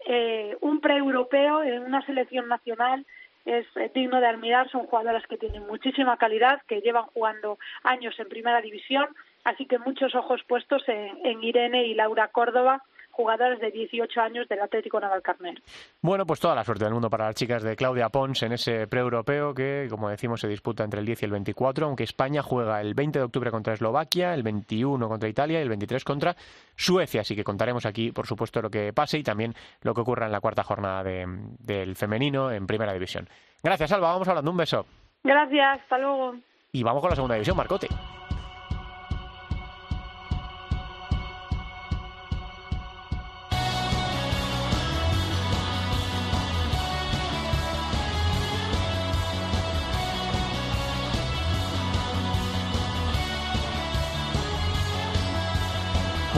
[0.06, 3.06] eh, un pre-europeo en una selección nacional
[3.46, 8.14] es eh, digno de admirar, son jugadoras que tienen muchísima calidad, que llevan jugando años
[8.20, 9.08] en primera división,
[9.44, 12.84] así que muchos ojos puestos en Irene y Laura Córdoba,
[13.22, 15.62] jugadoras de 18 años del Atlético Navalcarnero.
[16.02, 18.88] Bueno, pues toda la suerte del mundo para las chicas de Claudia Pons en ese
[18.88, 22.82] pre-europeo que, como decimos, se disputa entre el 10 y el 24, aunque España juega
[22.82, 26.36] el 20 de octubre contra Eslovaquia, el 21 contra Italia y el 23 contra
[26.76, 27.22] Suecia.
[27.22, 29.54] Así que contaremos aquí, por supuesto, lo que pase y también
[29.84, 31.28] lo que ocurra en la cuarta jornada de-
[31.60, 33.30] del femenino en Primera División.
[33.64, 34.14] Gracias, Alba.
[34.14, 34.50] Vamos hablando.
[34.50, 34.86] Un beso.
[35.24, 36.36] Gracias, hasta luego.
[36.72, 37.88] Y vamos con la segunda división, Marcote.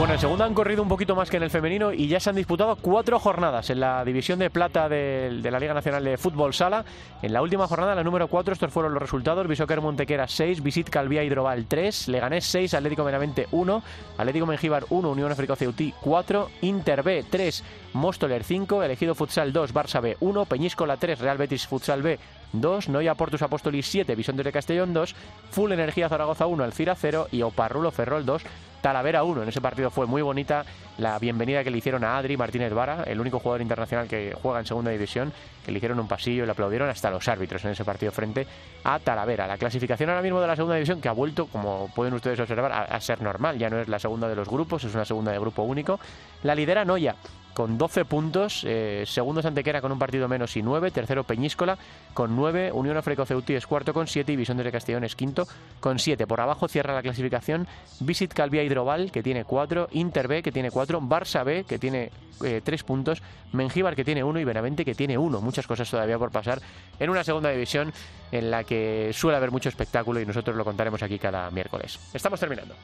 [0.04, 2.28] Bueno, en segunda han corrido un poquito más que en el femenino y ya se
[2.28, 6.52] han disputado cuatro jornadas en la división de plata de, la Liga Nacional de Fútbol
[6.52, 6.84] Sala.
[7.22, 9.48] En la última jornada, la número 4, estos fueron los resultados.
[9.48, 13.82] Visoquer Montequera 6, Visit Calvía Hidrobal 3, Leganés 6, Atlético Benavente 1,
[14.18, 17.64] Atlético Mengíbar 1, Unión Africo Ceutí 4, Inter B 3,
[17.94, 22.18] Móstoler 5, Elegido Futsal 2, Barça B 1, Peñíscola 3, Real Betis Futsal B
[22.60, 25.14] 2, Noia Portus Apóstolis 7, Bisontes de Castellón 2,
[25.50, 28.42] Full Energía Zaragoza 1, Alcira 0 y Oparrulo Ferrol 2,
[28.80, 29.42] Talavera 1.
[29.42, 30.64] En ese partido fue muy bonita
[30.98, 34.60] la bienvenida que le hicieron a Adri Martínez Vara, el único jugador internacional que juega
[34.60, 35.32] en segunda división,
[35.64, 38.46] que le hicieron un pasillo y le aplaudieron hasta los árbitros en ese partido frente
[38.84, 39.46] a Talavera.
[39.46, 42.72] La clasificación ahora mismo de la segunda división que ha vuelto, como pueden ustedes observar,
[42.72, 43.58] a, a ser normal.
[43.58, 45.98] Ya no es la segunda de los grupos, es una segunda de grupo único.
[46.42, 47.16] La lidera Noya
[47.54, 51.78] con 12 puntos, eh, segundo Santequera con un partido menos y 9, tercero Peñíscola
[52.12, 55.46] con 9, Unión Africo Ceutí es cuarto con 7 y Visión de Castellón es quinto
[55.80, 56.26] con 7.
[56.26, 57.66] Por abajo cierra la clasificación
[58.00, 62.10] Visit Calvía Hidroval que tiene 4, Inter B que tiene 4, Barça B que tiene
[62.38, 63.22] 3 puntos,
[63.52, 65.40] Mengíbar que tiene 1 y Benavente que tiene 1.
[65.40, 66.60] Muchas cosas todavía por pasar
[66.98, 67.92] en una segunda división
[68.32, 72.00] en la que suele haber mucho espectáculo y nosotros lo contaremos aquí cada miércoles.
[72.12, 72.74] Estamos terminando.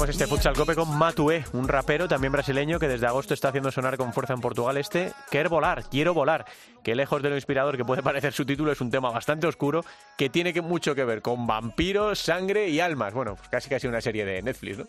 [0.00, 3.70] Terminamos este Futsal Cope con Matue, un rapero también brasileño que desde agosto está haciendo
[3.70, 6.46] sonar con fuerza en Portugal este Quer volar, quiero volar,
[6.82, 9.84] que lejos de lo inspirador que puede parecer su título es un tema bastante oscuro
[10.16, 13.12] que tiene que mucho que ver con vampiros, sangre y almas.
[13.12, 14.86] Bueno, pues casi casi una serie de Netflix, ¿no?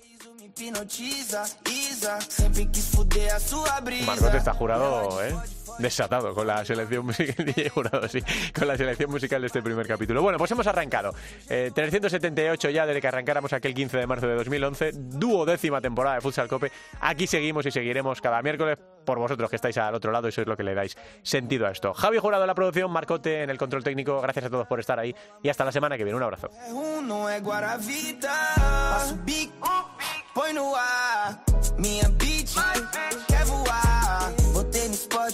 [4.06, 5.36] Margot está jurado, ¿eh?
[5.82, 8.20] Desatado con la selección musical, DJ jurado, sí,
[8.58, 10.22] con la selección musical de este primer capítulo.
[10.22, 11.14] Bueno, pues hemos arrancado.
[11.50, 16.22] Eh, 378 ya desde que arrancáramos aquel 15 de marzo de 2011, duodécima temporada de
[16.22, 16.72] Futsal Cope.
[17.00, 20.48] Aquí seguimos y seguiremos cada miércoles por vosotros que estáis al otro lado y sois
[20.48, 21.94] lo que le dais sentido a esto.
[21.94, 24.22] Javi Jurado en la producción, Marcote en el control técnico.
[24.22, 26.18] Gracias a todos por estar ahí y hasta la semana que viene.
[26.18, 26.50] Un abrazo.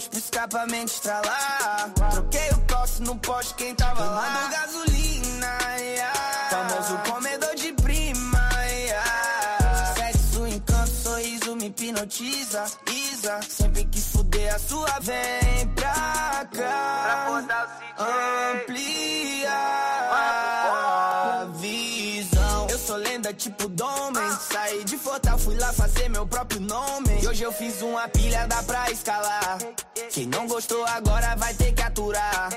[0.06, 1.90] Pro escapamento estralar.
[2.10, 4.22] Troquei o tosse no poste, quem tava lá.
[4.22, 6.48] Tomando gasolina, yeah.
[6.50, 8.48] famoso comedor de prima.
[8.64, 9.94] Yeah.
[9.96, 12.64] Sexo, encanto, sorriso me hipnotiza.
[12.92, 17.26] Isa, sempre quis fuder a sua, vem pra cá.
[17.98, 18.88] Amplia
[22.98, 24.30] lenda tipo Domen.
[24.40, 27.22] Saí de Fortal, fui lá fazer meu próprio nome.
[27.22, 29.58] E hoje eu fiz uma pilha, dá pra escalar.
[30.10, 32.50] Quem não gostou agora vai ter que aturar.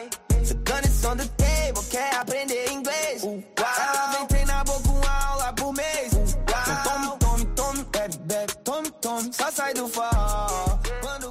[0.43, 3.23] Ficando isso on the table, quer aprender inglês.
[3.23, 3.41] Uau.
[3.57, 6.13] Ela vem treinar boca uma aula por mês.
[6.13, 6.83] Uau.
[6.83, 9.33] Tome, tome, tome, bebe, bebe, tome, tome.
[9.33, 9.87] Só sai do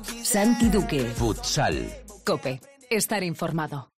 [0.03, 0.25] quiser.
[0.25, 1.01] Santi Duque.
[1.15, 1.75] Futsal.
[2.25, 2.61] Cope.
[2.91, 4.00] Estar informado.